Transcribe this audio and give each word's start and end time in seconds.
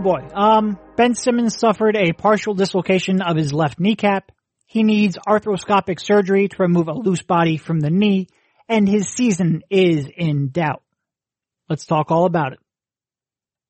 boy. 0.00 0.26
Um, 0.34 0.78
Ben 0.96 1.14
Simmons 1.14 1.58
suffered 1.58 1.96
a 1.96 2.12
partial 2.12 2.54
dislocation 2.54 3.22
of 3.22 3.36
his 3.36 3.52
left 3.52 3.78
kneecap. 3.78 4.32
He 4.66 4.82
needs 4.82 5.18
arthroscopic 5.26 6.00
surgery 6.00 6.48
to 6.48 6.56
remove 6.58 6.88
a 6.88 6.92
loose 6.92 7.22
body 7.22 7.56
from 7.56 7.80
the 7.80 7.90
knee, 7.90 8.28
and 8.68 8.88
his 8.88 9.08
season 9.08 9.62
is 9.70 10.08
in 10.14 10.50
doubt. 10.50 10.82
Let's 11.68 11.86
talk 11.86 12.10
all 12.10 12.24
about 12.24 12.52
it. 12.52 12.58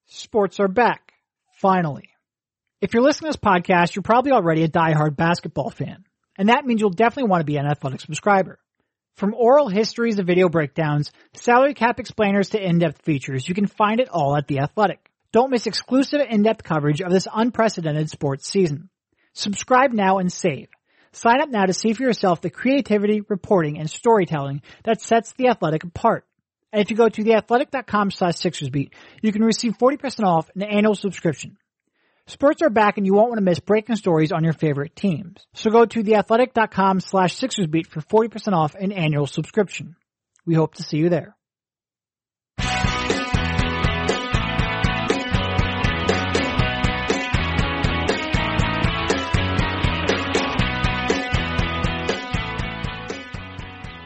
Sports 0.06 0.60
are 0.60 0.68
back. 0.68 1.12
Finally. 1.58 2.08
If 2.80 2.94
you're 2.94 3.02
listening 3.02 3.30
to 3.30 3.38
this 3.38 3.50
podcast, 3.50 3.94
you're 3.94 4.02
probably 4.02 4.32
already 4.32 4.62
a 4.62 4.68
diehard 4.68 5.16
basketball 5.16 5.70
fan. 5.70 6.04
And 6.38 6.48
that 6.48 6.64
means 6.64 6.80
you'll 6.80 6.90
definitely 6.90 7.28
want 7.28 7.42
to 7.42 7.46
be 7.46 7.58
an 7.58 7.66
athletic 7.66 8.00
subscriber. 8.00 8.58
From 9.16 9.34
oral 9.34 9.68
histories 9.68 10.18
of 10.18 10.26
video 10.26 10.48
breakdowns, 10.48 11.12
salary 11.34 11.74
cap 11.74 12.00
explainers 12.00 12.50
to 12.50 12.64
in-depth 12.64 13.02
features, 13.02 13.46
you 13.46 13.54
can 13.54 13.66
find 13.66 14.00
it 14.00 14.08
all 14.08 14.34
at 14.34 14.46
The 14.46 14.60
Athletic. 14.60 15.09
Don't 15.32 15.50
miss 15.50 15.66
exclusive 15.66 16.20
in-depth 16.28 16.64
coverage 16.64 17.00
of 17.00 17.12
this 17.12 17.28
unprecedented 17.32 18.10
sports 18.10 18.48
season. 18.48 18.90
Subscribe 19.32 19.92
now 19.92 20.18
and 20.18 20.32
save. 20.32 20.68
Sign 21.12 21.40
up 21.40 21.48
now 21.48 21.66
to 21.66 21.72
see 21.72 21.92
for 21.92 22.02
yourself 22.02 22.40
the 22.40 22.50
creativity, 22.50 23.20
reporting, 23.28 23.78
and 23.78 23.88
storytelling 23.88 24.62
that 24.84 25.00
sets 25.00 25.32
The 25.32 25.48
Athletic 25.48 25.84
apart. 25.84 26.24
And 26.72 26.80
if 26.80 26.90
you 26.90 26.96
go 26.96 27.08
to 27.08 27.24
theathletic.com 27.24 28.10
slash 28.10 28.34
SixersBeat, 28.34 28.92
you 29.22 29.32
can 29.32 29.42
receive 29.42 29.78
40% 29.78 30.24
off 30.24 30.50
an 30.54 30.62
annual 30.62 30.94
subscription. 30.94 31.56
Sports 32.26 32.62
are 32.62 32.70
back 32.70 32.96
and 32.96 33.06
you 33.06 33.14
won't 33.14 33.30
want 33.30 33.38
to 33.38 33.44
miss 33.44 33.58
breaking 33.58 33.96
stories 33.96 34.30
on 34.30 34.44
your 34.44 34.52
favorite 34.52 34.94
teams. 34.94 35.46
So 35.52 35.70
go 35.70 35.84
to 35.84 36.02
theathletic.com 36.02 37.00
slash 37.00 37.36
SixersBeat 37.36 37.88
for 37.88 38.00
40% 38.00 38.52
off 38.52 38.74
an 38.76 38.92
annual 38.92 39.26
subscription. 39.26 39.96
We 40.46 40.54
hope 40.54 40.74
to 40.74 40.84
see 40.84 40.98
you 40.98 41.08
there. 41.08 41.36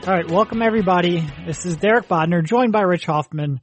All 0.07 0.13
right, 0.13 0.31
welcome 0.31 0.61
everybody. 0.61 1.27
This 1.47 1.65
is 1.65 1.77
Derek 1.77 2.09
Bodner, 2.09 2.45
joined 2.45 2.73
by 2.73 2.83
Rich 2.83 3.07
Hoffman 3.07 3.63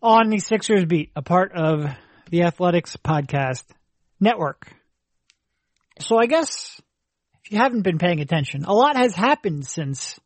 on 0.00 0.30
the 0.30 0.38
Sixers 0.38 0.84
Beat, 0.84 1.10
a 1.16 1.22
part 1.22 1.50
of 1.52 1.84
the 2.30 2.44
Athletics 2.44 2.96
Podcast 2.96 3.64
Network. 4.20 4.72
So 5.98 6.16
I 6.16 6.26
guess 6.26 6.80
if 7.44 7.50
you 7.50 7.58
haven't 7.58 7.82
been 7.82 7.98
paying 7.98 8.20
attention, 8.20 8.66
a 8.66 8.72
lot 8.72 8.96
has 8.96 9.16
happened 9.16 9.66
since 9.66 10.20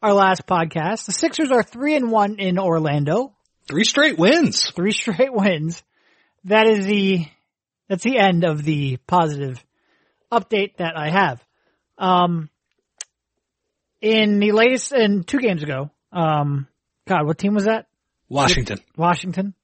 our 0.00 0.12
last 0.12 0.46
podcast. 0.46 1.06
The 1.06 1.12
Sixers 1.12 1.50
are 1.50 1.64
three 1.64 1.96
and 1.96 2.12
one 2.12 2.36
in 2.38 2.56
Orlando. 2.56 3.34
Three 3.66 3.82
straight 3.82 4.16
wins. 4.16 4.70
Three 4.70 4.92
straight 4.92 5.32
wins. 5.32 5.82
That 6.44 6.68
is 6.68 6.86
the, 6.86 7.26
that's 7.88 8.04
the 8.04 8.16
end 8.16 8.44
of 8.44 8.62
the 8.62 8.98
positive 9.08 9.60
update 10.30 10.76
that 10.76 10.96
I 10.96 11.10
have. 11.10 11.44
Um, 11.98 12.48
in 14.02 14.40
the 14.40 14.52
latest, 14.52 14.92
in 14.92 15.22
two 15.24 15.38
games 15.38 15.62
ago, 15.62 15.90
um, 16.12 16.66
God, 17.08 17.26
what 17.26 17.38
team 17.38 17.54
was 17.54 17.64
that? 17.64 17.86
Washington. 18.28 18.78
Washington. 18.96 19.54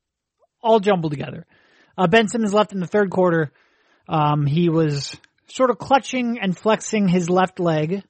All 0.63 0.81
jumbled 0.81 1.13
together. 1.13 1.45
Uh, 1.97 2.07
ben 2.07 2.29
Simmons 2.29 2.55
left 2.55 2.73
in 2.73 2.81
the 2.81 2.87
third 2.87 3.11
quarter. 3.11 3.51
Um, 4.09 4.47
he 4.47 4.69
was 4.69 5.17
sort 5.49 5.71
of 5.71 5.79
clutching 5.79 6.39
and 6.41 6.57
flexing 6.57 7.09
his 7.09 7.29
left 7.29 7.59
leg. 7.61 8.03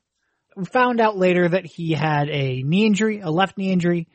We 0.56 0.64
found 0.64 1.00
out 1.00 1.16
later 1.16 1.48
that 1.48 1.64
he 1.66 1.92
had 1.92 2.28
a 2.28 2.62
knee 2.62 2.84
injury, 2.86 3.20
a 3.20 3.30
left 3.30 3.56
knee 3.56 3.72
injury. 3.72 4.08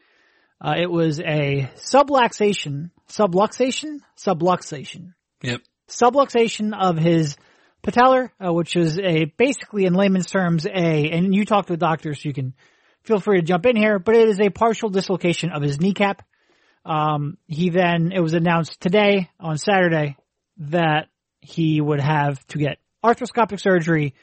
Uh, 0.62 0.76
it 0.78 0.90
was 0.90 1.20
a 1.20 1.70
subluxation, 1.78 2.92
subluxation, 3.10 4.00
subluxation, 4.18 5.14
Yep. 5.42 5.62
subluxation 5.90 6.74
of 6.78 6.98
his 6.98 7.36
patellar, 7.84 8.30
uh, 8.44 8.52
which 8.52 8.76
is 8.76 8.98
a 8.98 9.26
basically 9.26 9.86
in 9.86 9.94
layman's 9.94 10.28
terms 10.28 10.66
a, 10.66 11.10
and 11.12 11.36
you 11.36 11.46
talk 11.46 11.68
to 11.68 11.74
a 11.74 11.78
doctor 11.78 12.16
so 12.16 12.28
you 12.28 12.34
can 12.34 12.54
feel 13.04 13.20
free 13.20 13.40
to 13.40 13.46
jump 13.46 13.66
in 13.66 13.76
here, 13.76 14.00
but 14.00 14.16
it 14.16 14.30
is 14.30 14.40
a 14.40 14.50
partial 14.50 14.90
dislocation 14.90 15.52
of 15.52 15.62
his 15.62 15.80
kneecap. 15.80 16.26
Um, 16.86 17.38
he 17.48 17.70
then, 17.70 18.12
it 18.14 18.20
was 18.20 18.34
announced 18.34 18.80
today 18.80 19.30
on 19.40 19.58
Saturday 19.58 20.18
that 20.58 21.08
he 21.40 21.82
would 21.82 22.02
have 22.02 22.46
to 22.48 22.58
get 22.58 22.78
arthroscopic 23.04 23.60
surgery 23.60 24.16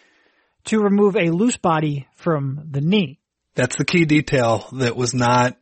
to 0.64 0.80
remove 0.80 1.16
a 1.16 1.30
loose 1.30 1.56
body 1.56 2.06
from 2.16 2.68
the 2.70 2.80
knee. 2.80 3.18
That's 3.54 3.76
the 3.76 3.84
key 3.84 4.04
detail 4.04 4.66
that 4.72 4.96
was 4.96 5.14
not 5.14 5.56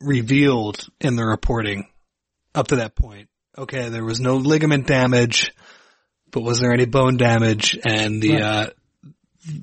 revealed 0.00 0.86
in 1.00 1.16
the 1.16 1.24
reporting 1.24 1.88
up 2.54 2.68
to 2.68 2.76
that 2.76 2.94
point. 2.94 3.28
Okay, 3.56 3.88
there 3.88 4.04
was 4.04 4.20
no 4.20 4.36
ligament 4.36 4.86
damage, 4.86 5.52
but 6.34 6.42
was 6.42 6.58
there 6.58 6.72
any 6.72 6.84
bone 6.84 7.16
damage? 7.16 7.78
And 7.84 8.20
the, 8.20 8.32
Right. 8.32 8.42
uh, 8.42 8.70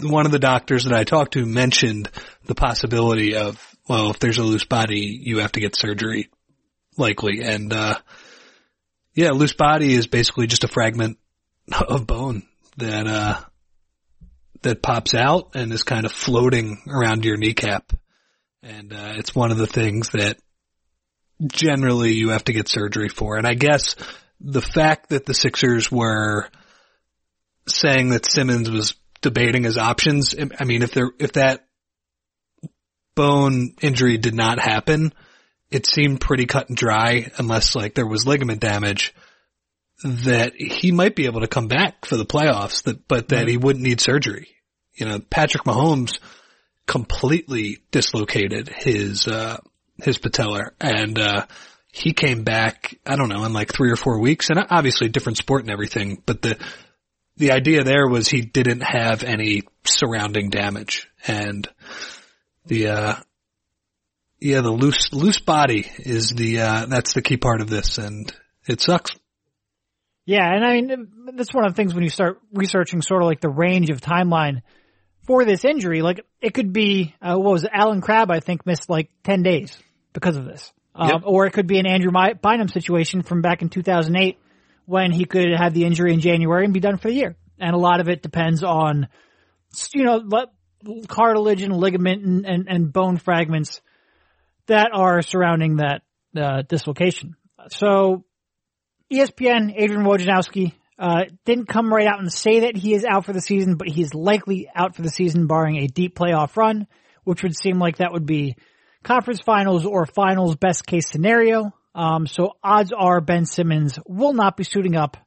one 0.04 0.26
of 0.26 0.32
the 0.32 0.40
doctors 0.40 0.86
that 0.86 0.94
I 0.94 1.04
talked 1.04 1.34
to 1.34 1.46
mentioned 1.46 2.10
the 2.46 2.56
possibility 2.56 3.36
of, 3.36 3.60
well, 3.90 4.10
if 4.10 4.20
there's 4.20 4.38
a 4.38 4.44
loose 4.44 4.64
body, 4.64 5.20
you 5.22 5.40
have 5.40 5.52
to 5.52 5.60
get 5.60 5.76
surgery, 5.76 6.30
likely. 6.96 7.42
And, 7.44 7.74
uh, 7.74 8.00
yeah, 9.14 9.32
loose 9.32 9.54
body 9.54 9.94
is 9.94 10.08
basically 10.08 10.48
just 10.48 10.64
a 10.64 10.70
fragment 10.70 11.18
of 11.90 12.08
bone 12.08 12.44
that, 12.78 13.06
uh, 13.06 13.42
that 14.62 14.82
pops 14.82 15.14
out 15.14 15.56
and 15.56 15.74
is 15.74 15.84
kind 15.84 16.06
of 16.06 16.14
floating 16.14 16.82
around 16.88 17.26
your 17.26 17.36
kneecap. 17.36 17.92
And, 18.64 18.94
uh, 18.94 19.16
it's 19.18 19.36
one 19.36 19.52
of 19.52 19.58
the 19.58 19.68
things 19.68 20.12
that 20.12 20.38
generally 21.46 22.14
you 22.14 22.30
have 22.30 22.46
to 22.46 22.54
get 22.54 22.70
surgery 22.70 23.10
for. 23.10 23.36
And 23.36 23.46
I 23.46 23.56
guess 23.56 23.96
the 24.40 24.62
fact 24.62 25.10
that 25.10 25.26
the 25.26 25.34
Sixers 25.34 25.92
were 25.92 26.48
saying 27.68 28.10
that 28.10 28.26
Simmons 28.26 28.70
was 28.70 28.96
debating 29.22 29.64
his 29.64 29.78
options, 29.78 30.36
I 30.60 30.64
mean, 30.66 30.82
if 30.82 30.94
there, 30.94 31.12
if 31.20 31.34
that 31.34 31.66
bone 33.16 33.76
injury 33.82 34.18
did 34.18 34.34
not 34.34 34.60
happen, 34.60 35.14
it 35.70 35.86
seemed 35.86 36.22
pretty 36.22 36.46
cut 36.46 36.70
and 36.70 36.78
dry 36.78 37.32
unless 37.38 37.76
like 37.76 37.94
there 37.94 38.08
was 38.08 38.28
ligament 38.28 38.60
damage 38.60 39.14
that 40.04 40.54
he 40.56 40.92
might 40.92 41.16
be 41.16 41.26
able 41.26 41.42
to 41.42 41.48
come 41.48 41.68
back 41.68 42.06
for 42.06 42.18
the 42.18 42.26
playoffs 42.26 42.84
that, 42.84 43.08
but 43.08 43.30
that 43.30 43.48
he 43.48 43.58
wouldn't 43.58 43.84
need 43.84 44.02
surgery. 44.02 44.48
You 44.94 45.06
know, 45.06 45.20
Patrick 45.20 45.64
Mahomes 45.64 46.20
completely 46.88 47.78
dislocated 47.92 48.68
his, 48.68 49.28
uh, 49.28 49.58
his 50.02 50.18
patellar 50.18 50.72
and, 50.80 51.20
uh, 51.20 51.46
he 51.94 52.14
came 52.14 52.44
back, 52.44 52.98
I 53.06 53.18
don't 53.18 53.30
know, 53.30 53.44
in 53.44 53.54
like 53.54 53.72
three 53.74 53.92
or 53.92 53.98
four 53.98 54.20
weeks 54.20 54.50
and 54.50 54.66
obviously 54.70 55.10
different 55.10 55.38
sport 55.38 55.64
and 55.64 55.72
everything, 55.72 56.22
but 56.26 56.42
the, 56.42 56.58
the 57.42 57.52
idea 57.52 57.84
there 57.84 58.08
was 58.08 58.28
he 58.28 58.42
didn't 58.42 58.82
have 58.82 59.24
any 59.24 59.64
surrounding 59.84 60.52
damage 60.52 61.10
and 61.26 61.68
the, 62.68 62.88
uh, 62.88 63.16
yeah, 64.40 64.62
the 64.62 64.70
loose, 64.70 65.12
loose 65.12 65.40
body 65.40 65.92
is 65.98 66.30
the, 66.30 66.62
uh, 66.62 66.86
that's 66.86 67.14
the 67.14 67.24
key 67.24 67.38
part 67.38 67.62
of 67.62 67.68
this 67.68 67.98
and 67.98 68.32
it 68.68 68.80
sucks. 68.80 69.16
Yeah, 70.24 70.48
and 70.54 70.64
I 70.64 70.74
mean, 70.82 71.08
that's 71.36 71.52
one 71.52 71.66
of 71.66 71.72
the 71.72 71.76
things 71.76 71.96
when 71.96 72.04
you 72.04 72.12
start 72.12 72.40
researching 72.54 73.02
sort 73.02 73.24
of 73.24 73.28
like 73.28 73.42
the 73.42 73.50
range 73.50 73.90
of 73.90 74.02
timeline 74.02 74.62
for 75.26 75.44
this 75.44 75.66
injury. 75.66 76.04
Like, 76.04 76.24
it 76.42 76.54
could 76.54 76.72
be, 76.72 77.16
uh, 77.24 77.38
what 77.38 77.54
was 77.54 77.64
it, 77.64 77.72
Allen 77.74 78.02
Crabbe, 78.02 78.30
I 78.30 78.40
think, 78.40 78.68
missed 78.68 78.88
like 78.88 79.10
10 79.24 79.42
days 79.42 79.76
because 80.14 80.38
of 80.38 80.46
this. 80.46 80.72
Um, 80.94 81.10
Yep. 81.10 81.22
Or 81.26 81.48
it 81.48 81.54
could 81.54 81.66
be 81.66 81.80
an 81.80 81.88
Andrew 81.88 82.12
Bynum 82.12 82.68
situation 82.68 83.24
from 83.24 83.42
back 83.42 83.64
in 83.64 83.70
2008 83.70 84.38
when 84.92 85.14
he 85.14 85.24
could 85.24 85.54
have 85.58 85.74
the 85.74 85.86
injury 85.86 86.14
in 86.14 86.20
January 86.20 86.66
and 86.66 86.74
be 86.74 86.82
done 86.82 86.98
for 86.98 87.08
the 87.08 87.14
year. 87.14 87.38
And 87.58 87.74
a 87.74 87.80
lot 87.80 88.02
of 88.02 88.10
it 88.10 88.22
depends 88.22 88.62
on, 88.62 89.08
you 89.94 90.04
know, 90.04 90.22
cartilage 91.08 91.62
and 91.62 91.74
ligament 91.74 92.26
and, 92.26 92.46
and, 92.46 92.68
and 92.68 92.92
bone 92.92 93.16
fragments 93.16 93.80
that 94.68 94.90
are 94.94 95.22
surrounding 95.22 95.78
that 95.78 96.02
uh, 96.36 96.64
dislocation. 96.64 97.38
So 97.70 98.26
ESPN, 99.10 99.74
Adrian 99.78 100.04
Wojnarowski, 100.04 100.74
uh, 101.00 101.24
didn't 101.46 101.68
come 101.68 101.94
right 101.94 102.08
out 102.08 102.20
and 102.20 102.32
say 102.32 102.62
that 102.62 102.76
he 102.76 102.94
is 102.94 103.06
out 103.06 103.26
for 103.26 103.32
the 103.32 103.42
season, 103.42 103.76
but 103.76 103.88
he's 103.88 104.14
likely 104.14 104.70
out 104.76 104.98
for 104.98 105.04
the 105.04 105.10
season 105.10 105.48
barring 105.48 105.78
a 105.78 105.88
deep 105.88 106.18
playoff 106.18 106.58
run, 106.58 106.86
which 107.24 107.44
would 107.44 107.56
seem 107.56 107.80
like 107.80 107.98
that 107.98 108.12
would 108.12 108.26
be 108.26 108.58
conference 109.04 109.40
finals 109.46 109.86
or 109.86 110.06
finals 110.06 110.58
best 110.58 110.86
case 110.86 111.10
scenario. 111.10 111.74
Um, 111.94 112.26
so 112.26 112.54
odds 112.64 112.94
are 112.94 113.20
Ben 113.20 113.46
Simmons 113.46 114.00
will 114.08 114.34
not 114.34 114.56
be 114.56 114.64
suiting 114.64 114.96
up 114.96 115.18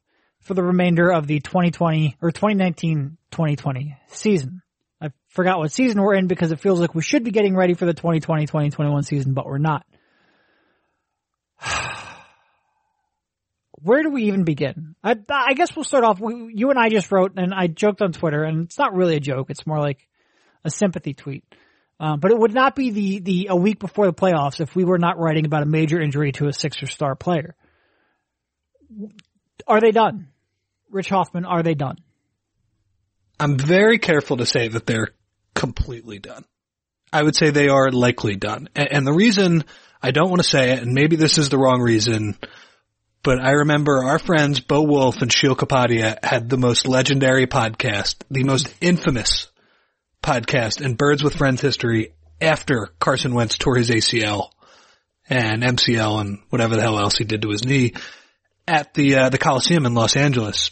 for 0.41 0.55
the 0.55 0.63
remainder 0.63 1.11
of 1.11 1.27
the 1.27 1.41
2020 1.41 2.17
or 2.23 2.31
2019-2020 2.31 3.97
season. 4.09 4.63
I 5.01 5.11
forgot 5.29 5.59
what 5.59 5.73
season 5.73 6.01
we're 6.01 6.15
in 6.15 6.27
because 6.27 6.53
it 6.53 6.61
feels 6.61 6.81
like 6.81 6.95
we 6.95 7.03
should 7.03 7.25
be 7.25 7.31
getting 7.31 7.57
ready 7.57 7.75
for 7.75 7.85
the 7.85 7.95
2020-2021 7.95 9.05
season, 9.05 9.35
but 9.35 9.47
we're 9.47 9.59
not. 9.59 9.85
Where 13.73 14.03
do 14.03 14.11
we 14.11 14.25
even 14.25 14.45
begin? 14.45 14.95
I, 15.03 15.17
I 15.29 15.53
guess 15.53 15.77
we'll 15.77 15.85
start 15.85 16.05
off. 16.05 16.21
You 16.21 16.71
and 16.71 16.79
I 16.79 16.89
just 16.89 17.13
wrote, 17.13 17.33
and 17.37 17.53
I 17.53 17.67
joked 17.67 18.01
on 18.01 18.13
Twitter, 18.13 18.43
and 18.45 18.65
it's 18.65 18.79
not 18.79 18.95
really 18.95 19.17
a 19.17 19.21
joke. 19.21 19.51
It's 19.51 19.67
more 19.67 19.81
like 19.81 20.09
a 20.65 20.71
sympathy 20.71 21.13
tweet. 21.13 21.45
Um, 22.01 22.19
but 22.19 22.33
it 22.33 22.39
would 22.39 22.55
not 22.55 22.75
be 22.75 22.91
the, 22.91 23.19
the 23.21 23.47
a 23.51 23.57
week 23.57 23.79
before 23.79 24.07
the 24.07 24.13
playoffs 24.13 24.61
if 24.61 24.75
we 24.75 24.85
were 24.85 24.99
not 24.99 25.19
writing 25.19 25.47
about 25.47 25.63
a 25.63 25.67
major 25.67 26.01
injury 26.01 26.33
to 26.33 26.49
a 26.49 26.53
Sixer 26.53 26.87
star 26.87 27.15
player. 27.15 27.55
Are 29.67 29.81
they 29.81 29.93
done? 29.93 30.29
Rich 30.91 31.09
Hoffman, 31.09 31.45
are 31.45 31.63
they 31.63 31.75
done? 31.75 31.97
I'm 33.39 33.59
very 33.59 33.99
careful 33.99 34.39
to 34.39 34.47
say 34.47 34.69
that 34.69 34.87
they're 34.87 35.09
completely 35.55 36.19
done. 36.19 36.45
I 37.13 37.23
would 37.23 37.37
say 37.37 37.51
they 37.51 37.69
are 37.69 37.91
likely 37.91 38.37
done. 38.37 38.69
And, 38.75 38.89
and 38.91 39.07
the 39.07 39.13
reason 39.13 39.65
I 40.03 40.11
don't 40.11 40.29
want 40.29 40.43
to 40.43 40.49
say 40.49 40.73
it, 40.73 40.83
and 40.83 40.93
maybe 40.93 41.17
this 41.17 41.39
is 41.39 41.49
the 41.49 41.59
wrong 41.59 41.81
reason, 41.81 42.37
but 43.23 43.41
I 43.41 43.53
remember 43.53 44.05
our 44.05 44.19
friends 44.19 44.61
Bo 44.61 44.83
Wulf 44.83 45.23
and 45.23 45.33
Sheil 45.33 45.57
Kapadia 45.57 46.23
had 46.23 46.51
the 46.51 46.59
most 46.59 46.87
legendary 46.87 47.47
podcast, 47.47 48.17
the 48.31 48.45
most 48.45 48.73
infamous 48.81 49.49
podcast 50.25 50.81
and 50.83 50.97
Birds 50.97 51.23
with 51.23 51.37
Friends 51.37 51.61
history 51.61 52.15
after 52.41 52.89
Carson 52.99 53.35
Wentz 53.35 53.59
tore 53.59 53.77
his 53.77 53.91
ACL 53.91 54.51
and 55.29 55.63
MCL 55.63 56.21
and 56.21 56.39
whatever 56.49 56.77
the 56.77 56.83
hell 56.83 56.99
else 56.99 57.19
he 57.19 57.25
did 57.25 57.43
to 57.43 57.51
his 57.51 57.65
knee 57.65 57.93
at 58.67 58.95
the 58.95 59.17
uh, 59.17 59.29
the 59.29 59.39
Coliseum 59.39 59.85
in 59.85 59.95
Los 59.95 60.17
Angeles, 60.17 60.71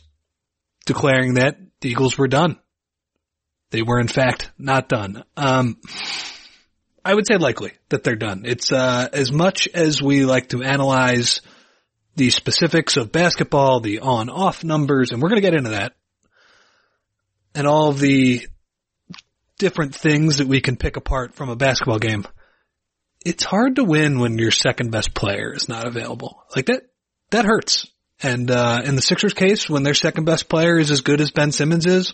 declaring 0.87 1.35
that 1.35 1.59
the 1.81 1.91
Eagles 1.91 2.17
were 2.17 2.29
done. 2.29 2.59
They 3.71 3.83
were 3.83 4.01
in 4.01 4.09
fact 4.09 4.51
not 4.59 4.89
done. 4.89 5.23
Um, 5.37 5.79
I 7.05 7.15
would 7.15 7.27
say 7.27 7.37
likely 7.37 7.73
that 7.91 8.05
they're 8.05 8.17
done. 8.17 8.45
It's 8.47 8.73
uh, 8.73 9.09
as 9.13 9.31
much 9.31 9.69
as 9.69 10.01
we 10.01 10.25
like 10.25 10.49
to 10.51 10.63
analyze 10.63 11.43
the 12.17 12.31
specifics 12.31 12.97
of 12.97 13.13
basketball, 13.13 13.81
the 13.81 14.01
on-off 14.01 14.65
numbers, 14.65 15.11
and 15.11 15.21
we're 15.21 15.29
going 15.29 15.41
to 15.41 15.49
get 15.49 15.55
into 15.57 15.71
that, 15.71 15.95
and 17.55 17.67
all 17.67 17.93
the 17.93 18.47
different 19.63 19.95
things 19.95 20.39
that 20.39 20.49
we 20.49 20.61
can 20.61 20.77
pick 20.77 20.97
apart 20.97 21.37
from 21.37 21.49
a 21.49 21.55
basketball 21.55 22.01
game. 22.01 22.27
It's 23.25 23.45
hard 23.45 23.77
to 23.77 23.85
win 23.85 24.19
when 24.19 24.37
your 24.37 24.51
second 24.51 24.91
best 24.91 25.15
player 25.15 25.55
is 25.55 25.69
not 25.69 25.87
available. 25.87 26.43
Like 26.57 26.67
that, 26.67 26.83
that 27.31 27.45
hurts. 27.45 27.87
And, 28.21 28.51
uh, 28.51 28.83
in 28.85 28.97
the 28.97 29.03
Sixers 29.03 29.35
case, 29.35 29.71
when 29.71 29.85
their 29.85 29.95
second 29.95 30.25
best 30.25 30.49
player 30.49 30.81
is 30.81 30.91
as 30.91 31.03
good 31.03 31.21
as 31.21 31.31
Ben 31.31 31.53
Simmons 31.53 31.87
is, 31.87 32.13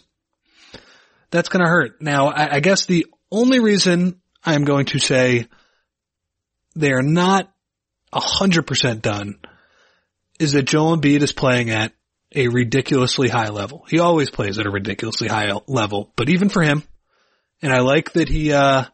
that's 1.31 1.49
gonna 1.49 1.67
hurt. 1.67 2.03
Now, 2.03 2.29
I, 2.29 2.56
I 2.56 2.61
guess 2.61 2.85
the 2.85 3.06
only 3.33 3.61
reason 3.61 4.21
I'm 4.45 4.65
going 4.65 4.85
to 4.87 4.99
say 4.99 5.47
they 6.77 6.93
are 6.93 7.03
not 7.03 7.50
a 8.12 8.21
hundred 8.21 8.67
percent 8.67 9.00
done 9.00 9.39
is 10.39 10.53
that 10.53 10.65
Joel 10.65 10.99
Embiid 10.99 11.23
is 11.23 11.33
playing 11.33 11.71
at 11.71 11.95
a 12.35 12.49
ridiculously 12.49 13.31
high 13.31 13.49
level. 13.49 13.87
He 13.89 14.00
always 14.00 14.29
plays 14.29 14.59
at 14.59 14.67
a 14.67 14.71
ridiculously 14.71 15.29
high 15.29 15.50
level, 15.67 16.12
but 16.15 16.29
even 16.29 16.50
for 16.50 16.62
him, 16.62 16.83
and 17.62 17.72
I 17.72 17.81
like 17.81 18.12
that 18.12 18.28
he, 18.28 18.52
uh, 18.52 18.84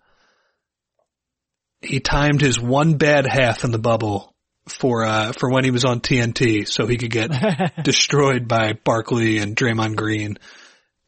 he 1.81 2.01
timed 2.01 2.41
his 2.41 2.61
one 2.61 2.95
bad 2.97 3.27
half 3.27 3.65
in 3.65 3.71
the 3.71 3.79
bubble 3.79 4.35
for, 4.69 5.05
uh, 5.05 5.33
for 5.33 5.51
when 5.51 5.65
he 5.65 5.71
was 5.71 5.85
on 5.85 6.01
TNT 6.01 6.67
so 6.67 6.87
he 6.87 6.97
could 6.97 7.11
get 7.11 7.31
destroyed 7.83 8.49
by 8.49 8.73
Barkley 8.73 9.39
and 9.39 9.57
Draymond 9.57 9.97
Green. 9.97 10.39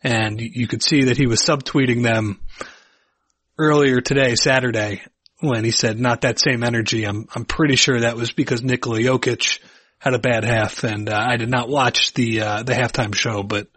And 0.03 0.41
you 0.41 0.67
could 0.67 0.83
see 0.83 1.05
that 1.05 1.17
he 1.17 1.27
was 1.27 1.43
subtweeting 1.43 2.03
them 2.03 2.41
earlier 3.59 4.01
today, 4.01 4.35
Saturday, 4.35 5.03
when 5.41 5.65
he 5.65 5.71
said 5.71 5.99
not 5.99 6.21
that 6.21 6.39
same 6.39 6.63
energy. 6.63 7.05
I'm, 7.05 7.27
I'm 7.35 7.47
pretty 7.47 7.77
sure 7.77 8.01
that 8.01 8.17
was 8.17 8.33
because 8.33 8.63
Nikola 8.63 9.01
Jokic 9.01 9.61
had 9.99 10.15
a 10.15 10.19
bad 10.19 10.45
half 10.45 10.85
and, 10.85 11.09
uh, 11.09 11.19
I 11.19 11.37
did 11.39 11.49
not 11.49 11.71
watch 11.71 12.13
the, 12.13 12.43
uh, 12.43 12.63
the 12.63 12.75
halftime 12.75 13.15
show, 13.15 13.43
but 13.43 13.69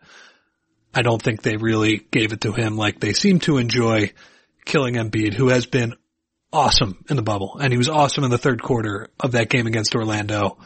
I 0.93 1.01
don't 1.01 1.21
think 1.21 1.41
they 1.41 1.57
really 1.57 1.97
gave 2.11 2.33
it 2.33 2.41
to 2.41 2.51
him 2.51 2.75
like 2.75 2.99
they 2.99 3.13
seem 3.13 3.39
to 3.41 3.57
enjoy 3.57 4.11
killing 4.65 4.95
Embiid, 4.95 5.33
who 5.33 5.49
has 5.49 5.65
been 5.65 5.95
awesome 6.51 7.03
in 7.09 7.15
the 7.15 7.21
bubble. 7.21 7.57
And 7.61 7.71
he 7.71 7.77
was 7.77 7.89
awesome 7.89 8.23
in 8.23 8.31
the 8.31 8.37
third 8.37 8.61
quarter 8.61 9.09
of 9.19 9.33
that 9.33 9.49
game 9.49 9.67
against 9.67 9.95
Orlando. 9.95 10.57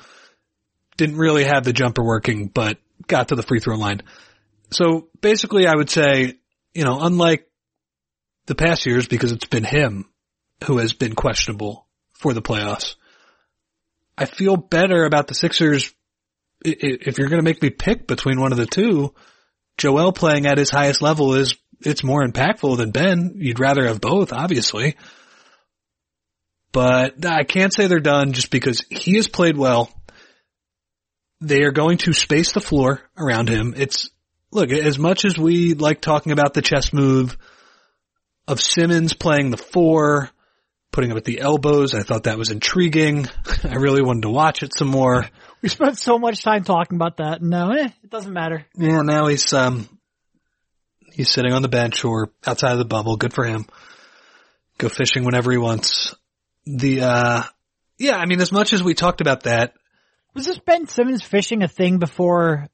Didn't 0.98 1.18
really 1.18 1.44
have 1.44 1.64
the 1.64 1.74
jumper 1.74 2.04
working, 2.04 2.48
but 2.48 2.78
got 3.08 3.30
to 3.30 3.36
the 3.36 3.44
free 3.44 3.60
throw 3.60 3.76
line. 3.76 4.02
So 4.72 5.10
basically 5.22 5.68
I 5.68 5.76
would 5.76 5.90
say, 5.90 6.38
you 6.74 6.84
know, 6.84 7.00
unlike 7.02 7.50
the 8.46 8.56
past 8.56 8.86
years, 8.86 9.08
because 9.08 9.32
it's 9.32 9.46
been 9.46 9.64
him 9.64 10.06
who 10.66 10.78
has 10.78 10.94
been 10.94 11.16
questionable 11.16 11.88
for 12.14 12.34
the 12.34 12.42
playoffs, 12.42 12.96
I 14.18 14.26
feel 14.26 14.56
better 14.56 15.06
about 15.06 15.28
the 15.28 15.36
Sixers. 15.36 15.94
If 16.64 17.18
you're 17.18 17.30
going 17.30 17.42
to 17.42 17.46
make 17.46 17.62
me 17.62 17.70
pick 17.70 18.08
between 18.08 18.40
one 18.40 18.52
of 18.52 18.58
the 18.58 18.66
two, 18.66 19.14
Joel 19.78 20.14
playing 20.14 20.46
at 20.46 20.58
his 20.58 20.70
highest 20.70 21.02
level 21.02 21.34
is, 21.34 21.56
it's 21.82 22.04
more 22.04 22.26
impactful 22.26 22.78
than 22.78 22.92
Ben. 22.92 23.34
You'd 23.36 23.60
rather 23.60 23.88
have 23.88 24.00
both, 24.00 24.32
obviously. 24.32 24.96
But 26.72 27.26
I 27.26 27.44
can't 27.44 27.74
say 27.74 27.88
they're 27.88 28.00
done 28.00 28.34
just 28.34 28.50
because 28.50 28.84
he 28.90 29.16
has 29.16 29.28
played 29.28 29.58
well. 29.58 29.92
They 31.42 31.64
are 31.64 31.72
going 31.72 31.98
to 32.00 32.14
space 32.14 32.54
the 32.54 32.62
floor 32.62 33.02
around 33.18 33.50
him. 33.50 33.74
It's, 33.78 34.10
look, 34.52 34.72
as 34.72 34.98
much 34.98 35.26
as 35.26 35.38
we 35.38 35.74
like 35.74 36.02
talking 36.02 36.32
about 36.32 36.54
the 36.54 36.62
chess 36.62 36.94
move 36.94 37.38
of 38.48 38.62
Simmons 38.62 39.14
playing 39.14 39.52
the 39.52 39.58
four, 39.58 40.30
putting 40.92 41.12
him 41.12 41.18
at 41.18 41.26
the 41.26 41.42
elbows, 41.42 41.94
I 41.94 42.02
thought 42.04 42.24
that 42.24 42.38
was 42.38 42.50
intriguing. 42.50 43.28
I 43.64 43.76
really 43.76 44.02
wanted 44.02 44.24
to 44.24 44.30
watch 44.30 44.64
it 44.64 44.76
some 44.76 44.88
more. 44.88 45.26
We 45.64 45.70
spent 45.70 45.98
so 45.98 46.20
much 46.20 46.44
time 46.44 46.66
talking 46.66 46.98
about 46.98 47.18
that. 47.18 47.42
No, 47.42 47.72
eh, 47.72 47.88
it 48.04 48.10
doesn't 48.10 48.34
matter. 48.34 48.66
Yeah, 48.76 49.02
now 49.02 49.28
he's 49.28 49.54
um 49.54 49.88
he's 51.14 51.30
sitting 51.30 51.54
on 51.54 51.62
the 51.62 51.70
bench 51.70 52.04
or 52.04 52.34
outside 52.46 52.74
of 52.74 52.80
the 52.80 52.86
bubble. 52.86 53.16
Good 53.16 53.34
for 53.34 53.46
him. 53.46 53.66
Go 54.78 54.90
fishing 54.90 55.24
whenever 55.24 55.52
he 55.52 55.58
wants. 55.58 56.14
The 56.66 57.02
uh 57.02 57.44
yeah, 57.98 58.18
I 58.18 58.26
mean 58.26 58.42
as 58.42 58.52
much 58.52 58.74
as 58.74 58.84
we 58.84 58.94
talked 58.94 59.22
about 59.22 59.44
that. 59.44 59.74
Was 60.36 60.46
this 60.46 60.60
Ben 60.60 60.86
Simmons 60.88 61.24
fishing 61.24 61.64
a 61.64 61.70
thing 61.70 61.98
before 61.98 62.68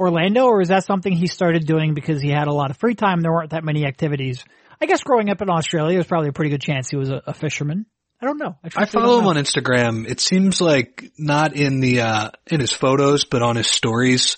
Orlando 0.00 0.46
or 0.46 0.62
is 0.62 0.68
that 0.68 0.86
something 0.86 1.12
he 1.12 1.26
started 1.26 1.66
doing 1.66 1.92
because 1.92 2.22
he 2.22 2.30
had 2.30 2.48
a 2.48 2.54
lot 2.54 2.70
of 2.70 2.78
free 2.78 2.94
time? 2.94 3.20
There 3.20 3.32
weren't 3.32 3.50
that 3.50 3.62
many 3.62 3.84
activities. 3.84 4.42
I 4.80 4.86
guess 4.86 5.02
growing 5.02 5.28
up 5.28 5.42
in 5.42 5.50
Australia, 5.50 5.96
there's 5.96 6.06
probably 6.06 6.30
a 6.30 6.32
pretty 6.32 6.50
good 6.50 6.62
chance 6.62 6.88
he 6.88 6.96
was 6.96 7.10
a, 7.10 7.22
a 7.26 7.34
fisherman. 7.34 7.84
I 8.22 8.26
don't 8.26 8.38
know. 8.38 8.56
I, 8.62 8.82
I 8.82 8.84
follow 8.86 9.18
him 9.18 9.26
on 9.26 9.34
Instagram. 9.34 10.08
It 10.08 10.20
seems 10.20 10.60
like 10.60 11.10
not 11.18 11.56
in 11.56 11.80
the 11.80 12.02
uh 12.02 12.30
in 12.46 12.60
his 12.60 12.72
photos, 12.72 13.24
but 13.24 13.42
on 13.42 13.56
his 13.56 13.66
stories. 13.66 14.36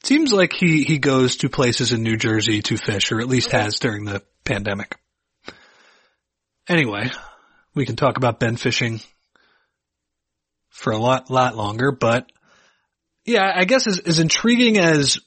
It 0.00 0.06
seems 0.06 0.32
like 0.32 0.54
he 0.54 0.84
he 0.84 0.98
goes 0.98 1.36
to 1.38 1.50
places 1.50 1.92
in 1.92 2.02
New 2.02 2.16
Jersey 2.16 2.62
to 2.62 2.78
fish, 2.78 3.12
or 3.12 3.20
at 3.20 3.28
least 3.28 3.52
has 3.52 3.78
during 3.78 4.06
the 4.06 4.22
pandemic. 4.44 4.96
Anyway, 6.66 7.10
we 7.74 7.84
can 7.84 7.96
talk 7.96 8.16
about 8.16 8.40
Ben 8.40 8.56
fishing 8.56 9.00
for 10.70 10.94
a 10.94 10.98
lot 10.98 11.30
lot 11.30 11.54
longer, 11.54 11.92
but 11.92 12.32
yeah, 13.26 13.52
I 13.54 13.66
guess 13.66 13.86
as, 13.86 13.98
as 13.98 14.18
intriguing 14.18 14.78
as 14.78 15.20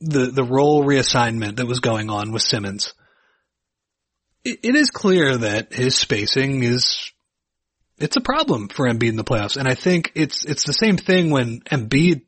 the 0.00 0.32
the 0.32 0.44
role 0.44 0.82
reassignment 0.82 1.56
that 1.56 1.66
was 1.66 1.78
going 1.78 2.10
on 2.10 2.32
with 2.32 2.42
Simmons 2.42 2.92
it 4.44 4.74
is 4.74 4.90
clear 4.90 5.36
that 5.38 5.72
his 5.72 5.96
spacing 5.96 6.62
is 6.62 7.12
it's 7.98 8.16
a 8.16 8.20
problem 8.20 8.68
for 8.68 8.86
Embiid 8.86 9.10
in 9.10 9.16
the 9.16 9.24
playoffs. 9.24 9.56
And 9.56 9.68
I 9.68 9.74
think 9.74 10.12
it's 10.14 10.44
it's 10.44 10.64
the 10.64 10.72
same 10.72 10.96
thing 10.96 11.30
when 11.30 11.60
Embiid 11.60 12.22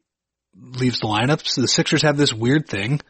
leaves 0.55 1.01
the 1.01 1.07
lineups. 1.07 1.57
The 1.57 1.69
Sixers 1.69 2.03
have 2.03 2.17
this 2.17 2.33
weird 2.33 2.69
thing 2.69 3.01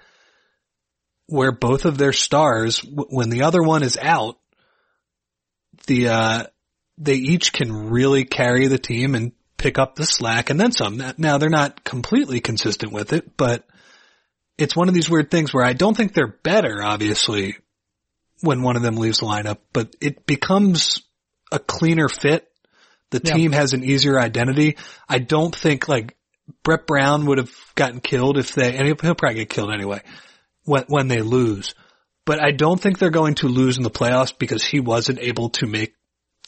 where 1.26 1.52
both 1.52 1.84
of 1.84 1.98
their 1.98 2.12
stars, 2.12 2.80
when 2.84 3.30
the 3.30 3.42
other 3.42 3.62
one 3.62 3.82
is 3.82 3.98
out, 4.00 4.38
the 5.86 6.08
uh, 6.08 6.44
they 6.98 7.14
each 7.14 7.52
can 7.52 7.90
really 7.90 8.24
carry 8.24 8.66
the 8.68 8.78
team 8.78 9.14
and 9.14 9.32
pick 9.56 9.78
up 9.78 9.94
the 9.94 10.04
slack 10.04 10.50
and 10.50 10.60
then 10.60 10.72
some. 10.72 11.02
Now 11.18 11.38
they're 11.38 11.48
not 11.48 11.84
completely 11.84 12.40
consistent 12.40 12.92
with 12.92 13.12
it, 13.12 13.36
but 13.36 13.66
it's 14.58 14.76
one 14.76 14.88
of 14.88 14.94
these 14.94 15.10
weird 15.10 15.30
things 15.30 15.52
where 15.52 15.64
I 15.64 15.74
don't 15.74 15.96
think 15.96 16.14
they're 16.14 16.26
better, 16.26 16.82
obviously, 16.82 17.56
when 18.40 18.62
one 18.62 18.76
of 18.76 18.82
them 18.82 18.96
leaves 18.96 19.18
the 19.18 19.26
lineup, 19.26 19.58
but 19.72 19.94
it 20.00 20.26
becomes 20.26 21.02
a 21.52 21.58
cleaner 21.58 22.08
fit. 22.08 22.48
The 23.10 23.20
yeah. 23.22 23.34
team 23.34 23.52
has 23.52 23.72
an 23.72 23.84
easier 23.84 24.18
identity. 24.18 24.76
I 25.08 25.18
don't 25.18 25.54
think 25.54 25.88
like 25.88 26.16
Brett 26.62 26.86
Brown 26.86 27.26
would 27.26 27.38
have 27.38 27.52
gotten 27.74 28.00
killed 28.00 28.38
if 28.38 28.54
they, 28.54 28.76
and 28.76 28.86
he'll, 28.86 28.96
he'll 29.00 29.14
probably 29.14 29.36
get 29.36 29.50
killed 29.50 29.72
anyway 29.72 30.02
when, 30.64 30.84
when 30.88 31.08
they 31.08 31.22
lose. 31.22 31.74
But 32.24 32.42
I 32.42 32.50
don't 32.50 32.80
think 32.80 32.98
they're 32.98 33.10
going 33.10 33.36
to 33.36 33.48
lose 33.48 33.76
in 33.76 33.84
the 33.84 33.90
playoffs 33.90 34.36
because 34.36 34.64
he 34.64 34.80
wasn't 34.80 35.20
able 35.20 35.50
to 35.50 35.66
make 35.66 35.94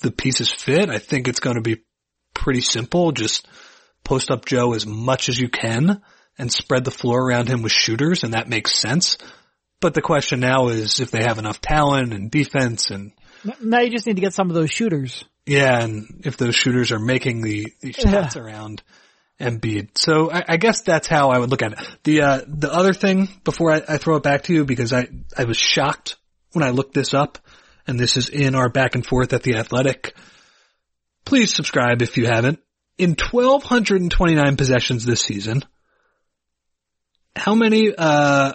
the 0.00 0.10
pieces 0.10 0.50
fit. 0.50 0.90
I 0.90 0.98
think 0.98 1.28
it's 1.28 1.40
going 1.40 1.56
to 1.56 1.62
be 1.62 1.82
pretty 2.34 2.60
simple. 2.60 3.12
Just 3.12 3.46
post 4.04 4.30
up 4.30 4.44
Joe 4.44 4.74
as 4.74 4.86
much 4.86 5.28
as 5.28 5.38
you 5.38 5.48
can 5.48 6.02
and 6.36 6.52
spread 6.52 6.84
the 6.84 6.90
floor 6.90 7.24
around 7.24 7.48
him 7.48 7.62
with 7.62 7.72
shooters 7.72 8.24
and 8.24 8.34
that 8.34 8.48
makes 8.48 8.74
sense. 8.78 9.18
But 9.80 9.94
the 9.94 10.02
question 10.02 10.40
now 10.40 10.68
is 10.68 11.00
if 11.00 11.10
they 11.10 11.22
have 11.22 11.38
enough 11.38 11.60
talent 11.60 12.12
and 12.12 12.30
defense 12.30 12.90
and 12.90 13.12
now 13.62 13.80
you 13.80 13.90
just 13.90 14.06
need 14.06 14.16
to 14.16 14.20
get 14.20 14.34
some 14.34 14.50
of 14.50 14.54
those 14.54 14.70
shooters. 14.70 15.24
Yeah, 15.46 15.80
and 15.80 16.22
if 16.24 16.36
those 16.36 16.56
shooters 16.56 16.92
are 16.92 16.98
making 16.98 17.42
the, 17.42 17.72
the 17.80 17.92
shots 17.92 18.36
yeah. 18.36 18.42
around 18.42 18.82
Embiid. 19.40 19.96
So 19.96 20.30
I, 20.30 20.44
I, 20.48 20.56
guess 20.56 20.82
that's 20.82 21.06
how 21.06 21.30
I 21.30 21.38
would 21.38 21.50
look 21.50 21.62
at 21.62 21.72
it. 21.72 21.78
The 22.02 22.22
uh, 22.22 22.40
the 22.46 22.72
other 22.72 22.92
thing 22.92 23.28
before 23.44 23.72
I, 23.72 23.82
I 23.88 23.98
throw 23.98 24.16
it 24.16 24.22
back 24.22 24.42
to 24.44 24.52
you 24.52 24.64
because 24.64 24.92
I 24.92 25.08
I 25.36 25.44
was 25.44 25.56
shocked 25.56 26.16
when 26.52 26.64
I 26.64 26.70
looked 26.70 26.94
this 26.94 27.14
up, 27.14 27.38
and 27.86 27.98
this 27.98 28.16
is 28.16 28.28
in 28.28 28.54
our 28.54 28.68
back 28.68 28.94
and 28.94 29.06
forth 29.06 29.32
at 29.32 29.42
the 29.42 29.56
Athletic. 29.56 30.14
Please 31.24 31.54
subscribe 31.54 32.02
if 32.02 32.16
you 32.16 32.26
haven't. 32.26 32.58
In 32.96 33.10
1,229 33.10 34.56
possessions 34.56 35.04
this 35.04 35.20
season, 35.20 35.62
how 37.36 37.54
many, 37.54 37.94
uh, 37.96 38.54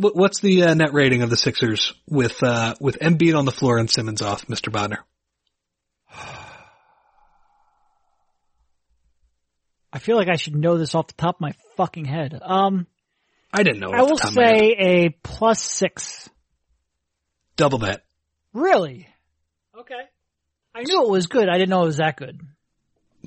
what, 0.00 0.16
what's 0.16 0.40
the 0.40 0.64
uh, 0.64 0.74
net 0.74 0.92
rating 0.92 1.22
of 1.22 1.30
the 1.30 1.36
Sixers 1.36 1.94
with, 2.08 2.42
uh, 2.42 2.74
with 2.80 2.98
Embiid 2.98 3.36
on 3.38 3.44
the 3.44 3.52
floor 3.52 3.78
and 3.78 3.90
Simmons 3.90 4.22
off, 4.22 4.46
Mr. 4.46 4.72
Bodner? 4.72 4.98
I 9.92 9.98
feel 9.98 10.16
like 10.16 10.28
I 10.28 10.36
should 10.36 10.54
know 10.54 10.78
this 10.78 10.94
off 10.94 11.08
the 11.08 11.14
top 11.14 11.36
of 11.36 11.40
my 11.40 11.52
fucking 11.76 12.04
head. 12.04 12.38
Um, 12.40 12.86
I 13.52 13.62
didn't 13.62 13.80
know. 13.80 13.90
I 13.92 14.02
will 14.02 14.16
say 14.16 14.76
a 14.78 15.08
plus 15.22 15.60
six. 15.60 16.28
Double 17.56 17.78
that. 17.78 18.04
Really? 18.52 19.08
Okay. 19.78 20.00
I 20.74 20.82
knew 20.84 21.02
it 21.02 21.10
was 21.10 21.26
good. 21.26 21.48
I 21.48 21.58
didn't 21.58 21.70
know 21.70 21.82
it 21.82 21.86
was 21.86 21.96
that 21.96 22.16
good. 22.16 22.40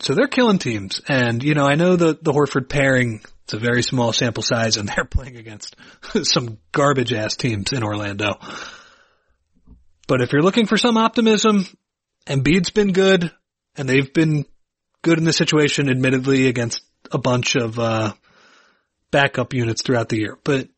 So 0.01 0.15
they're 0.15 0.27
killing 0.27 0.57
teams, 0.57 1.01
and 1.07 1.43
you 1.43 1.53
know 1.53 1.65
I 1.65 1.75
know 1.75 1.95
the 1.95 2.17
the 2.19 2.31
Horford 2.31 2.69
pairing. 2.69 3.21
It's 3.43 3.53
a 3.53 3.59
very 3.59 3.83
small 3.83 4.13
sample 4.13 4.43
size, 4.43 4.77
and 4.77 4.89
they're 4.95 5.05
playing 5.05 5.38
against 5.38 5.75
some 6.23 6.57
garbage 6.71 7.13
ass 7.13 7.35
teams 7.35 7.71
in 7.71 7.83
Orlando. 7.83 8.39
But 10.07 10.21
if 10.21 10.33
you're 10.33 10.41
looking 10.41 10.65
for 10.65 10.77
some 10.77 10.97
optimism, 10.97 11.65
Embiid's 12.27 12.71
been 12.71 12.91
good, 12.91 13.31
and 13.75 13.88
they've 13.88 14.13
been 14.13 14.45
good 15.01 15.17
in 15.17 15.23
the 15.23 15.33
situation, 15.33 15.89
admittedly, 15.89 16.47
against 16.47 16.81
a 17.12 17.17
bunch 17.17 17.55
of 17.55 17.77
uh, 17.79 18.13
backup 19.12 19.53
units 19.53 19.81
throughout 19.81 20.09
the 20.09 20.17
year. 20.17 20.38
But 20.43 20.69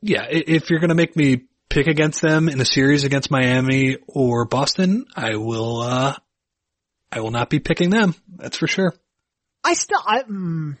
yeah, 0.00 0.26
if 0.28 0.70
you're 0.70 0.80
going 0.80 0.90
to 0.90 0.94
make 0.94 1.16
me 1.16 1.46
pick 1.68 1.86
against 1.86 2.22
them 2.22 2.48
in 2.48 2.60
a 2.60 2.64
series 2.64 3.04
against 3.04 3.30
Miami 3.30 3.98
or 4.06 4.44
Boston, 4.44 5.06
I 5.14 5.36
will. 5.36 5.80
Uh, 5.80 6.16
I 7.10 7.20
will 7.20 7.30
not 7.30 7.50
be 7.50 7.60
picking 7.60 7.90
them. 7.90 8.14
That's 8.36 8.56
for 8.56 8.66
sure. 8.66 8.94
I 9.64 9.74
still, 9.74 10.00
I, 10.04 10.22
mm, 10.22 10.76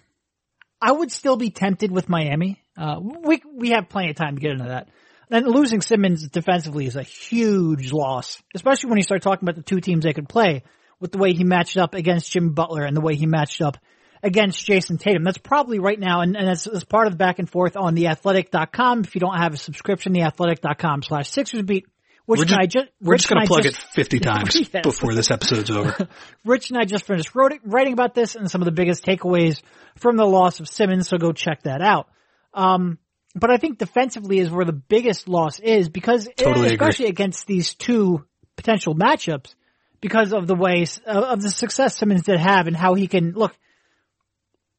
I 0.80 0.92
would 0.92 1.10
still 1.10 1.36
be 1.36 1.50
tempted 1.50 1.90
with 1.90 2.08
Miami. 2.08 2.62
Uh, 2.76 3.00
we 3.00 3.40
we 3.52 3.70
have 3.70 3.88
plenty 3.88 4.10
of 4.10 4.16
time 4.16 4.36
to 4.36 4.40
get 4.40 4.52
into 4.52 4.64
that. 4.64 4.88
And 5.30 5.46
losing 5.46 5.80
Simmons 5.80 6.28
defensively 6.28 6.86
is 6.86 6.94
a 6.94 7.02
huge 7.02 7.92
loss, 7.92 8.40
especially 8.54 8.90
when 8.90 8.98
you 8.98 9.02
start 9.02 9.22
talking 9.22 9.48
about 9.48 9.56
the 9.56 9.62
two 9.62 9.80
teams 9.80 10.04
they 10.04 10.12
could 10.12 10.28
play 10.28 10.62
with 11.00 11.10
the 11.10 11.18
way 11.18 11.32
he 11.32 11.44
matched 11.44 11.76
up 11.76 11.94
against 11.94 12.30
Jimmy 12.30 12.50
Butler 12.50 12.84
and 12.84 12.96
the 12.96 13.00
way 13.00 13.16
he 13.16 13.26
matched 13.26 13.60
up 13.60 13.76
against 14.22 14.64
Jayson 14.64 14.98
Tatum. 14.98 15.24
That's 15.24 15.38
probably 15.38 15.78
right 15.78 15.98
now, 15.98 16.20
and, 16.20 16.36
and 16.36 16.46
that's, 16.48 16.84
part 16.84 17.06
of 17.06 17.12
the 17.12 17.18
back 17.18 17.38
and 17.38 17.50
forth 17.50 17.76
on 17.76 17.94
theathletic.com. 17.96 19.00
If 19.00 19.14
you 19.14 19.20
don't 19.20 19.38
have 19.38 19.54
a 19.54 19.58
subscription, 19.58 20.14
theathletic.com 20.14 21.02
slash 21.02 21.30
Sixers 21.30 21.62
beat. 21.62 21.86
Which 22.26 22.40
we're 22.40 22.44
just, 22.44 22.60
I 22.60 22.66
just, 22.66 22.86
we're 23.00 23.16
just 23.16 23.28
going 23.28 23.42
to 23.42 23.46
plug 23.46 23.62
just, 23.62 23.78
it 23.78 23.94
50 23.94 24.20
times 24.20 24.56
yes. 24.56 24.82
before 24.82 25.14
this 25.14 25.30
episode's 25.30 25.70
over. 25.70 26.08
Rich 26.44 26.70
and 26.70 26.78
I 26.78 26.84
just 26.84 27.04
finished 27.04 27.34
wrote, 27.34 27.52
writing 27.64 27.92
about 27.92 28.14
this 28.14 28.34
and 28.34 28.50
some 28.50 28.60
of 28.60 28.66
the 28.66 28.72
biggest 28.72 29.04
takeaways 29.04 29.62
from 29.96 30.16
the 30.16 30.26
loss 30.26 30.58
of 30.58 30.68
Simmons, 30.68 31.08
so 31.08 31.18
go 31.18 31.32
check 31.32 31.62
that 31.62 31.80
out. 31.80 32.08
Um, 32.52 32.98
but 33.34 33.50
I 33.50 33.58
think 33.58 33.78
defensively 33.78 34.38
is 34.38 34.50
where 34.50 34.64
the 34.64 34.72
biggest 34.72 35.28
loss 35.28 35.60
is 35.60 35.88
because, 35.88 36.28
totally 36.36 36.68
especially 36.68 37.06
agree. 37.06 37.10
against 37.10 37.46
these 37.46 37.74
two 37.74 38.24
potential 38.56 38.94
matchups, 38.94 39.54
because 40.00 40.32
of 40.32 40.46
the 40.46 40.54
ways 40.54 41.00
of 41.06 41.42
the 41.42 41.50
success 41.50 41.98
Simmons 41.98 42.22
did 42.22 42.38
have 42.38 42.66
and 42.66 42.76
how 42.76 42.94
he 42.94 43.08
can 43.08 43.32
look. 43.32 43.56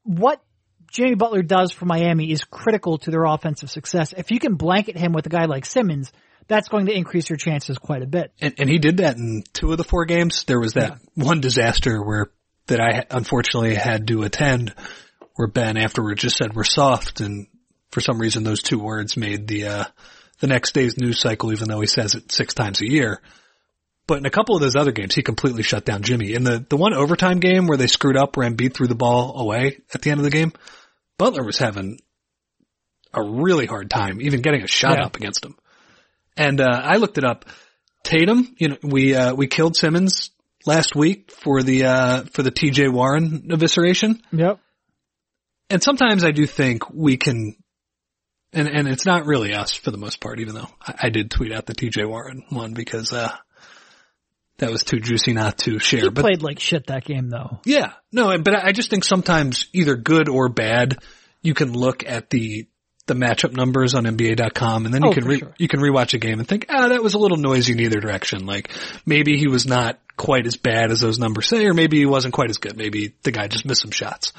What 0.03 0.41
Jimmy 0.91 1.15
Butler 1.15 1.41
does 1.41 1.71
for 1.71 1.85
Miami 1.85 2.31
is 2.31 2.43
critical 2.43 2.97
to 2.99 3.11
their 3.11 3.25
offensive 3.25 3.69
success. 3.69 4.13
If 4.15 4.31
you 4.31 4.39
can 4.39 4.55
blanket 4.55 4.97
him 4.97 5.11
with 5.11 5.25
a 5.25 5.29
guy 5.29 5.45
like 5.45 5.65
Simmons, 5.65 6.11
that's 6.47 6.69
going 6.69 6.85
to 6.87 6.93
increase 6.93 7.29
your 7.29 7.37
chances 7.37 7.77
quite 7.77 8.01
a 8.01 8.07
bit. 8.07 8.31
And, 8.39 8.55
and 8.57 8.69
he 8.69 8.77
did 8.77 8.97
that 8.97 9.17
in 9.17 9.43
two 9.53 9.71
of 9.71 9.77
the 9.77 9.83
four 9.83 10.05
games. 10.05 10.43
There 10.45 10.59
was 10.59 10.73
that 10.73 10.99
yeah. 11.15 11.23
one 11.23 11.41
disaster 11.41 12.01
where 12.01 12.31
that 12.67 12.81
I 12.81 13.05
unfortunately 13.09 13.75
had 13.75 14.07
to 14.07 14.23
attend, 14.23 14.73
where 15.35 15.47
Ben 15.47 15.77
afterwards 15.77 16.21
just 16.21 16.37
said 16.37 16.55
we're 16.55 16.63
soft, 16.63 17.21
and 17.21 17.47
for 17.91 18.01
some 18.01 18.19
reason 18.19 18.43
those 18.43 18.61
two 18.61 18.79
words 18.79 19.17
made 19.17 19.47
the 19.47 19.67
uh, 19.67 19.83
the 20.39 20.47
next 20.47 20.73
day's 20.73 20.97
news 20.97 21.19
cycle, 21.19 21.51
even 21.51 21.67
though 21.67 21.81
he 21.81 21.87
says 21.87 22.15
it 22.15 22.31
six 22.31 22.53
times 22.53 22.81
a 22.81 22.89
year. 22.89 23.21
But 24.05 24.19
in 24.19 24.25
a 24.25 24.31
couple 24.31 24.55
of 24.55 24.61
those 24.61 24.77
other 24.77 24.93
games, 24.93 25.15
he 25.15 25.21
completely 25.21 25.63
shut 25.63 25.83
down 25.83 26.01
Jimmy. 26.01 26.33
In 26.33 26.45
the, 26.45 26.65
the 26.69 26.77
one 26.77 26.93
overtime 26.93 27.41
game 27.41 27.67
where 27.67 27.77
they 27.77 27.87
screwed 27.87 28.15
up, 28.15 28.37
where 28.37 28.49
Embiid 28.49 28.73
threw 28.73 28.87
the 28.87 28.95
ball 28.95 29.37
away 29.37 29.79
at 29.93 30.01
the 30.01 30.11
end 30.11 30.21
of 30.21 30.23
the 30.23 30.29
game, 30.29 30.53
Butler 31.17 31.43
was 31.43 31.57
having 31.57 31.99
a 33.13 33.21
really 33.21 33.65
hard 33.65 33.89
time 33.89 34.21
even 34.21 34.41
getting 34.41 34.63
a 34.63 34.67
shot 34.67 34.97
yeah. 34.99 35.05
up 35.05 35.17
against 35.17 35.43
him. 35.43 35.55
And, 36.37 36.61
uh, 36.61 36.81
I 36.83 36.97
looked 36.97 37.17
it 37.17 37.25
up. 37.25 37.45
Tatum, 38.03 38.55
you 38.57 38.69
know, 38.69 38.77
we, 38.83 39.15
uh, 39.15 39.33
we 39.33 39.47
killed 39.47 39.75
Simmons 39.75 40.31
last 40.65 40.95
week 40.95 41.31
for 41.31 41.63
the, 41.63 41.85
uh, 41.85 42.23
for 42.31 42.43
the 42.43 42.51
TJ 42.51 42.91
Warren 42.91 43.49
evisceration. 43.49 44.21
Yep. 44.31 44.59
And 45.69 45.83
sometimes 45.83 46.23
I 46.23 46.31
do 46.31 46.45
think 46.45 46.89
we 46.89 47.17
can, 47.17 47.55
and, 48.53 48.67
and 48.67 48.87
it's 48.87 49.05
not 49.05 49.25
really 49.25 49.53
us 49.53 49.73
for 49.73 49.91
the 49.91 49.97
most 49.97 50.21
part, 50.21 50.39
even 50.39 50.55
though 50.55 50.69
I, 50.81 50.95
I 51.03 51.09
did 51.09 51.31
tweet 51.31 51.51
out 51.51 51.65
the 51.65 51.75
TJ 51.75 52.07
Warren 52.07 52.43
one 52.49 52.73
because, 52.73 53.11
uh, 53.11 53.35
that 54.59 54.71
was 54.71 54.83
too 54.83 54.99
juicy 54.99 55.33
not 55.33 55.59
to 55.59 55.79
share. 55.79 56.01
He 56.01 56.09
but 56.09 56.23
played 56.23 56.41
like 56.41 56.59
shit 56.59 56.87
that 56.87 57.05
game 57.05 57.29
though. 57.29 57.59
Yeah, 57.65 57.93
no, 58.11 58.37
but 58.39 58.55
I 58.55 58.71
just 58.71 58.89
think 58.89 59.03
sometimes 59.03 59.67
either 59.73 59.95
good 59.95 60.29
or 60.29 60.49
bad, 60.49 60.97
you 61.41 61.53
can 61.53 61.73
look 61.73 62.03
at 62.05 62.29
the 62.29 62.67
the 63.07 63.13
matchup 63.13 63.53
numbers 63.53 63.95
on 63.95 64.03
NBA.com 64.03 64.85
and 64.85 64.93
then 64.93 65.03
you 65.03 65.09
oh, 65.09 65.13
can 65.13 65.25
re- 65.25 65.39
sure. 65.39 65.53
you 65.57 65.67
can 65.67 65.79
rewatch 65.79 66.13
a 66.13 66.17
game 66.17 66.39
and 66.39 66.47
think, 66.47 66.65
ah, 66.69 66.89
that 66.89 67.01
was 67.01 67.13
a 67.13 67.17
little 67.17 67.37
noisy 67.37 67.73
in 67.73 67.79
either 67.79 67.99
direction. 67.99 68.45
Like 68.45 68.69
maybe 69.05 69.37
he 69.37 69.47
was 69.47 69.65
not 69.65 69.99
quite 70.17 70.45
as 70.45 70.55
bad 70.57 70.91
as 70.91 70.99
those 70.99 71.19
numbers 71.19 71.47
say, 71.47 71.65
or 71.65 71.73
maybe 71.73 71.97
he 71.97 72.05
wasn't 72.05 72.33
quite 72.33 72.49
as 72.49 72.57
good. 72.57 72.77
Maybe 72.77 73.13
the 73.23 73.31
guy 73.31 73.47
just 73.47 73.65
missed 73.65 73.81
some 73.81 73.91
shots. 73.91 74.33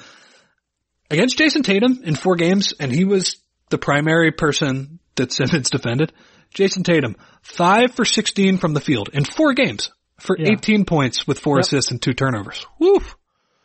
Against 1.10 1.38
Jayson 1.38 1.62
Tatum 1.62 2.00
in 2.04 2.14
four 2.16 2.36
games, 2.36 2.74
and 2.78 2.92
he 2.92 3.04
was 3.04 3.36
the 3.70 3.78
primary 3.78 4.30
person 4.32 4.98
that 5.16 5.32
Simmons 5.32 5.70
defended. 5.70 6.12
Jayson 6.54 6.82
Tatum, 6.84 7.16
five 7.42 7.94
for 7.94 8.04
16 8.04 8.58
from 8.58 8.74
the 8.74 8.80
field 8.80 9.10
in 9.12 9.24
four 9.24 9.54
games 9.54 9.90
for 10.20 10.36
Yeah. 10.38 10.52
18 10.52 10.84
points 10.84 11.26
with 11.26 11.38
four 11.38 11.56
Yep. 11.58 11.64
assists 11.64 11.90
and 11.90 12.02
two 12.02 12.12
turnovers. 12.12 12.66
Woof. 12.78 13.16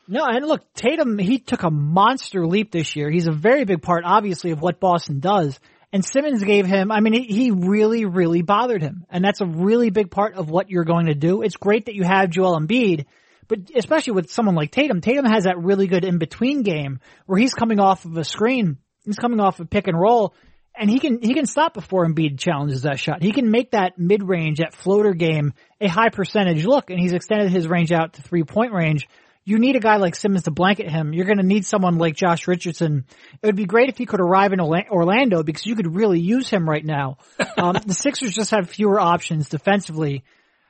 No, 0.08 0.26
and 0.26 0.46
look, 0.46 0.62
Tatum, 0.74 1.18
he 1.18 1.40
took 1.40 1.64
a 1.64 1.72
monster 1.72 2.46
leap 2.46 2.72
this 2.72 2.96
year. 2.96 3.10
He's 3.10 3.28
a 3.28 3.32
very 3.32 3.64
big 3.64 3.82
part, 3.82 4.04
obviously, 4.06 4.52
of 4.52 4.62
what 4.62 4.80
Boston 4.80 5.20
does. 5.20 5.60
And 5.94 6.04
Simmons 6.04 6.44
gave 6.44 6.66
him, 6.66 6.92
I 6.92 7.00
mean, 7.00 7.14
he, 7.14 7.52
really, 7.52 8.06
really 8.06 8.42
bothered 8.42 8.82
him. 8.82 9.06
And 9.10 9.24
that's 9.24 9.42
a 9.42 9.46
really 9.46 9.92
big 9.92 10.10
part 10.10 10.34
of 10.34 10.50
what 10.50 10.70
you're 10.70 10.84
going 10.84 11.06
to 11.06 11.14
do. 11.14 11.42
It's 11.42 11.56
great 11.56 11.86
that 11.86 11.96
you 11.96 12.04
have 12.04 12.32
Joel 12.32 12.60
Embiid, 12.60 13.06
but 13.48 13.60
especially 13.76 14.14
with 14.14 14.32
someone 14.32 14.56
like 14.56 14.72
Tatum, 14.72 15.02
Tatum 15.02 15.26
has 15.26 15.44
that 15.44 15.60
really 15.60 15.88
good 15.88 16.04
in-between 16.04 16.64
game 16.64 17.00
where 17.28 17.38
he's 17.40 17.54
coming 17.54 17.80
off 17.80 18.06
of 18.06 18.18
a 18.18 18.24
screen, 18.24 18.78
he's 19.06 19.20
coming 19.20 19.40
off 19.40 19.60
a 19.60 19.66
pick 19.66 19.88
and 19.88 20.00
roll, 20.00 20.34
and 20.76 20.90
he 20.90 21.00
can, 21.00 21.22
he 21.22 21.36
can 21.36 21.46
stop 21.46 21.76
before 21.76 22.08
Embiid 22.08 22.40
challenges 22.40 22.82
that 22.82 23.00
shot. 23.00 23.22
He 23.22 23.32
can 23.32 23.52
make 23.52 23.72
that 23.72 24.00
mid-range, 24.00 24.58
that 24.58 24.74
floater 24.74 25.14
game, 25.14 25.54
a 25.80 25.88
high 25.88 26.10
percentage 26.10 26.66
look, 26.66 26.90
and 26.90 27.00
he's 27.00 27.14
extended 27.14 27.52
his 27.52 27.68
range 27.68 27.92
out 27.92 28.14
to 28.14 28.24
three-point 28.24 28.74
range 28.74 29.08
you 29.46 29.60
need 29.60 29.76
a 29.76 29.80
guy 29.80 29.98
like 29.98 30.16
Simmons 30.16 30.44
to 30.44 30.52
blanket 30.52 30.90
him. 30.90 31.14
You're 31.14 31.26
going 31.26 31.38
to 31.38 31.44
need 31.44 31.66
someone 31.66 31.98
like 31.98 32.16
Josh 32.16 32.48
Richardson. 32.48 33.06
It 33.42 33.46
would 33.46 33.56
be 33.56 33.66
great 33.66 33.90
if 33.90 33.98
he 33.98 34.06
could 34.06 34.22
arrive 34.22 34.54
in 34.54 34.62
Orlando 34.62 35.44
because 35.44 35.66
you 35.66 35.76
could 35.76 35.96
really 35.96 36.20
use 36.20 36.50
him 36.50 36.70
right 36.70 36.84
now. 36.84 37.18
Um, 37.56 37.78
the 37.86 37.94
Sixers 37.94 38.34
just 38.34 38.52
have 38.52 38.70
fewer 38.70 39.00
options 39.00 39.48
defensively 39.48 40.24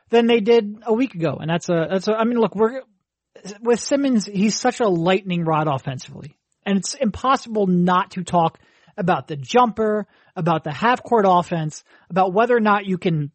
than 0.09 0.27
they 0.27 0.41
did 0.41 0.83
a 0.85 0.93
week 0.93 1.15
ago, 1.15 1.37
and 1.39 1.49
that's 1.49 1.69
a 1.69 1.87
that's 1.89 2.07
a. 2.07 2.13
I 2.13 2.25
mean, 2.25 2.37
look, 2.37 2.55
we're 2.55 2.81
with 3.61 3.79
Simmons. 3.79 4.25
He's 4.25 4.55
such 4.59 4.79
a 4.79 4.87
lightning 4.87 5.43
rod 5.45 5.67
offensively, 5.67 6.37
and 6.65 6.77
it's 6.77 6.93
impossible 6.93 7.67
not 7.67 8.11
to 8.11 8.23
talk 8.23 8.59
about 8.97 9.27
the 9.27 9.37
jumper, 9.37 10.07
about 10.35 10.63
the 10.63 10.71
half 10.71 11.01
court 11.01 11.25
offense, 11.27 11.83
about 12.09 12.33
whether 12.33 12.55
or 12.55 12.59
not 12.59 12.85
you 12.85 12.97
can 12.97 13.31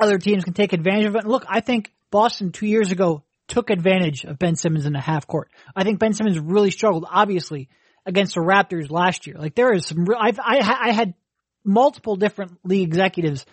other 0.00 0.18
teams 0.18 0.44
can 0.44 0.52
take 0.52 0.72
advantage 0.72 1.06
of 1.06 1.16
it. 1.16 1.22
And 1.22 1.30
look, 1.30 1.46
I 1.48 1.60
think 1.60 1.92
Boston 2.10 2.52
two 2.52 2.66
years 2.66 2.92
ago 2.92 3.24
took 3.48 3.70
advantage 3.70 4.24
of 4.24 4.38
Ben 4.38 4.56
Simmons 4.56 4.86
in 4.86 4.92
the 4.92 5.00
half 5.00 5.26
court. 5.26 5.50
I 5.74 5.84
think 5.84 5.98
Ben 5.98 6.12
Simmons 6.12 6.38
really 6.38 6.70
struggled, 6.70 7.06
obviously, 7.08 7.68
against 8.04 8.34
the 8.34 8.40
Raptors 8.40 8.90
last 8.90 9.26
year. 9.26 9.36
Like 9.38 9.54
there 9.54 9.72
is 9.72 9.86
some 9.86 10.04
real, 10.04 10.18
I've, 10.20 10.38
I, 10.38 10.58
I 10.88 10.92
had 10.92 11.14
multiple 11.64 12.16
different 12.16 12.58
league 12.64 12.88
executives 12.88 13.44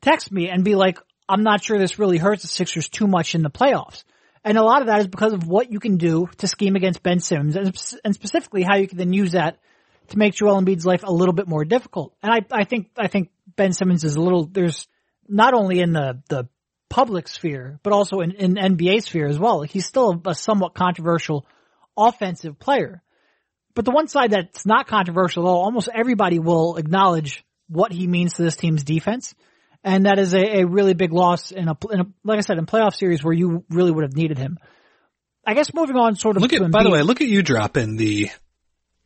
text 0.00 0.32
me 0.32 0.48
and 0.48 0.64
be 0.64 0.74
like, 0.74 0.98
I'm 1.28 1.42
not 1.42 1.62
sure 1.62 1.78
this 1.78 1.98
really 1.98 2.18
hurts 2.18 2.42
the 2.42 2.48
Sixers 2.48 2.88
too 2.88 3.06
much 3.06 3.34
in 3.34 3.42
the 3.42 3.50
playoffs. 3.50 4.04
And 4.42 4.56
a 4.56 4.62
lot 4.62 4.80
of 4.80 4.88
that 4.88 5.00
is 5.00 5.06
because 5.06 5.34
of 5.34 5.46
what 5.46 5.70
you 5.70 5.78
can 5.78 5.98
do 5.98 6.28
to 6.38 6.46
scheme 6.46 6.76
against 6.76 7.02
Ben 7.02 7.20
Simmons 7.20 7.56
and, 7.56 7.98
and 8.04 8.14
specifically 8.14 8.62
how 8.62 8.76
you 8.76 8.88
can 8.88 8.98
then 8.98 9.12
use 9.12 9.32
that 9.32 9.58
to 10.08 10.18
make 10.18 10.34
Joel 10.34 10.60
Embiid's 10.60 10.86
life 10.86 11.02
a 11.04 11.12
little 11.12 11.34
bit 11.34 11.46
more 11.46 11.64
difficult. 11.64 12.14
And 12.22 12.32
I, 12.32 12.40
I 12.50 12.64
think, 12.64 12.90
I 12.96 13.06
think 13.06 13.30
Ben 13.54 13.72
Simmons 13.72 14.02
is 14.02 14.16
a 14.16 14.20
little, 14.20 14.46
there's 14.46 14.88
not 15.28 15.54
only 15.54 15.80
in 15.80 15.92
the, 15.92 16.22
the 16.28 16.48
public 16.90 17.28
sphere, 17.28 17.78
but 17.82 17.94
also 17.94 18.20
in, 18.20 18.32
in 18.32 18.54
NBA 18.56 19.02
sphere 19.02 19.26
as 19.26 19.38
well. 19.38 19.62
He's 19.62 19.86
still 19.86 20.20
a, 20.26 20.30
a 20.30 20.34
somewhat 20.34 20.74
controversial 20.74 21.46
offensive 21.96 22.58
player. 22.58 23.02
But 23.74 23.84
the 23.86 23.92
one 23.92 24.08
side 24.08 24.32
that's 24.32 24.66
not 24.66 24.88
controversial 24.88 25.46
at 25.46 25.48
all, 25.48 25.62
almost 25.62 25.88
everybody 25.94 26.38
will 26.38 26.76
acknowledge 26.76 27.44
what 27.68 27.92
he 27.92 28.06
means 28.06 28.34
to 28.34 28.42
this 28.42 28.56
team's 28.56 28.82
defense. 28.82 29.34
And 29.82 30.04
that 30.04 30.18
is 30.18 30.34
a, 30.34 30.60
a 30.60 30.66
really 30.66 30.92
big 30.92 31.12
loss 31.12 31.52
in 31.52 31.68
a, 31.68 31.76
in 31.90 32.00
a, 32.00 32.06
like 32.24 32.38
I 32.38 32.40
said, 32.42 32.58
in 32.58 32.66
playoff 32.66 32.94
series 32.94 33.24
where 33.24 33.32
you 33.32 33.64
really 33.70 33.92
would 33.92 34.02
have 34.02 34.14
needed 34.14 34.36
him. 34.36 34.58
I 35.46 35.54
guess 35.54 35.72
moving 35.72 35.96
on 35.96 36.16
sort 36.16 36.36
of 36.36 36.42
Look 36.42 36.52
at, 36.52 36.70
by 36.70 36.82
the 36.82 36.90
way, 36.90 37.02
look 37.02 37.22
at 37.22 37.28
you 37.28 37.42
dropping 37.42 37.96
the 37.96 38.30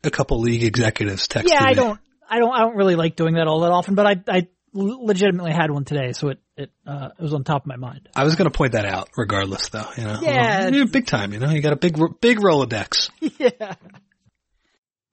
a 0.03 0.11
couple 0.11 0.41
league 0.41 0.63
executives 0.63 1.27
text. 1.27 1.53
Yeah, 1.53 1.63
I 1.63 1.73
don't, 1.73 1.99
I 2.29 2.39
don't, 2.39 2.51
I 2.51 2.59
don't 2.59 2.75
really 2.75 2.95
like 2.95 3.15
doing 3.15 3.35
that 3.35 3.47
all 3.47 3.61
that 3.61 3.71
often, 3.71 3.95
but 3.95 4.05
I, 4.05 4.15
I 4.27 4.47
legitimately 4.75 5.53
had 5.53 5.71
one 5.71 5.85
today, 5.85 6.11
so 6.11 6.29
it, 6.29 6.39
it, 6.57 6.71
uh, 6.85 7.09
it 7.17 7.21
was 7.21 7.33
on 7.33 7.43
top 7.43 7.63
of 7.63 7.67
my 7.67 7.77
mind. 7.77 8.09
I 8.15 8.23
was 8.23 8.35
going 8.35 8.49
to 8.49 8.55
point 8.55 8.73
that 8.73 8.85
out 8.85 9.09
regardless 9.17 9.69
though, 9.69 9.87
you 9.97 10.03
know. 10.03 10.19
Yeah. 10.21 10.67
You're 10.67 10.87
big 10.87 11.07
time, 11.07 11.33
you 11.33 11.39
know. 11.39 11.49
You 11.49 11.61
got 11.61 11.73
a 11.73 11.77
big 11.77 11.97
big 12.19 12.39
Rolodex. 12.39 13.09
yeah. 13.19 13.75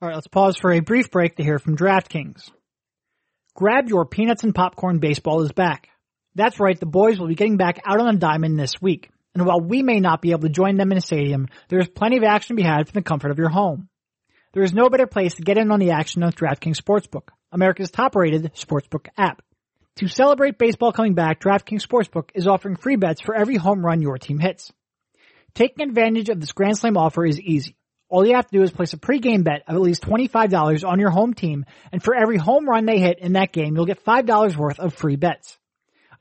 All 0.00 0.08
right, 0.08 0.14
let's 0.14 0.26
pause 0.26 0.56
for 0.56 0.72
a 0.72 0.80
brief 0.80 1.10
break 1.10 1.36
to 1.36 1.44
hear 1.44 1.58
from 1.58 1.76
DraftKings. 1.76 2.50
Grab 3.54 3.88
your 3.88 4.04
peanuts 4.04 4.42
and 4.42 4.54
popcorn 4.54 4.98
baseball 4.98 5.42
is 5.42 5.52
back. 5.52 5.88
That's 6.34 6.58
right, 6.58 6.78
the 6.78 6.86
boys 6.86 7.20
will 7.20 7.28
be 7.28 7.34
getting 7.34 7.56
back 7.56 7.80
out 7.86 8.00
on 8.00 8.14
a 8.14 8.18
diamond 8.18 8.58
this 8.58 8.80
week. 8.80 9.10
And 9.34 9.46
while 9.46 9.60
we 9.60 9.82
may 9.82 10.00
not 10.00 10.20
be 10.20 10.32
able 10.32 10.42
to 10.42 10.48
join 10.48 10.76
them 10.76 10.92
in 10.92 10.98
a 10.98 11.02
stadium, 11.02 11.48
there 11.68 11.78
is 11.78 11.88
plenty 11.88 12.16
of 12.18 12.24
action 12.24 12.56
to 12.56 12.62
be 12.62 12.66
had 12.66 12.88
from 12.88 12.98
the 12.98 13.02
comfort 13.02 13.30
of 13.30 13.38
your 13.38 13.48
home. 13.48 13.88
There 14.52 14.62
is 14.62 14.74
no 14.74 14.90
better 14.90 15.06
place 15.06 15.34
to 15.34 15.42
get 15.42 15.56
in 15.56 15.70
on 15.70 15.80
the 15.80 15.92
action 15.92 16.20
than 16.20 16.32
DraftKings 16.32 16.76
Sportsbook, 16.76 17.28
America's 17.50 17.90
top 17.90 18.14
rated 18.16 18.52
sportsbook 18.54 19.08
app. 19.16 19.42
To 19.96 20.08
celebrate 20.08 20.56
baseball 20.56 20.90
coming 20.92 21.14
back, 21.14 21.40
DraftKings 21.40 21.86
Sportsbook 21.86 22.30
is 22.34 22.46
offering 22.46 22.76
free 22.76 22.96
bets 22.96 23.20
for 23.20 23.34
every 23.34 23.56
home 23.56 23.84
run 23.84 24.00
your 24.00 24.16
team 24.16 24.38
hits. 24.38 24.72
Taking 25.54 25.86
advantage 25.86 26.30
of 26.30 26.40
this 26.40 26.52
Grand 26.52 26.78
Slam 26.78 26.96
offer 26.96 27.26
is 27.26 27.38
easy. 27.38 27.76
All 28.08 28.26
you 28.26 28.34
have 28.34 28.46
to 28.46 28.56
do 28.56 28.62
is 28.62 28.70
place 28.70 28.94
a 28.94 28.98
pregame 28.98 29.44
bet 29.44 29.64
of 29.68 29.74
at 29.74 29.82
least 29.82 30.02
$25 30.02 30.88
on 30.88 30.98
your 30.98 31.10
home 31.10 31.34
team, 31.34 31.66
and 31.92 32.02
for 32.02 32.14
every 32.14 32.38
home 32.38 32.66
run 32.66 32.86
they 32.86 33.00
hit 33.00 33.18
in 33.18 33.34
that 33.34 33.52
game, 33.52 33.76
you'll 33.76 33.84
get 33.84 34.02
$5 34.02 34.56
worth 34.56 34.80
of 34.80 34.94
free 34.94 35.16
bets. 35.16 35.58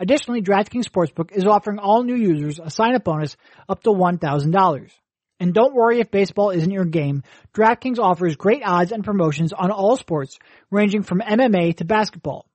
Additionally, 0.01 0.41
DraftKings 0.41 0.89
Sportsbook 0.89 1.31
is 1.31 1.45
offering 1.45 1.79
all 1.79 2.03
new 2.03 2.15
users 2.15 2.59
a 2.59 2.69
sign-up 2.69 3.05
bonus 3.05 3.37
up 3.69 3.83
to 3.83 3.91
$1,000. 3.91 4.91
And 5.39 5.53
don't 5.53 5.73
worry 5.73 6.01
if 6.01 6.11
baseball 6.11 6.49
isn't 6.49 6.71
your 6.71 6.85
game. 6.85 7.23
DraftKings 7.53 7.99
offers 7.99 8.35
great 8.35 8.63
odds 8.65 8.91
and 8.91 9.03
promotions 9.03 9.53
on 9.53 9.71
all 9.71 9.95
sports, 9.95 10.39
ranging 10.69 11.03
from 11.03 11.21
MMA 11.21 11.77
to 11.77 11.85
basketball. 11.85 12.50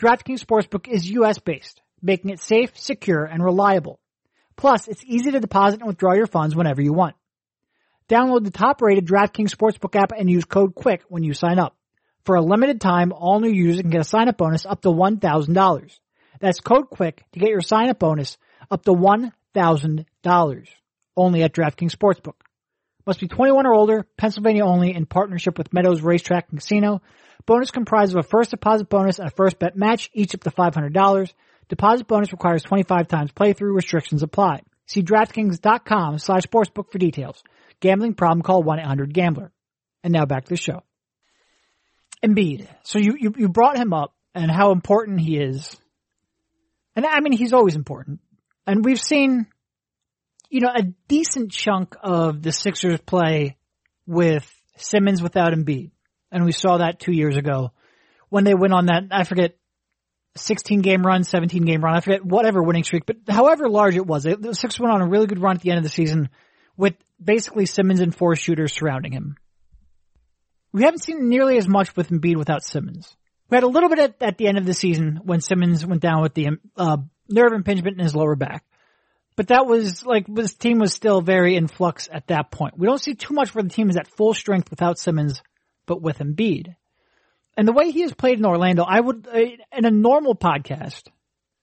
DraftKings 0.00 0.42
Sportsbook 0.42 0.88
is 0.88 1.10
US 1.10 1.38
based, 1.38 1.82
making 2.00 2.30
it 2.30 2.40
safe, 2.40 2.70
secure, 2.78 3.26
and 3.26 3.44
reliable. 3.44 4.00
Plus, 4.56 4.88
it's 4.88 5.04
easy 5.04 5.30
to 5.30 5.40
deposit 5.40 5.80
and 5.80 5.86
withdraw 5.86 6.14
your 6.14 6.26
funds 6.26 6.56
whenever 6.56 6.80
you 6.80 6.94
want. 6.94 7.16
Download 8.08 8.42
the 8.42 8.50
top 8.50 8.80
rated 8.80 9.06
DraftKings 9.06 9.54
Sportsbook 9.54 10.00
app 10.00 10.12
and 10.16 10.30
use 10.30 10.46
code 10.46 10.74
QUICK 10.74 11.00
when 11.08 11.22
you 11.22 11.34
sign 11.34 11.58
up. 11.58 11.76
For 12.24 12.34
a 12.34 12.40
limited 12.40 12.80
time, 12.80 13.12
all 13.12 13.40
new 13.40 13.50
users 13.50 13.82
can 13.82 13.90
get 13.90 14.00
a 14.00 14.04
sign 14.04 14.28
up 14.28 14.38
bonus 14.38 14.64
up 14.64 14.80
to 14.82 14.88
$1,000. 14.88 15.98
That's 16.40 16.60
code 16.60 16.88
QUICK 16.90 17.18
to 17.32 17.38
get 17.38 17.50
your 17.50 17.60
sign 17.60 17.90
up 17.90 17.98
bonus 17.98 18.38
up 18.70 18.82
to 18.86 18.92
$1,000. 18.92 20.68
Only 21.14 21.42
at 21.42 21.52
DraftKings 21.52 21.94
Sportsbook. 21.94 22.36
Must 23.06 23.20
be 23.20 23.28
21 23.28 23.66
or 23.66 23.74
older, 23.74 24.06
Pennsylvania 24.16 24.64
only, 24.64 24.94
in 24.94 25.04
partnership 25.04 25.58
with 25.58 25.74
Meadows 25.74 26.00
Racetrack 26.00 26.46
and 26.50 26.60
Casino. 26.60 27.02
Bonus 27.50 27.72
comprised 27.72 28.16
of 28.16 28.24
a 28.24 28.28
first 28.28 28.52
deposit 28.52 28.88
bonus 28.88 29.18
and 29.18 29.26
a 29.26 29.32
first 29.32 29.58
bet 29.58 29.74
match, 29.74 30.08
each 30.14 30.36
up 30.36 30.44
to 30.44 30.52
$500. 30.52 31.32
Deposit 31.68 32.06
bonus 32.06 32.30
requires 32.30 32.62
25 32.62 33.08
times 33.08 33.32
playthrough. 33.32 33.74
Restrictions 33.74 34.22
apply. 34.22 34.62
See 34.86 35.02
DraftKings.com 35.02 36.20
slash 36.20 36.44
sportsbook 36.44 36.92
for 36.92 36.98
details. 36.98 37.42
Gambling 37.80 38.14
problem 38.14 38.42
call 38.42 38.62
1-800-GAMBLER. 38.62 39.50
And 40.04 40.12
now 40.12 40.26
back 40.26 40.44
to 40.44 40.50
the 40.50 40.56
show. 40.56 40.84
Embiid. 42.24 42.68
So 42.84 43.00
you, 43.00 43.16
you, 43.18 43.34
you 43.36 43.48
brought 43.48 43.76
him 43.76 43.92
up 43.92 44.14
and 44.32 44.48
how 44.48 44.70
important 44.70 45.20
he 45.20 45.36
is. 45.36 45.76
And 46.94 47.04
I 47.04 47.18
mean, 47.18 47.32
he's 47.32 47.52
always 47.52 47.74
important. 47.74 48.20
And 48.64 48.84
we've 48.84 49.00
seen, 49.00 49.48
you 50.50 50.60
know, 50.60 50.70
a 50.72 50.84
decent 51.08 51.50
chunk 51.50 51.96
of 52.00 52.42
the 52.42 52.52
Sixers 52.52 53.00
play 53.00 53.56
with 54.06 54.48
Simmons 54.76 55.20
without 55.20 55.52
Embiid. 55.52 55.90
And 56.30 56.44
we 56.44 56.52
saw 56.52 56.78
that 56.78 57.00
two 57.00 57.12
years 57.12 57.36
ago 57.36 57.72
when 58.30 58.44
they 58.44 58.54
went 58.54 58.72
on 58.72 58.86
that, 58.86 59.04
I 59.10 59.24
forget, 59.24 59.56
16 60.36 60.80
game 60.80 61.02
run, 61.02 61.24
17 61.24 61.64
game 61.64 61.82
run, 61.82 61.96
I 61.96 62.00
forget 62.00 62.24
whatever 62.24 62.62
winning 62.62 62.84
streak, 62.84 63.04
but 63.04 63.16
however 63.28 63.68
large 63.68 63.96
it 63.96 64.06
was, 64.06 64.22
the 64.22 64.54
Six 64.54 64.78
went 64.78 64.94
on 64.94 65.02
a 65.02 65.08
really 65.08 65.26
good 65.26 65.40
run 65.40 65.56
at 65.56 65.62
the 65.62 65.70
end 65.70 65.78
of 65.78 65.84
the 65.84 65.90
season 65.90 66.30
with 66.76 66.94
basically 67.22 67.66
Simmons 67.66 68.00
and 68.00 68.14
four 68.14 68.36
shooters 68.36 68.72
surrounding 68.72 69.12
him. 69.12 69.36
We 70.72 70.84
haven't 70.84 71.02
seen 71.02 71.28
nearly 71.28 71.58
as 71.58 71.68
much 71.68 71.96
with 71.96 72.10
Embiid 72.10 72.36
without 72.36 72.64
Simmons. 72.64 73.14
We 73.50 73.56
had 73.56 73.64
a 73.64 73.68
little 73.68 73.88
bit 73.88 73.98
at, 73.98 74.22
at 74.22 74.38
the 74.38 74.46
end 74.46 74.56
of 74.56 74.64
the 74.64 74.72
season 74.72 75.20
when 75.24 75.40
Simmons 75.40 75.84
went 75.84 76.00
down 76.00 76.22
with 76.22 76.34
the 76.34 76.50
uh, 76.76 76.98
nerve 77.28 77.52
impingement 77.52 77.98
in 77.98 78.04
his 78.04 78.14
lower 78.14 78.36
back. 78.36 78.64
But 79.36 79.48
that 79.48 79.66
was 79.66 80.06
like 80.06 80.26
this 80.28 80.54
team 80.54 80.78
was 80.78 80.92
still 80.92 81.22
very 81.22 81.56
in 81.56 81.66
flux 81.66 82.08
at 82.12 82.28
that 82.28 82.52
point. 82.52 82.78
We 82.78 82.86
don't 82.86 83.00
see 83.00 83.14
too 83.14 83.34
much 83.34 83.52
where 83.54 83.64
the 83.64 83.70
team 83.70 83.90
is 83.90 83.96
at 83.96 84.06
full 84.06 84.34
strength 84.34 84.70
without 84.70 84.98
Simmons, 84.98 85.42
but 85.90 86.00
with 86.00 86.20
Embiid. 86.20 86.76
And 87.56 87.66
the 87.66 87.72
way 87.72 87.90
he 87.90 88.02
has 88.02 88.14
played 88.14 88.38
in 88.38 88.46
Orlando, 88.46 88.84
I 88.84 89.00
would 89.00 89.26
uh, 89.26 89.38
in 89.76 89.84
a 89.84 89.90
normal 89.90 90.36
podcast, 90.36 91.02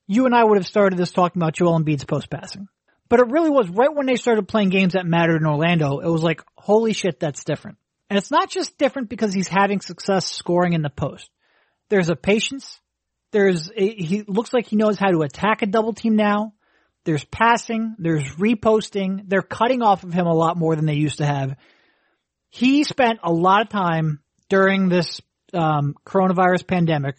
you 0.06 0.26
and 0.26 0.36
I 0.36 0.44
would 0.44 0.58
have 0.58 0.68
started 0.68 1.00
this 1.00 1.14
talking 1.14 1.42
about 1.42 1.54
Joel 1.54 1.80
Embiid's 1.80 2.04
post 2.04 2.30
passing. 2.30 2.68
But 3.08 3.22
it 3.22 3.32
really 3.32 3.50
was 3.50 3.70
right 3.70 3.96
when 3.96 4.06
they 4.06 4.18
started 4.18 4.50
playing 4.50 4.68
games 4.68 4.94
that 4.94 5.06
mattered 5.06 5.38
in 5.38 5.48
Orlando. 5.48 6.00
It 6.00 6.10
was 6.10 6.24
like, 6.24 6.44
holy 6.58 6.92
shit, 6.92 7.22
that's 7.22 7.46
different. 7.46 7.78
And 8.10 8.18
it's 8.18 8.30
not 8.30 8.50
just 8.50 8.78
different 8.78 9.08
because 9.08 9.34
he's 9.34 9.48
having 9.48 9.80
success 9.80 10.26
scoring 10.30 10.74
in 10.74 10.82
the 10.82 10.90
post. 10.90 11.30
There's 11.88 12.10
a 12.10 12.16
patience. 12.18 12.82
There's 13.32 13.72
a, 13.74 13.94
he 13.96 14.24
looks 14.28 14.54
like 14.54 14.68
he 14.68 14.76
knows 14.76 14.98
how 15.00 15.12
to 15.12 15.22
attack 15.22 15.62
a 15.62 15.68
double 15.68 15.94
team 15.94 16.18
now. 16.18 16.52
There's 17.06 17.24
passing. 17.24 17.96
There's 17.98 18.36
reposting. 18.36 19.24
They're 19.28 19.42
cutting 19.42 19.82
off 19.82 20.04
of 20.04 20.12
him 20.12 20.28
a 20.28 20.34
lot 20.34 20.58
more 20.58 20.76
than 20.76 20.86
they 20.86 20.96
used 20.96 21.20
to 21.20 21.26
have. 21.26 21.56
He 22.50 22.84
spent 22.84 23.20
a 23.24 23.32
lot 23.32 23.62
of 23.62 23.70
time 23.70 24.20
during 24.50 24.90
this 24.90 25.22
um, 25.54 25.96
coronavirus 26.06 26.68
pandemic 26.68 27.16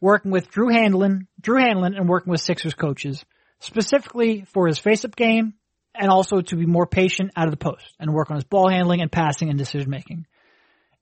working 0.00 0.30
with 0.30 0.50
Drew 0.50 0.68
Hanlen, 0.68 1.26
Drew 1.40 1.60
Hanlen, 1.60 1.96
and 1.96 2.08
working 2.08 2.30
with 2.30 2.40
Sixers 2.40 2.74
coaches 2.74 3.24
specifically 3.60 4.44
for 4.52 4.66
his 4.66 4.78
face-up 4.78 5.16
game 5.16 5.54
and 5.94 6.10
also 6.10 6.40
to 6.42 6.56
be 6.56 6.66
more 6.66 6.86
patient 6.86 7.32
out 7.36 7.46
of 7.46 7.52
the 7.52 7.56
post 7.56 7.94
and 7.98 8.12
work 8.12 8.30
on 8.30 8.36
his 8.36 8.44
ball 8.44 8.68
handling 8.68 9.00
and 9.00 9.10
passing 9.10 9.48
and 9.48 9.58
decision 9.58 9.90
making. 9.90 10.26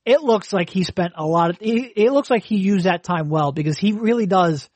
It 0.04 0.20
looks 0.20 0.52
like 0.52 0.70
he 0.70 0.84
spent 0.84 1.14
a 1.16 1.26
lot 1.26 1.50
of, 1.50 1.56
it 1.60 2.12
looks 2.12 2.30
like 2.30 2.44
he 2.44 2.58
used 2.58 2.84
that 2.84 3.02
time 3.02 3.28
well 3.28 3.52
because 3.52 3.78
he 3.78 3.92
really 3.92 4.26
does. 4.26 4.68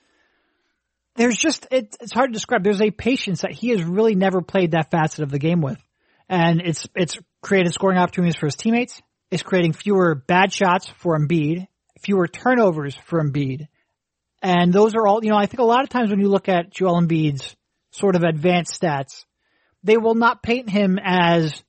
There's 1.17 1.37
just, 1.37 1.67
it, 1.71 1.97
it's 2.01 2.13
hard 2.13 2.31
to 2.31 2.33
describe. 2.33 2.65
There's 2.65 2.81
a 2.81 2.91
patience 2.91 3.43
that 3.43 3.53
he 3.53 3.69
has 3.71 3.83
really 3.83 4.15
never 4.15 4.41
played 4.41 4.71
that 4.71 4.91
facet 4.91 5.21
of 5.21 5.31
the 5.31 5.39
game 5.39 5.61
with. 5.61 5.79
And 6.29 6.61
it's, 6.63 6.87
it's 6.95 7.19
created 7.41 7.73
scoring 7.73 7.99
opportunities 7.99 8.37
for 8.37 8.47
his 8.47 8.57
teammates. 8.57 9.01
It's 9.31 9.43
creating 9.43 9.73
fewer 9.73 10.15
bad 10.15 10.53
shots 10.53 10.89
for 10.99 11.19
Embiid, 11.19 11.67
fewer 12.01 12.27
turnovers 12.27 12.97
for 13.07 13.23
Embiid. 13.23 13.69
And 14.43 14.73
those 14.73 14.95
are 14.95 15.07
all, 15.07 15.25
you 15.25 15.31
know, 15.31 15.37
I 15.37 15.47
think 15.47 15.61
a 15.61 15.65
lot 15.65 15.83
of 15.83 15.89
times 15.89 16.11
when 16.11 16.21
you 16.21 16.29
look 16.29 16.49
at 16.49 16.71
Joel 16.71 17.01
Embiid's 17.01 17.57
sort 17.91 18.17
of 18.17 18.23
advanced 18.23 18.81
stats, 18.81 19.25
they 19.83 19.97
will 19.97 20.15
not 20.15 20.43
paint 20.43 20.71
him 20.71 20.99
as 21.03 21.63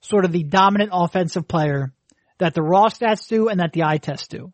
sort 0.00 0.24
of 0.24 0.32
the 0.32 0.42
dominant 0.42 0.90
offensive 0.92 1.46
player 1.48 1.92
that 2.38 2.54
the 2.54 2.62
raw 2.62 2.86
stats 2.86 3.28
do 3.28 3.48
and 3.48 3.60
that 3.60 3.72
the 3.72 3.84
eye 3.84 3.98
test 3.98 4.30
do. 4.30 4.52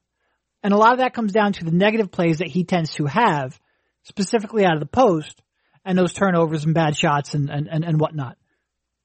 And 0.63 0.73
a 0.73 0.77
lot 0.77 0.93
of 0.93 0.99
that 0.99 1.15
comes 1.15 1.33
down 1.33 1.55
to 1.55 1.65
the 1.65 1.73
negative 1.73 2.11
plays 2.13 2.39
that 2.39 2.49
he 2.49 2.65
tends 2.65 2.95
to 2.95 3.07
have, 3.07 3.59
specifically 4.05 4.65
out 4.65 4.75
of 4.75 4.81
the 4.81 4.87
post, 4.87 5.43
and 5.85 5.99
those 5.99 6.13
turnovers 6.13 6.65
and 6.65 6.75
bad 6.75 6.97
shots 6.97 7.35
and, 7.35 7.51
and, 7.51 7.69
and, 7.69 7.85
and 7.85 7.99
whatnot. 7.99 8.37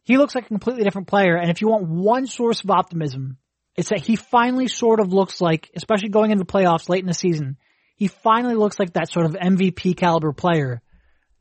He 0.08 0.18
looks 0.18 0.36
like 0.36 0.46
a 0.46 0.48
completely 0.48 0.86
different 0.86 1.10
player, 1.10 1.36
and 1.36 1.52
if 1.52 1.60
you 1.60 1.68
want 1.68 1.86
one 1.86 2.28
source 2.28 2.64
of 2.64 2.72
optimism, 2.72 3.38
it's 3.76 3.90
that 3.90 4.00
he 4.00 4.16
finally 4.16 4.70
sort 4.70 5.02
of 5.02 5.12
looks 5.12 5.42
like, 5.42 5.70
especially 5.76 6.08
going 6.08 6.32
into 6.32 6.46
the 6.46 6.52
playoffs 6.52 6.88
late 6.88 7.02
in 7.02 7.08
the 7.08 7.14
season, 7.14 7.58
he 7.98 8.08
finally 8.08 8.56
looks 8.56 8.80
like 8.80 8.94
that 8.94 9.12
sort 9.12 9.26
of 9.26 9.34
MVP 9.34 9.98
caliber 9.98 10.32
player 10.32 10.82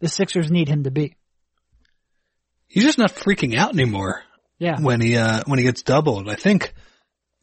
the 0.01 0.09
Sixers 0.09 0.51
need 0.51 0.69
him 0.69 0.83
to 0.83 0.91
be. 0.91 1.15
He's 2.67 2.83
just 2.83 2.99
not 2.99 3.15
freaking 3.15 3.57
out 3.57 3.73
anymore. 3.73 4.25
Yeah. 4.59 4.81
When 4.81 5.01
he 5.01 5.17
uh 5.17 5.45
when 5.47 5.61
he 5.61 5.65
gets 5.65 5.83
doubled. 5.83 6.29
I 6.29 6.35
think 6.35 6.75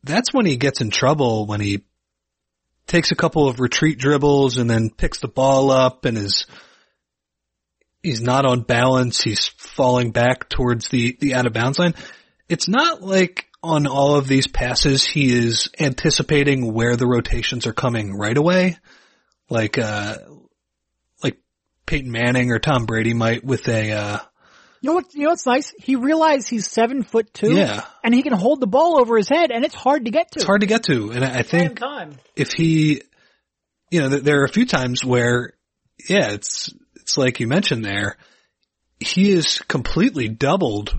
that's 0.04 0.34
when 0.34 0.46
he 0.46 0.58
gets 0.58 0.82
in 0.82 0.90
trouble 0.90 1.46
when 1.46 1.62
he 1.62 1.86
takes 2.86 3.12
a 3.12 3.16
couple 3.16 3.48
of 3.48 3.62
retreat 3.62 3.98
dribbles 3.98 4.58
and 4.58 4.70
then 4.70 4.90
picks 4.90 5.20
the 5.20 5.30
ball 5.30 5.72
up 5.72 6.04
and 6.04 6.18
is 6.18 6.48
he's 8.04 8.22
not 8.22 8.46
on 8.46 8.62
balance, 8.62 9.22
he's 9.22 9.48
falling 9.48 10.12
back 10.12 10.50
towards 10.50 10.89
the 10.89 11.18
the 11.20 11.34
out 11.34 11.48
of 11.48 11.54
bounds 11.54 11.80
line. 11.80 11.96
It's 12.50 12.68
not 12.68 13.02
like 13.02 13.48
on 13.63 13.88
all 13.88 14.16
of 14.16 14.28
these 14.28 14.46
passes 14.46 15.06
he 15.06 15.32
is 15.32 15.70
anticipating 15.80 16.74
where 16.74 16.98
the 16.98 17.08
rotations 17.08 17.66
are 17.66 17.74
coming 17.74 18.16
right 18.16 18.38
away. 18.38 18.78
Like 19.50 19.78
uh 19.78 20.18
like 21.24 21.38
Peyton 21.86 22.12
Manning 22.12 22.52
or 22.52 22.60
Tom 22.60 22.86
Brady 22.86 23.13
might 23.13 23.44
with 23.44 23.68
a 23.70 23.92
uh 23.94 24.20
You 24.82 24.89
know 24.89 24.96
what? 24.96 25.13
You 25.13 25.24
know 25.24 25.30
what's 25.30 25.46
nice? 25.46 25.74
He 25.80 25.96
realized 25.96 26.50
he's 26.50 26.68
seven 26.68 27.04
foot 27.04 27.34
two. 27.34 27.54
Yeah. 27.56 27.86
And 28.04 28.13
he 28.13 28.22
can 28.22 28.34
hold 28.34 28.60
the 28.60 28.68
ball 28.68 29.00
over 29.00 29.16
his 29.16 29.30
head, 29.30 29.50
and 29.52 29.63
it's 29.63 29.76
hard 29.76 30.06
to 30.06 30.12
get 30.12 30.32
to. 30.32 30.39
it's 30.39 30.46
hard 30.46 30.62
to 30.62 30.68
get 30.68 30.84
to. 30.84 31.12
And 31.12 31.24
I 31.24 31.39
I 31.39 31.42
think 31.44 31.80
time. 31.80 32.18
if 32.36 32.52
he, 32.52 33.02
you 33.89 34.02
know, 34.02 34.10
th- 34.10 34.24
there 34.24 34.42
are 34.42 34.46
a 34.46 34.50
few 34.50 34.66
times 34.66 35.06
where, 35.06 35.54
yeah, 36.10 36.32
it's, 36.32 36.74
it's 37.04 37.18
like 37.18 37.42
you 37.42 37.48
mentioned 37.48 37.84
there, 37.84 38.16
he 38.98 39.32
is 39.32 39.60
completely 39.68 40.30
doubled 40.30 40.98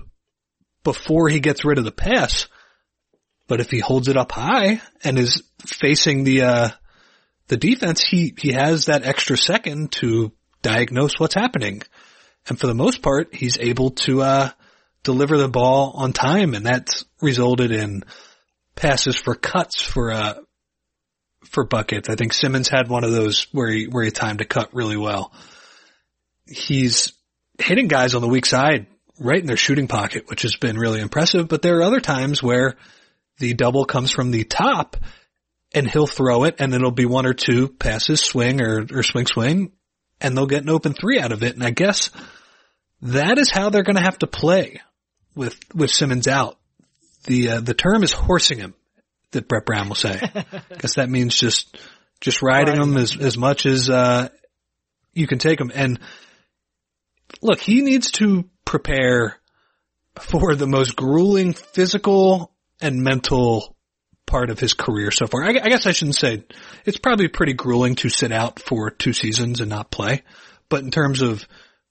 before 0.83 1.29
he 1.29 1.39
gets 1.39 1.65
rid 1.65 1.79
of 1.79 1.83
the 1.83 1.91
pass. 1.91 2.47
But 3.47 3.59
if 3.59 3.71
he 3.71 3.79
holds 3.79 4.07
it 4.07 4.17
up 4.17 4.31
high 4.31 4.81
and 5.03 5.17
is 5.17 5.41
facing 5.65 6.23
the, 6.23 6.43
uh, 6.43 6.69
the 7.47 7.57
defense, 7.57 8.03
he, 8.03 8.35
he 8.37 8.51
has 8.51 8.85
that 8.85 9.03
extra 9.03 9.35
second 9.35 9.91
to 9.93 10.31
diagnose 10.61 11.19
what's 11.19 11.33
happening. 11.33 11.81
And 12.47 12.59
for 12.59 12.67
the 12.67 12.75
most 12.75 13.01
part, 13.01 13.33
he's 13.33 13.57
able 13.57 13.91
to, 13.91 14.21
uh, 14.21 14.49
deliver 15.03 15.37
the 15.37 15.49
ball 15.49 15.93
on 15.95 16.13
time 16.13 16.53
and 16.53 16.65
that's 16.65 17.05
resulted 17.21 17.71
in 17.71 18.03
passes 18.75 19.15
for 19.15 19.33
cuts 19.33 19.81
for, 19.81 20.11
uh, 20.11 20.35
for 21.49 21.65
buckets. 21.65 22.09
I 22.09 22.15
think 22.15 22.33
Simmons 22.33 22.69
had 22.69 22.89
one 22.89 23.03
of 23.03 23.11
those 23.11 23.47
where 23.51 23.69
he, 23.69 23.85
where 23.85 24.03
he 24.03 24.11
timed 24.11 24.41
a 24.41 24.45
cut 24.45 24.73
really 24.73 24.97
well. 24.97 25.31
He's 26.47 27.13
hitting 27.59 27.87
guys 27.87 28.15
on 28.15 28.21
the 28.21 28.27
weak 28.27 28.45
side 28.45 28.87
right 29.19 29.39
in 29.39 29.45
their 29.45 29.57
shooting 29.57 29.87
pocket, 29.87 30.29
which 30.29 30.41
has 30.43 30.55
been 30.55 30.77
really 30.77 31.01
impressive. 31.01 31.47
But 31.47 31.61
there 31.61 31.77
are 31.77 31.83
other 31.83 32.01
times 32.01 32.43
where 32.43 32.75
the 33.39 33.53
double 33.53 33.85
comes 33.85 34.11
from 34.11 34.31
the 34.31 34.43
top 34.43 34.97
and 35.73 35.89
he'll 35.89 36.07
throw 36.07 36.43
it 36.43 36.55
and 36.59 36.71
then 36.71 36.81
it'll 36.81 36.91
be 36.91 37.05
one 37.05 37.25
or 37.25 37.33
two 37.33 37.69
passes, 37.69 38.21
swing 38.21 38.61
or, 38.61 38.85
or 38.91 39.03
swing 39.03 39.25
swing, 39.25 39.71
and 40.21 40.35
they'll 40.35 40.47
get 40.47 40.63
an 40.63 40.69
open 40.69 40.93
three 40.93 41.19
out 41.19 41.31
of 41.31 41.43
it. 41.43 41.55
And 41.55 41.63
I 41.63 41.71
guess 41.71 42.11
that 43.01 43.37
is 43.37 43.51
how 43.51 43.69
they're 43.69 43.83
going 43.83 43.97
to 43.97 44.01
have 44.01 44.19
to 44.19 44.27
play 44.27 44.81
with, 45.35 45.57
with 45.73 45.91
Simmons 45.91 46.27
out. 46.27 46.57
The, 47.25 47.49
uh, 47.49 47.59
the 47.61 47.73
term 47.73 48.03
is 48.03 48.11
horsing 48.11 48.59
him 48.59 48.75
that 49.31 49.47
Brett 49.47 49.65
Brown 49.65 49.87
will 49.87 49.95
say. 49.95 50.19
I 50.21 50.61
guess 50.79 50.95
that 50.95 51.09
means 51.09 51.35
just, 51.35 51.77
just 52.21 52.41
riding 52.41 52.81
him 52.81 52.95
as, 52.97 53.17
as 53.17 53.37
much 53.37 53.65
as, 53.65 53.89
uh, 53.89 54.29
you 55.13 55.27
can 55.27 55.39
take 55.39 55.59
him. 55.59 55.71
And 55.73 55.99
look, 57.45 57.59
he 57.59 57.81
needs 57.81 58.11
to 58.11 58.49
prepare 58.65 59.39
for 60.19 60.55
the 60.55 60.67
most 60.67 60.95
grueling 60.95 61.53
physical 61.53 62.51
and 62.81 63.01
mental 63.01 63.75
part 64.25 64.49
of 64.49 64.59
his 64.59 64.73
career 64.73 65.11
so 65.11 65.27
far. 65.27 65.43
I, 65.43 65.49
I, 65.49 65.69
guess 65.69 65.85
I 65.85 65.91
shouldn't 65.91 66.15
say 66.15 66.43
it's 66.85 66.97
probably 66.97 67.27
pretty 67.27 67.53
grueling 67.53 67.95
to 67.95 68.09
sit 68.09 68.31
out 68.31 68.59
for 68.59 68.89
two 68.89 69.13
seasons 69.13 69.61
and 69.61 69.69
not 69.69 69.91
play, 69.91 70.23
but 70.69 70.83
in 70.83 70.91
terms 70.91 71.21
of 71.21 71.47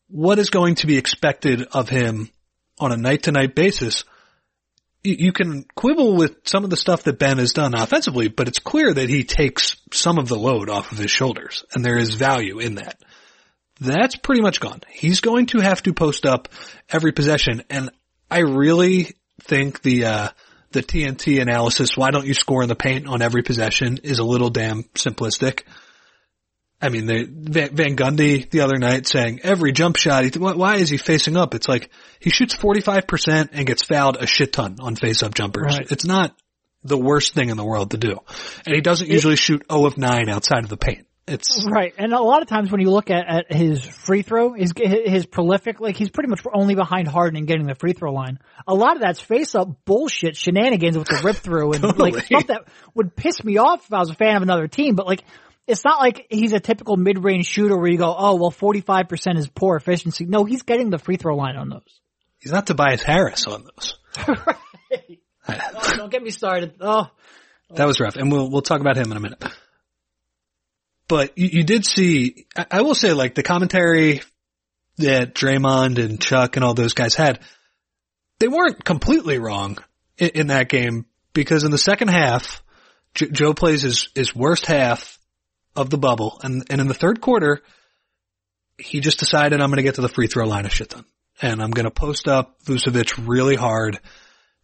what 0.08 0.38
is 0.38 0.50
going 0.50 0.76
to 0.76 0.86
be 0.86 0.96
expected 0.96 1.62
of 1.72 1.88
him 1.88 2.30
on 2.78 2.92
a 2.92 2.96
night 2.96 3.24
to 3.24 3.32
night 3.32 3.54
basis, 3.54 4.04
you, 5.02 5.16
you 5.18 5.32
can 5.32 5.64
quibble 5.76 6.16
with 6.16 6.36
some 6.44 6.64
of 6.64 6.70
the 6.70 6.76
stuff 6.76 7.04
that 7.04 7.18
Ben 7.18 7.38
has 7.38 7.52
done 7.52 7.74
offensively, 7.74 8.28
but 8.28 8.48
it's 8.48 8.58
clear 8.58 8.92
that 8.92 9.08
he 9.08 9.22
takes 9.22 9.76
some 9.92 10.18
of 10.18 10.28
the 10.28 10.38
load 10.38 10.68
off 10.68 10.92
of 10.92 10.98
his 10.98 11.10
shoulders 11.10 11.64
and 11.72 11.84
there 11.84 11.98
is 11.98 12.14
value 12.14 12.58
in 12.58 12.76
that 12.76 12.98
that's 13.80 14.16
pretty 14.16 14.40
much 14.40 14.60
gone. 14.60 14.82
He's 14.90 15.20
going 15.20 15.46
to 15.46 15.60
have 15.60 15.82
to 15.82 15.92
post 15.92 16.26
up 16.26 16.48
every 16.88 17.12
possession. 17.12 17.62
And 17.70 17.90
I 18.30 18.40
really 18.40 19.12
think 19.42 19.82
the, 19.82 20.06
uh, 20.06 20.28
the 20.70 20.82
TNT 20.82 21.40
analysis, 21.40 21.96
why 21.96 22.10
don't 22.10 22.26
you 22.26 22.34
score 22.34 22.62
in 22.62 22.68
the 22.68 22.74
paint 22.74 23.06
on 23.06 23.22
every 23.22 23.42
possession 23.42 23.98
is 24.02 24.18
a 24.18 24.24
little 24.24 24.50
damn 24.50 24.84
simplistic. 24.94 25.62
I 26.80 26.90
mean, 26.90 27.06
the, 27.06 27.70
Van 27.72 27.96
Gundy 27.96 28.50
the 28.50 28.60
other 28.60 28.76
night 28.76 29.06
saying 29.06 29.40
every 29.42 29.72
jump 29.72 29.96
shot, 29.96 30.24
he, 30.24 30.38
why 30.38 30.76
is 30.76 30.90
he 30.90 30.98
facing 30.98 31.36
up? 31.36 31.54
It's 31.54 31.68
like 31.68 31.90
he 32.20 32.30
shoots 32.30 32.54
45% 32.54 33.50
and 33.52 33.66
gets 33.66 33.82
fouled 33.84 34.16
a 34.16 34.26
shit 34.26 34.52
ton 34.52 34.76
on 34.80 34.94
face 34.94 35.22
up 35.22 35.34
jumpers. 35.34 35.78
Right. 35.78 35.90
It's 35.90 36.04
not 36.04 36.36
the 36.82 36.98
worst 36.98 37.32
thing 37.32 37.48
in 37.48 37.56
the 37.56 37.64
world 37.64 37.92
to 37.92 37.96
do. 37.96 38.18
And 38.66 38.74
he 38.74 38.82
doesn't 38.82 39.08
usually 39.08 39.36
shoot 39.36 39.62
0 39.70 39.86
of 39.86 39.96
9 39.96 40.28
outside 40.28 40.64
of 40.64 40.68
the 40.68 40.76
paint. 40.76 41.06
It's 41.26 41.66
right, 41.66 41.94
and 41.96 42.12
a 42.12 42.20
lot 42.20 42.42
of 42.42 42.48
times 42.48 42.70
when 42.70 42.82
you 42.82 42.90
look 42.90 43.10
at, 43.10 43.26
at 43.26 43.52
his 43.52 43.82
free 43.82 44.20
throw, 44.20 44.52
his 44.52 44.72
his 44.76 45.24
prolific, 45.24 45.80
like 45.80 45.96
he's 45.96 46.10
pretty 46.10 46.28
much 46.28 46.42
only 46.52 46.74
behind 46.74 47.08
Harden 47.08 47.38
in 47.38 47.46
getting 47.46 47.66
the 47.66 47.74
free 47.74 47.94
throw 47.94 48.12
line. 48.12 48.38
A 48.66 48.74
lot 48.74 48.96
of 48.96 49.00
that's 49.00 49.20
face 49.20 49.54
up 49.54 49.86
bullshit 49.86 50.36
shenanigans 50.36 50.98
with 50.98 51.08
the 51.08 51.22
rip 51.24 51.36
through 51.36 51.72
and 51.72 51.82
totally. 51.82 52.10
like 52.10 52.24
stuff 52.24 52.46
that 52.48 52.64
would 52.94 53.16
piss 53.16 53.42
me 53.42 53.56
off 53.56 53.86
if 53.86 53.92
I 53.94 54.00
was 54.00 54.10
a 54.10 54.14
fan 54.14 54.36
of 54.36 54.42
another 54.42 54.68
team. 54.68 54.96
But 54.96 55.06
like, 55.06 55.24
it's 55.66 55.82
not 55.82 55.98
like 55.98 56.26
he's 56.28 56.52
a 56.52 56.60
typical 56.60 56.98
mid 56.98 57.24
range 57.24 57.46
shooter 57.46 57.74
where 57.74 57.90
you 57.90 57.96
go, 57.96 58.14
oh 58.14 58.36
well, 58.36 58.50
forty 58.50 58.82
five 58.82 59.08
percent 59.08 59.38
is 59.38 59.48
poor 59.48 59.76
efficiency. 59.76 60.26
No, 60.26 60.44
he's 60.44 60.62
getting 60.62 60.90
the 60.90 60.98
free 60.98 61.16
throw 61.16 61.36
line 61.36 61.56
on 61.56 61.70
those. 61.70 62.00
He's 62.38 62.52
not 62.52 62.66
Tobias 62.66 63.02
Harris 63.02 63.46
on 63.46 63.64
those. 63.64 63.94
right. 64.28 65.20
oh, 65.48 65.92
don't 65.96 66.12
get 66.12 66.22
me 66.22 66.30
started. 66.30 66.74
Oh. 66.82 67.06
That 67.70 67.86
was 67.86 67.98
rough, 67.98 68.16
and 68.16 68.30
we'll 68.30 68.50
we'll 68.50 68.60
talk 68.60 68.82
about 68.82 68.98
him 68.98 69.10
in 69.10 69.16
a 69.16 69.20
minute 69.20 69.42
but 71.08 71.36
you, 71.36 71.48
you 71.52 71.64
did 71.64 71.84
see, 71.84 72.46
I, 72.56 72.66
I 72.70 72.82
will 72.82 72.94
say 72.94 73.12
like 73.12 73.34
the 73.34 73.42
commentary 73.42 74.22
that 74.98 75.34
Draymond 75.34 76.02
and 76.02 76.20
Chuck 76.20 76.56
and 76.56 76.64
all 76.64 76.74
those 76.74 76.94
guys 76.94 77.14
had, 77.14 77.40
they 78.38 78.48
weren't 78.48 78.84
completely 78.84 79.38
wrong 79.38 79.78
in, 80.18 80.30
in 80.30 80.46
that 80.48 80.68
game 80.68 81.06
because 81.32 81.64
in 81.64 81.70
the 81.70 81.78
second 81.78 82.08
half, 82.08 82.62
J- 83.14 83.30
Joe 83.30 83.54
plays 83.54 83.82
his, 83.82 84.08
his 84.14 84.34
worst 84.34 84.66
half 84.66 85.18
of 85.76 85.90
the 85.90 85.98
bubble 85.98 86.40
and, 86.42 86.64
and 86.70 86.80
in 86.80 86.88
the 86.88 86.94
third 86.94 87.20
quarter, 87.20 87.62
he 88.78 89.00
just 89.00 89.18
decided 89.18 89.60
I'm 89.60 89.70
going 89.70 89.76
to 89.76 89.82
get 89.82 89.96
to 89.96 90.00
the 90.00 90.08
free 90.08 90.26
throw 90.26 90.46
line 90.46 90.66
a 90.66 90.70
shit 90.70 90.90
ton 90.90 91.04
and 91.42 91.60
I'm 91.62 91.70
going 91.70 91.84
to 91.84 91.90
post 91.90 92.28
up 92.28 92.62
Vucevic 92.64 93.26
really 93.26 93.56
hard. 93.56 93.98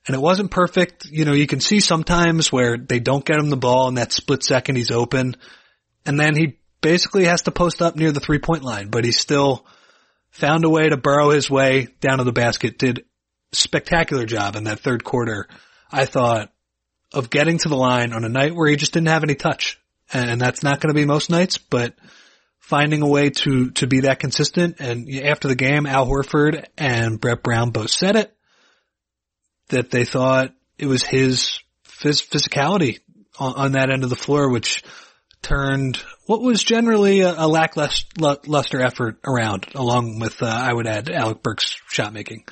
And 0.07 0.15
it 0.17 0.21
wasn't 0.21 0.51
perfect. 0.51 1.07
You 1.07 1.25
know, 1.25 1.33
you 1.33 1.47
can 1.47 1.61
see 1.61 1.81
sometimes 1.81 2.51
where 2.51 2.79
they 2.79 3.01
don't 3.01 3.25
get 3.25 3.39
him 3.39 3.51
the 3.51 3.57
ball 3.57 3.89
in 3.89 3.95
that 3.95 4.13
split 4.13 4.43
second 4.43 4.77
he's 4.77 4.91
open 4.91 5.37
and 6.07 6.19
then 6.19 6.35
he 6.35 6.59
basically 6.81 7.25
has 7.25 7.43
to 7.43 7.51
post 7.51 7.83
up 7.83 7.97
near 7.97 8.13
the 8.13 8.21
three 8.21 8.39
point 8.39 8.63
line, 8.63 8.89
but 8.89 9.05
he 9.05 9.13
still 9.13 9.67
found 10.31 10.65
a 10.65 10.71
way 10.71 10.89
to 10.89 10.97
burrow 10.97 11.31
his 11.31 11.51
way 11.51 11.89
down 12.01 12.19
to 12.19 12.25
the 12.25 12.33
basket, 12.33 12.79
did 12.79 13.05
spectacular 13.53 14.27
job 14.27 14.57
in 14.57 14.65
that 14.65 14.81
third 14.81 15.05
quarter. 15.05 15.49
I 15.91 16.05
thought 16.05 16.53
of 17.13 17.31
getting 17.31 17.59
to 17.59 17.69
the 17.69 17.77
line 17.77 18.13
on 18.13 18.25
a 18.25 18.29
night 18.29 18.55
where 18.55 18.69
he 18.69 18.77
just 18.77 18.93
didn't 18.93 19.09
have 19.09 19.25
any 19.25 19.35
touch. 19.35 19.79
And 20.13 20.41
that's 20.41 20.63
not 20.63 20.81
going 20.81 20.89
to 20.89 21.01
be 21.01 21.05
most 21.05 21.31
nights, 21.31 21.59
but 21.59 21.95
finding 22.59 23.03
a 23.03 23.09
way 23.09 23.31
to, 23.31 23.71
to 23.73 23.87
be 23.87 24.01
that 24.01 24.19
consistent. 24.21 24.77
And 24.81 25.09
after 25.25 25.49
the 25.49 25.55
game, 25.55 25.87
Al 25.87 26.07
Horford 26.07 26.65
and 26.77 27.21
Brett 27.21 27.43
Brown 27.43 27.71
both 27.71 27.91
said 27.91 28.17
it, 28.17 28.35
that 29.69 29.91
they 29.91 30.05
thought 30.05 30.53
it 30.79 30.87
was 30.87 31.03
his 31.03 31.61
phys- 31.85 32.29
physicality 32.29 33.01
on, 33.39 33.55
on 33.55 33.73
that 33.73 33.91
end 33.91 34.05
of 34.05 34.11
the 34.11 34.17
floor, 34.17 34.51
which 34.51 34.83
turned 35.43 36.03
what 36.27 36.43
was 36.43 36.63
generally 36.63 37.21
a, 37.21 37.35
a 37.37 37.49
lackluster 37.49 38.81
effort 38.81 39.19
around, 39.25 39.67
along 39.75 40.19
with, 40.21 40.43
uh, 40.43 40.47
I 40.47 40.73
would 40.73 40.87
add, 40.87 41.11
Alec 41.11 41.43
Burks 41.43 41.77
shot 41.89 42.13
making 42.13 42.45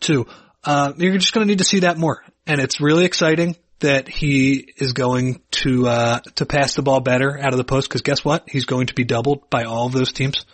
too. 0.00 0.26
Uh, 0.62 0.92
you're 0.96 1.18
just 1.18 1.32
going 1.32 1.46
to 1.46 1.50
need 1.50 1.58
to 1.58 1.64
see 1.64 1.80
that 1.80 1.98
more. 1.98 2.22
And 2.46 2.60
it's 2.60 2.80
really 2.80 3.04
exciting 3.04 3.56
that 3.80 4.08
he 4.08 4.72
is 4.76 4.92
going 4.92 5.40
to, 5.50 5.86
uh, 5.86 6.20
to 6.36 6.46
pass 6.46 6.74
the 6.74 6.82
ball 6.82 7.00
better 7.00 7.38
out 7.38 7.52
of 7.52 7.58
the 7.58 7.64
post 7.64 7.88
because 7.88 8.02
guess 8.02 8.24
what? 8.24 8.44
He's 8.48 8.64
going 8.64 8.86
to 8.86 8.94
be 8.94 9.04
doubled 9.04 9.50
by 9.50 9.64
all 9.64 9.86
of 9.86 9.92
those 9.92 10.12
teams. 10.12 10.44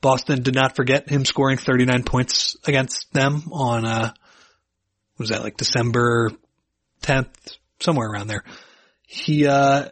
Boston 0.00 0.42
did 0.42 0.54
not 0.54 0.76
forget 0.76 1.08
him 1.08 1.24
scoring 1.24 1.56
39 1.56 2.04
points 2.04 2.56
against 2.66 3.12
them 3.12 3.44
on, 3.52 3.84
uh, 3.84 4.12
was 5.18 5.30
that 5.30 5.42
like 5.42 5.56
December 5.56 6.30
10th? 7.02 7.28
Somewhere 7.80 8.08
around 8.08 8.26
there. 8.26 8.42
He, 9.06 9.46
uh, 9.46 9.90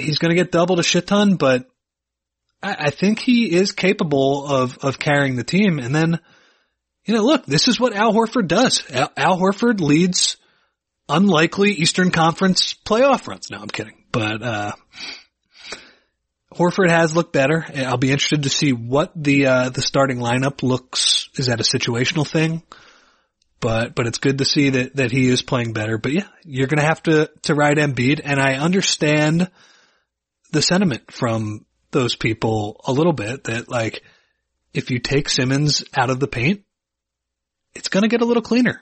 he's 0.00 0.18
going 0.18 0.30
to 0.30 0.36
get 0.36 0.52
doubled 0.52 0.80
a 0.80 0.82
shit 0.82 1.06
ton, 1.06 1.36
but 1.36 1.68
I, 2.62 2.76
I 2.78 2.90
think 2.90 3.18
he 3.18 3.52
is 3.52 3.72
capable 3.72 4.46
of, 4.46 4.78
of 4.78 4.98
carrying 4.98 5.36
the 5.36 5.44
team. 5.44 5.78
And 5.78 5.94
then, 5.94 6.20
you 7.04 7.14
know, 7.14 7.22
look, 7.22 7.46
this 7.46 7.68
is 7.68 7.80
what 7.80 7.94
Al 7.94 8.12
Horford 8.12 8.48
does. 8.48 8.84
Al, 8.90 9.12
Al 9.16 9.38
Horford 9.38 9.80
leads 9.80 10.36
unlikely 11.08 11.72
Eastern 11.72 12.10
Conference 12.10 12.74
playoff 12.84 13.26
runs. 13.26 13.50
No, 13.50 13.58
I'm 13.58 13.68
kidding. 13.68 14.04
But, 14.12 14.42
uh, 14.42 14.72
Horford 16.52 16.90
has 16.90 17.14
looked 17.14 17.32
better. 17.32 17.64
I'll 17.76 17.96
be 17.96 18.10
interested 18.10 18.42
to 18.42 18.50
see 18.50 18.72
what 18.72 19.12
the, 19.14 19.46
uh, 19.46 19.68
the 19.68 19.82
starting 19.82 20.18
lineup 20.18 20.64
looks. 20.64 21.28
Is 21.36 21.46
that 21.46 21.60
a 21.60 21.62
situational 21.62 22.26
thing? 22.26 22.62
But, 23.60 23.94
but 23.94 24.06
it's 24.06 24.18
good 24.18 24.38
to 24.38 24.44
see 24.44 24.70
that, 24.70 24.96
that 24.96 25.12
he 25.12 25.28
is 25.28 25.42
playing 25.42 25.74
better. 25.74 25.96
But 25.96 26.12
yeah, 26.12 26.26
you're 26.44 26.66
going 26.66 26.80
to 26.80 26.86
have 26.86 27.02
to, 27.04 27.30
to 27.42 27.54
ride 27.54 27.76
Embiid. 27.76 28.20
And 28.24 28.40
I 28.40 28.54
understand 28.54 29.50
the 30.52 30.62
sentiment 30.62 31.12
from 31.12 31.64
those 31.90 32.14
people 32.14 32.80
a 32.86 32.92
little 32.92 33.12
bit 33.12 33.44
that 33.44 33.68
like, 33.68 34.02
if 34.72 34.90
you 34.90 34.98
take 34.98 35.28
Simmons 35.28 35.84
out 35.96 36.10
of 36.10 36.20
the 36.20 36.28
paint, 36.28 36.62
it's 37.74 37.88
going 37.88 38.02
to 38.02 38.08
get 38.08 38.22
a 38.22 38.24
little 38.24 38.42
cleaner. 38.42 38.80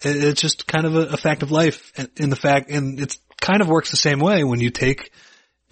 It's 0.00 0.40
just 0.40 0.66
kind 0.66 0.86
of 0.86 0.96
a, 0.96 1.14
a 1.14 1.16
fact 1.16 1.42
of 1.42 1.50
life 1.50 1.92
in 2.16 2.30
the 2.30 2.36
fact, 2.36 2.70
and 2.70 2.98
it 2.98 3.16
kind 3.40 3.60
of 3.60 3.68
works 3.68 3.90
the 3.90 3.96
same 3.96 4.18
way 4.18 4.44
when 4.44 4.60
you 4.60 4.70
take 4.70 5.12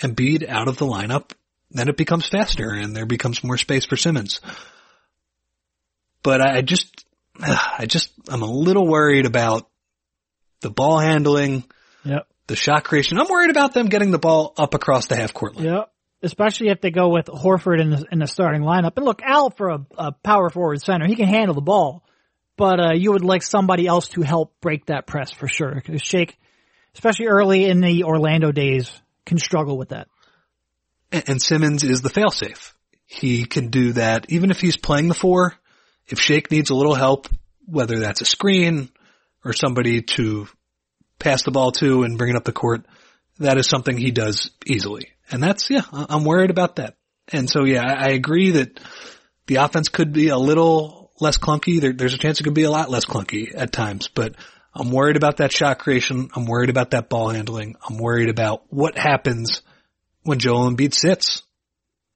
Embiid 0.00 0.48
out 0.48 0.68
of 0.68 0.78
the 0.78 0.86
lineup, 0.86 1.32
then 1.70 1.88
it 1.88 1.96
becomes 1.96 2.28
faster 2.28 2.70
and 2.70 2.94
there 2.94 3.06
becomes 3.06 3.44
more 3.44 3.58
space 3.58 3.84
for 3.84 3.96
Simmons. 3.96 4.40
But 6.22 6.40
I 6.40 6.62
just, 6.62 7.04
I 7.40 7.86
just, 7.86 8.12
I'm 8.28 8.42
a 8.42 8.50
little 8.50 8.86
worried 8.86 9.26
about 9.26 9.68
the 10.60 10.70
ball 10.70 10.98
handling. 10.98 11.64
Yep 12.04 12.26
the 12.50 12.56
shot 12.56 12.82
creation. 12.82 13.18
I'm 13.18 13.28
worried 13.28 13.50
about 13.50 13.74
them 13.74 13.86
getting 13.86 14.10
the 14.10 14.18
ball 14.18 14.52
up 14.58 14.74
across 14.74 15.06
the 15.06 15.14
half 15.14 15.32
court 15.32 15.56
line. 15.56 15.66
Yeah. 15.66 15.84
Especially 16.20 16.68
if 16.68 16.80
they 16.80 16.90
go 16.90 17.08
with 17.08 17.26
Horford 17.26 17.80
in 17.80 17.90
the, 17.90 18.04
in 18.10 18.18
the 18.18 18.26
starting 18.26 18.62
lineup. 18.62 18.96
And 18.96 19.06
look, 19.06 19.22
Al 19.22 19.50
for 19.50 19.68
a, 19.70 19.86
a 19.96 20.12
power 20.12 20.50
forward 20.50 20.82
center, 20.82 21.06
he 21.06 21.14
can 21.14 21.28
handle 21.28 21.54
the 21.54 21.60
ball, 21.60 22.04
but 22.56 22.80
uh, 22.80 22.92
you 22.92 23.12
would 23.12 23.24
like 23.24 23.42
somebody 23.42 23.86
else 23.86 24.08
to 24.08 24.22
help 24.22 24.60
break 24.60 24.86
that 24.86 25.06
press 25.06 25.30
for 25.30 25.46
sure. 25.46 25.72
Because 25.74 26.02
Shake, 26.02 26.36
especially 26.94 27.28
early 27.28 27.66
in 27.66 27.80
the 27.80 28.02
Orlando 28.02 28.50
days, 28.50 28.92
can 29.24 29.38
struggle 29.38 29.78
with 29.78 29.90
that. 29.90 30.08
And, 31.12 31.24
and 31.28 31.42
Simmons 31.42 31.84
is 31.84 32.02
the 32.02 32.10
failsafe. 32.10 32.72
He 33.06 33.44
can 33.44 33.68
do 33.68 33.92
that 33.92 34.26
even 34.28 34.50
if 34.50 34.60
he's 34.60 34.76
playing 34.76 35.06
the 35.06 35.14
four. 35.14 35.54
If 36.08 36.18
Shake 36.18 36.50
needs 36.50 36.70
a 36.70 36.74
little 36.74 36.96
help, 36.96 37.28
whether 37.64 38.00
that's 38.00 38.20
a 38.20 38.26
screen 38.26 38.90
or 39.44 39.52
somebody 39.52 40.02
to 40.02 40.48
pass 41.20 41.44
the 41.44 41.52
ball 41.52 41.70
to 41.72 42.02
and 42.02 42.18
bring 42.18 42.30
it 42.30 42.36
up 42.36 42.44
the 42.44 42.52
court, 42.52 42.84
that 43.38 43.58
is 43.58 43.68
something 43.68 43.96
he 43.96 44.10
does 44.10 44.50
easily. 44.66 45.10
And 45.30 45.42
that's, 45.42 45.70
yeah, 45.70 45.82
I'm 45.92 46.24
worried 46.24 46.50
about 46.50 46.76
that. 46.76 46.96
And 47.32 47.48
so, 47.48 47.64
yeah, 47.64 47.84
I, 47.84 48.08
agree 48.08 48.50
that 48.52 48.80
the 49.46 49.56
offense 49.56 49.88
could 49.88 50.12
be 50.12 50.28
a 50.28 50.36
little 50.36 51.12
less 51.20 51.38
clunky. 51.38 51.80
There, 51.80 51.92
there's 51.92 52.14
a 52.14 52.18
chance 52.18 52.40
it 52.40 52.44
could 52.44 52.54
be 52.54 52.64
a 52.64 52.70
lot 52.70 52.90
less 52.90 53.04
clunky 53.04 53.54
at 53.54 53.70
times, 53.70 54.08
but 54.08 54.34
I'm 54.74 54.90
worried 54.90 55.16
about 55.16 55.36
that 55.36 55.52
shot 55.52 55.78
creation. 55.78 56.30
I'm 56.34 56.46
worried 56.46 56.70
about 56.70 56.90
that 56.90 57.08
ball 57.08 57.28
handling. 57.28 57.76
I'm 57.88 57.98
worried 57.98 58.30
about 58.30 58.64
what 58.70 58.98
happens 58.98 59.62
when 60.22 60.40
Joel 60.40 60.70
Embiid 60.70 60.94
sits. 60.94 61.42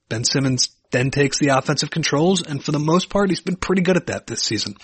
Ben 0.09 0.25
Simmons 0.25 0.71
then 0.91 1.11
takes 1.11 1.39
the 1.39 1.49
offensive 1.49 1.91
controls, 1.91 2.43
and 2.43 2.63
for 2.63 2.73
the 2.73 2.79
most 2.79 3.09
part, 3.09 3.31
he's 3.31 3.41
been 3.41 3.57
pretty 3.57 3.83
good 3.83 3.97
at 3.97 4.07
that 4.07 4.27
this 4.27 4.43
season. 4.43 4.77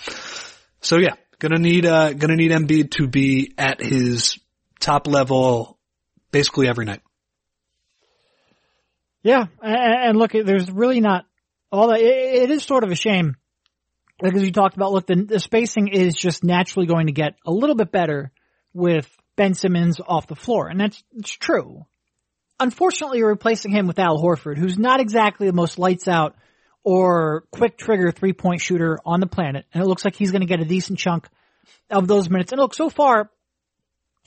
So 0.81 0.97
yeah, 0.97 1.15
gonna 1.41 1.57
need 1.57 1.85
uh, 1.85 2.13
gonna 2.13 2.35
need 2.35 2.51
Embiid 2.51 2.91
to 2.91 3.07
be 3.07 3.53
at 3.57 3.81
his 3.81 4.39
top 4.79 5.07
level 5.07 5.77
basically 6.31 6.69
every 6.69 6.85
night. 6.85 7.01
Yeah, 9.23 9.45
and 9.61 10.17
look, 10.17 10.31
there's 10.31 10.71
really 10.71 11.01
not 11.01 11.25
all 11.71 11.89
that. 11.89 11.99
It 11.99 12.49
is 12.49 12.63
sort 12.63 12.83
of 12.83 12.91
a 12.91 12.95
shame 12.95 13.35
because 14.21 14.43
you 14.43 14.51
talked 14.51 14.75
about, 14.75 14.91
look, 14.91 15.07
the, 15.07 15.15
the 15.15 15.39
spacing 15.39 15.89
is 15.89 16.15
just 16.15 16.43
naturally 16.43 16.87
going 16.87 17.07
to 17.07 17.13
get 17.13 17.35
a 17.45 17.51
little 17.51 17.75
bit 17.75 17.91
better 17.91 18.31
with 18.73 19.09
Ben 19.35 19.53
Simmons 19.53 19.99
off 19.99 20.27
the 20.27 20.35
floor, 20.35 20.67
and 20.67 20.79
that's 20.79 21.03
it's 21.17 21.31
true. 21.31 21.85
Unfortunately, 22.59 23.17
you're 23.17 23.29
replacing 23.29 23.71
him 23.71 23.87
with 23.87 23.99
Al 23.99 24.21
Horford, 24.21 24.57
who's 24.57 24.77
not 24.77 24.99
exactly 24.99 25.47
the 25.47 25.53
most 25.53 25.79
lights 25.79 26.07
out 26.07 26.35
or 26.83 27.43
quick 27.51 27.77
trigger 27.77 28.11
three 28.11 28.33
point 28.33 28.61
shooter 28.61 28.99
on 29.05 29.19
the 29.19 29.27
planet, 29.27 29.65
and 29.73 29.83
it 29.83 29.87
looks 29.87 30.03
like 30.03 30.15
he's 30.15 30.31
going 30.31 30.41
to 30.41 30.47
get 30.47 30.61
a 30.61 30.65
decent 30.65 30.99
chunk 30.99 31.27
of 31.89 32.07
those 32.07 32.29
minutes. 32.29 32.51
And 32.51 32.59
look, 32.59 32.73
so 32.73 32.89
far, 32.89 33.29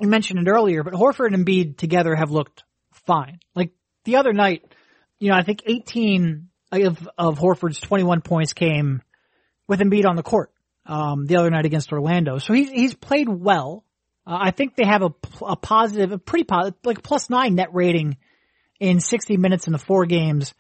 you 0.01 0.09
mentioned 0.09 0.47
it 0.47 0.51
earlier, 0.51 0.83
but 0.83 0.95
Horford 0.95 1.33
and 1.33 1.47
Embiid 1.47 1.77
together 1.77 2.15
have 2.15 2.31
looked 2.31 2.65
fine. 3.07 3.41
Like 3.55 3.73
the 4.05 4.17
other 4.17 4.33
night, 4.33 4.65
you 5.19 5.31
know, 5.31 5.37
I 5.37 5.43
think 5.43 5.63
18 5.67 6.49
of, 6.73 7.09
of 7.17 7.39
Horford's 7.39 7.81
21 7.81 8.21
points 8.23 8.53
came 8.53 9.03
with 9.69 9.81
Embiid 9.81 10.07
on 10.07 10.17
the 10.17 10.23
court, 10.23 10.51
um, 10.87 11.27
the 11.27 11.37
other 11.37 11.51
night 11.51 11.65
against 11.65 11.93
Orlando. 11.93 12.39
So 12.39 12.53
he's, 12.53 12.71
he's 12.71 12.95
played 12.95 13.29
well. 13.29 13.85
Uh, 14.27 14.39
I 14.41 14.51
think 14.51 14.77
they 14.77 14.87
have 14.87 15.03
a, 15.03 15.11
a 15.43 15.57
positive, 15.57 16.13
a 16.13 16.19
pretty 16.19 16.45
positive, 16.45 16.79
like 16.85 17.03
plus 17.03 17.31
nine 17.31 17.55
net 17.55 17.73
rating 17.73 18.17
in 18.81 19.01
60 19.01 19.37
minutes 19.37 19.67
in 19.67 19.73
the 19.73 19.79
four 19.79 20.07
games 20.07 20.55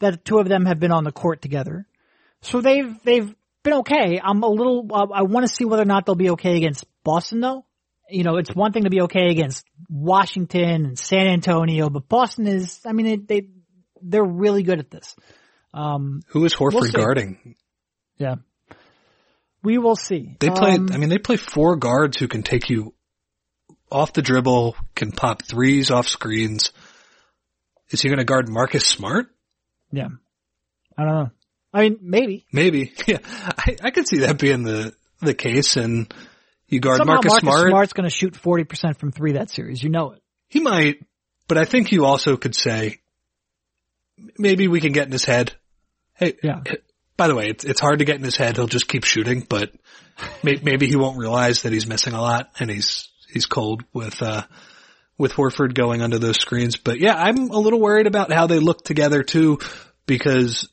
that 0.00 0.10
the 0.12 0.16
two 0.18 0.38
of 0.38 0.48
them 0.48 0.66
have 0.66 0.80
been 0.80 0.92
on 0.92 1.04
the 1.04 1.12
court 1.12 1.40
together. 1.40 1.86
So 2.42 2.60
they've, 2.60 2.94
they've 3.04 3.34
been 3.62 3.74
okay. 3.74 4.20
I'm 4.22 4.42
a 4.42 4.48
little, 4.48 4.88
uh, 4.92 5.06
I 5.14 5.22
want 5.22 5.46
to 5.46 5.54
see 5.54 5.64
whether 5.64 5.82
or 5.82 5.86
not 5.86 6.06
they'll 6.06 6.14
be 6.14 6.30
okay 6.30 6.56
against 6.56 6.84
Boston 7.04 7.40
though. 7.40 7.64
You 8.08 8.24
know, 8.24 8.38
it's 8.38 8.54
one 8.54 8.72
thing 8.72 8.84
to 8.84 8.90
be 8.90 9.02
okay 9.02 9.30
against 9.30 9.64
Washington 9.88 10.84
and 10.84 10.98
San 10.98 11.28
Antonio, 11.28 11.90
but 11.90 12.08
Boston 12.08 12.48
is, 12.48 12.80
I 12.84 12.92
mean, 12.92 13.06
they, 13.06 13.16
they 13.16 13.48
they're 14.02 14.24
really 14.24 14.62
good 14.62 14.80
at 14.80 14.90
this. 14.90 15.14
Um, 15.72 16.22
Who 16.28 16.44
is 16.44 16.54
Horford 16.54 16.80
we'll 16.80 16.90
guarding? 16.90 17.54
Yeah. 18.18 18.36
We 19.62 19.78
will 19.78 19.96
see. 19.96 20.36
They 20.40 20.50
play, 20.50 20.74
um, 20.74 20.88
I 20.92 20.96
mean, 20.96 21.10
they 21.10 21.18
play 21.18 21.36
four 21.36 21.76
guards 21.76 22.18
who 22.18 22.28
can 22.28 22.42
take 22.42 22.70
you 22.70 22.94
off 23.92 24.12
the 24.12 24.22
dribble, 24.22 24.76
can 24.94 25.12
pop 25.12 25.42
threes 25.42 25.90
off 25.90 26.08
screens. 26.08 26.72
Is 27.90 28.00
he 28.00 28.08
going 28.08 28.18
to 28.18 28.24
guard 28.24 28.48
Marcus 28.48 28.86
Smart? 28.86 29.26
Yeah. 29.92 30.08
I 30.96 31.04
don't 31.04 31.14
know. 31.14 31.30
I 31.72 31.82
mean, 31.82 31.98
maybe. 32.02 32.46
Maybe. 32.52 32.92
Yeah. 33.06 33.18
I, 33.24 33.76
I 33.84 33.90
could 33.90 34.08
see 34.08 34.18
that 34.18 34.38
being 34.38 34.62
the, 34.62 34.92
the 35.20 35.34
case 35.34 35.76
and 35.76 36.12
you 36.68 36.80
guard 36.80 36.98
Somehow 36.98 37.14
Marcus, 37.14 37.30
Marcus 37.30 37.42
Smart. 37.42 37.68
Smart's 37.70 37.92
going 37.92 38.08
to 38.08 38.14
shoot 38.14 38.34
40% 38.34 38.96
from 38.98 39.12
three 39.12 39.32
that 39.32 39.50
series. 39.50 39.82
You 39.82 39.90
know 39.90 40.12
it. 40.12 40.22
He 40.48 40.60
might, 40.60 41.04
but 41.48 41.58
I 41.58 41.64
think 41.64 41.92
you 41.92 42.04
also 42.04 42.36
could 42.36 42.54
say, 42.54 42.98
maybe 44.38 44.68
we 44.68 44.80
can 44.80 44.92
get 44.92 45.06
in 45.06 45.12
his 45.12 45.24
head. 45.24 45.52
Hey, 46.14 46.36
yeah. 46.42 46.60
By 47.16 47.28
the 47.28 47.34
way, 47.34 47.46
it's 47.48 47.64
it's 47.64 47.80
hard 47.80 47.98
to 47.98 48.04
get 48.04 48.16
in 48.16 48.24
his 48.24 48.36
head. 48.36 48.56
He'll 48.56 48.66
just 48.66 48.88
keep 48.88 49.04
shooting, 49.04 49.44
but 49.46 49.72
maybe 50.42 50.86
he 50.86 50.96
won't 50.96 51.18
realize 51.18 51.62
that 51.62 51.72
he's 51.72 51.86
missing 51.86 52.14
a 52.14 52.20
lot 52.20 52.50
and 52.58 52.70
he's 52.70 53.08
he's 53.30 53.46
cold 53.46 53.84
with 53.92 54.22
uh 54.22 54.42
with 55.20 55.34
Horford 55.34 55.74
going 55.74 56.00
under 56.00 56.18
those 56.18 56.40
screens. 56.40 56.78
But 56.78 56.98
yeah, 56.98 57.14
I'm 57.14 57.50
a 57.50 57.58
little 57.58 57.78
worried 57.78 58.06
about 58.06 58.32
how 58.32 58.46
they 58.46 58.58
look 58.58 58.82
together 58.82 59.22
too, 59.22 59.58
because 60.06 60.66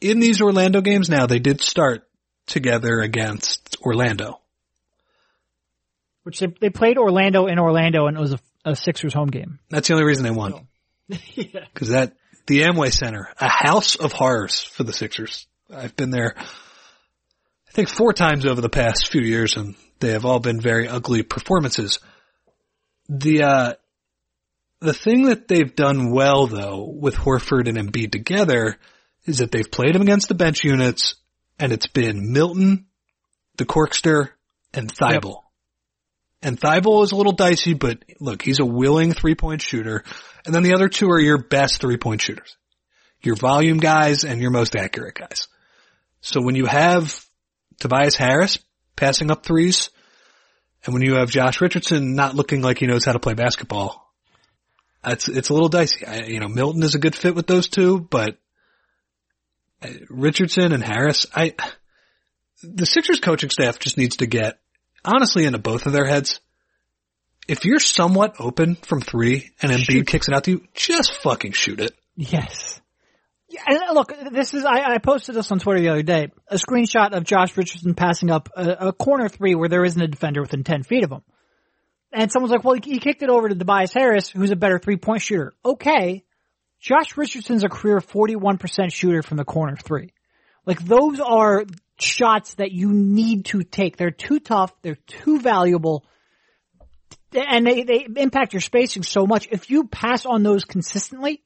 in 0.00 0.18
these 0.18 0.42
Orlando 0.42 0.80
games 0.80 1.08
now 1.08 1.26
they 1.26 1.38
did 1.38 1.60
start 1.60 2.02
together 2.46 2.98
against 2.98 3.76
Orlando. 3.80 4.40
Which 6.24 6.40
they, 6.40 6.48
they 6.60 6.70
played 6.70 6.98
Orlando 6.98 7.46
in 7.46 7.60
Orlando 7.60 8.06
and 8.08 8.16
it 8.16 8.20
was 8.20 8.32
a, 8.32 8.40
a 8.64 8.74
Sixers 8.74 9.14
home 9.14 9.28
game. 9.28 9.60
That's 9.70 9.86
the 9.86 9.94
only 9.94 10.06
reason 10.06 10.24
they 10.24 10.32
won. 10.32 10.66
yeah. 11.08 11.66
Cause 11.74 11.90
that, 11.90 12.16
the 12.48 12.62
Amway 12.62 12.92
Center, 12.92 13.28
a 13.38 13.48
house 13.48 13.94
of 13.94 14.12
horrors 14.12 14.60
for 14.60 14.82
the 14.82 14.92
Sixers. 14.92 15.46
I've 15.72 15.94
been 15.94 16.10
there, 16.10 16.34
I 16.36 17.72
think 17.72 17.88
four 17.88 18.12
times 18.12 18.44
over 18.44 18.60
the 18.60 18.68
past 18.68 19.12
few 19.12 19.22
years 19.22 19.56
and 19.56 19.76
they 20.00 20.10
have 20.10 20.24
all 20.24 20.40
been 20.40 20.60
very 20.60 20.88
ugly 20.88 21.22
performances. 21.22 22.00
The, 23.08 23.42
uh, 23.44 23.74
the 24.84 24.94
thing 24.94 25.24
that 25.24 25.48
they've 25.48 25.74
done 25.74 26.10
well 26.10 26.46
though 26.46 26.84
with 26.84 27.16
Horford 27.16 27.68
and 27.68 27.78
Embiid 27.78 28.12
together 28.12 28.76
is 29.24 29.38
that 29.38 29.50
they've 29.50 29.70
played 29.70 29.94
them 29.94 30.02
against 30.02 30.28
the 30.28 30.34
bench 30.34 30.64
units 30.64 31.16
and 31.58 31.72
it's 31.72 31.86
been 31.86 32.32
Milton, 32.32 32.86
the 33.56 33.64
Corkster, 33.64 34.30
and 34.72 34.92
Thybulle. 34.92 35.22
Yep. 35.22 35.44
And 36.42 36.60
Thybulle 36.60 37.04
is 37.04 37.12
a 37.12 37.16
little 37.16 37.32
dicey, 37.32 37.72
but 37.72 38.04
look, 38.20 38.42
he's 38.42 38.60
a 38.60 38.66
willing 38.66 39.12
three 39.12 39.34
point 39.34 39.62
shooter. 39.62 40.04
And 40.44 40.54
then 40.54 40.62
the 40.62 40.74
other 40.74 40.88
two 40.88 41.08
are 41.10 41.20
your 41.20 41.38
best 41.38 41.80
three 41.80 41.96
point 41.96 42.20
shooters. 42.20 42.56
Your 43.22 43.36
volume 43.36 43.78
guys 43.78 44.24
and 44.24 44.40
your 44.40 44.50
most 44.50 44.76
accurate 44.76 45.14
guys. 45.14 45.48
So 46.20 46.42
when 46.42 46.54
you 46.54 46.66
have 46.66 47.24
Tobias 47.80 48.16
Harris 48.16 48.58
passing 48.96 49.30
up 49.30 49.44
threes, 49.44 49.88
and 50.84 50.92
when 50.92 51.02
you 51.02 51.14
have 51.14 51.30
Josh 51.30 51.62
Richardson 51.62 52.14
not 52.14 52.34
looking 52.34 52.60
like 52.60 52.78
he 52.78 52.86
knows 52.86 53.06
how 53.06 53.12
to 53.12 53.18
play 53.18 53.32
basketball, 53.32 54.03
it's, 55.06 55.28
it's 55.28 55.48
a 55.48 55.54
little 55.54 55.68
dicey. 55.68 56.06
I, 56.06 56.24
you 56.24 56.40
know, 56.40 56.48
Milton 56.48 56.82
is 56.82 56.94
a 56.94 56.98
good 56.98 57.14
fit 57.14 57.34
with 57.34 57.46
those 57.46 57.68
two, 57.68 58.00
but 58.00 58.38
uh, 59.82 59.88
Richardson 60.08 60.72
and 60.72 60.82
Harris, 60.82 61.26
I, 61.34 61.54
the 62.62 62.86
Sixers 62.86 63.20
coaching 63.20 63.50
staff 63.50 63.78
just 63.78 63.98
needs 63.98 64.18
to 64.18 64.26
get 64.26 64.58
honestly 65.04 65.44
into 65.44 65.58
both 65.58 65.86
of 65.86 65.92
their 65.92 66.06
heads. 66.06 66.40
If 67.46 67.64
you're 67.64 67.80
somewhat 67.80 68.36
open 68.40 68.76
from 68.76 69.00
three 69.00 69.50
and 69.60 69.70
Embiid 69.70 69.84
shoot. 69.84 70.06
kicks 70.06 70.28
it 70.28 70.34
out 70.34 70.44
to 70.44 70.52
you, 70.52 70.66
just 70.74 71.14
fucking 71.22 71.52
shoot 71.52 71.80
it. 71.80 71.92
Yes. 72.16 72.80
Yeah, 73.48 73.60
and 73.66 73.80
look, 73.94 74.12
this 74.32 74.54
is, 74.54 74.64
I, 74.64 74.94
I, 74.94 74.98
posted 74.98 75.34
this 75.34 75.52
on 75.52 75.58
Twitter 75.58 75.80
the 75.80 75.90
other 75.90 76.02
day, 76.02 76.32
a 76.48 76.56
screenshot 76.56 77.12
of 77.12 77.24
Josh 77.24 77.56
Richardson 77.56 77.94
passing 77.94 78.30
up 78.30 78.48
a, 78.56 78.88
a, 78.88 78.92
corner 78.92 79.28
three 79.28 79.54
where 79.54 79.68
there 79.68 79.84
isn't 79.84 80.00
a 80.00 80.08
defender 80.08 80.40
within 80.40 80.64
10 80.64 80.82
feet 80.82 81.04
of 81.04 81.12
him. 81.12 81.22
And 82.14 82.30
someone's 82.30 82.52
like, 82.52 82.62
well, 82.62 82.76
he, 82.82 83.00
kicked 83.00 83.22
it 83.22 83.28
over 83.28 83.48
to 83.48 83.54
Tobias 83.54 83.92
Harris, 83.92 84.28
who's 84.28 84.52
a 84.52 84.56
better 84.56 84.78
three 84.78 84.96
point 84.96 85.20
shooter. 85.20 85.52
Okay. 85.64 86.24
Josh 86.80 87.16
Richardson's 87.16 87.64
a 87.64 87.68
career 87.68 87.98
41% 87.98 88.92
shooter 88.92 89.22
from 89.22 89.36
the 89.36 89.44
corner 89.44 89.76
three. 89.76 90.12
Like 90.64 90.78
those 90.84 91.18
are 91.18 91.64
shots 91.98 92.54
that 92.54 92.72
you 92.72 92.92
need 92.92 93.46
to 93.46 93.62
take. 93.62 93.96
They're 93.96 94.10
too 94.10 94.38
tough. 94.38 94.72
They're 94.82 94.98
too 95.06 95.40
valuable. 95.40 96.04
And 97.32 97.66
they, 97.66 97.82
they 97.82 98.06
impact 98.16 98.52
your 98.52 98.60
spacing 98.60 99.02
so 99.02 99.26
much. 99.26 99.48
If 99.50 99.70
you 99.70 99.88
pass 99.88 100.24
on 100.24 100.42
those 100.42 100.64
consistently, 100.64 101.42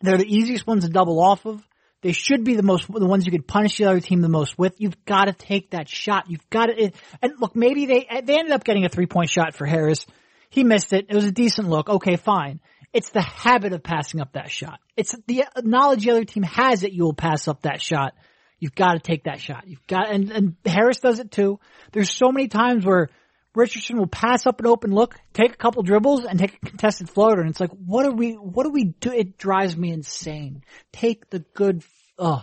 they're 0.00 0.18
the 0.18 0.34
easiest 0.34 0.66
ones 0.66 0.84
to 0.84 0.90
double 0.90 1.20
off 1.20 1.44
of. 1.44 1.62
They 2.02 2.12
should 2.12 2.44
be 2.44 2.54
the 2.54 2.62
most, 2.62 2.90
the 2.90 3.06
ones 3.06 3.26
you 3.26 3.32
could 3.32 3.46
punish 3.46 3.76
the 3.76 3.84
other 3.84 4.00
team 4.00 4.22
the 4.22 4.28
most 4.28 4.58
with. 4.58 4.80
You've 4.80 5.04
got 5.04 5.24
to 5.26 5.32
take 5.32 5.72
that 5.72 5.88
shot. 5.88 6.30
You've 6.30 6.48
got 6.48 6.66
to, 6.66 6.92
and 7.20 7.32
look, 7.38 7.54
maybe 7.54 7.86
they, 7.86 8.06
they 8.22 8.38
ended 8.38 8.52
up 8.52 8.64
getting 8.64 8.84
a 8.84 8.88
three 8.88 9.06
point 9.06 9.28
shot 9.28 9.54
for 9.54 9.66
Harris. 9.66 10.06
He 10.48 10.64
missed 10.64 10.92
it. 10.92 11.06
It 11.08 11.14
was 11.14 11.26
a 11.26 11.32
decent 11.32 11.68
look. 11.68 11.88
Okay, 11.88 12.16
fine. 12.16 12.60
It's 12.92 13.10
the 13.10 13.22
habit 13.22 13.72
of 13.72 13.82
passing 13.82 14.20
up 14.20 14.32
that 14.32 14.50
shot. 14.50 14.80
It's 14.96 15.14
the 15.26 15.44
knowledge 15.62 16.04
the 16.04 16.10
other 16.10 16.24
team 16.24 16.42
has 16.42 16.80
that 16.80 16.92
you 16.92 17.04
will 17.04 17.14
pass 17.14 17.46
up 17.46 17.62
that 17.62 17.80
shot. 17.80 18.14
You've 18.58 18.74
got 18.74 18.94
to 18.94 18.98
take 18.98 19.24
that 19.24 19.40
shot. 19.40 19.66
You've 19.66 19.86
got, 19.86 20.10
and, 20.10 20.30
and 20.30 20.56
Harris 20.66 20.98
does 20.98 21.18
it 21.18 21.30
too. 21.30 21.60
There's 21.92 22.10
so 22.10 22.32
many 22.32 22.48
times 22.48 22.84
where 22.84 23.08
Richardson 23.54 23.98
will 23.98 24.06
pass 24.06 24.46
up 24.46 24.60
an 24.60 24.66
open 24.66 24.92
look, 24.92 25.16
take 25.32 25.52
a 25.52 25.56
couple 25.56 25.82
dribbles, 25.82 26.24
and 26.24 26.38
take 26.38 26.54
a 26.62 26.66
contested 26.66 27.10
floater, 27.10 27.40
and 27.40 27.50
it's 27.50 27.60
like, 27.60 27.70
what 27.70 28.06
are 28.06 28.12
we, 28.12 28.34
what 28.34 28.64
do 28.64 28.70
we 28.70 28.84
do? 28.84 29.10
It 29.10 29.38
drives 29.38 29.76
me 29.76 29.90
insane. 29.90 30.62
Take 30.92 31.30
the 31.30 31.40
good, 31.40 31.82
ugh. 32.18 32.42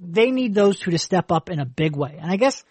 They 0.00 0.30
need 0.30 0.54
those 0.54 0.78
two 0.78 0.90
to 0.90 0.98
step 0.98 1.32
up 1.32 1.50
in 1.50 1.58
a 1.60 1.64
big 1.64 1.96
way. 1.96 2.18
And 2.20 2.30
I 2.30 2.36
guess 2.36 2.62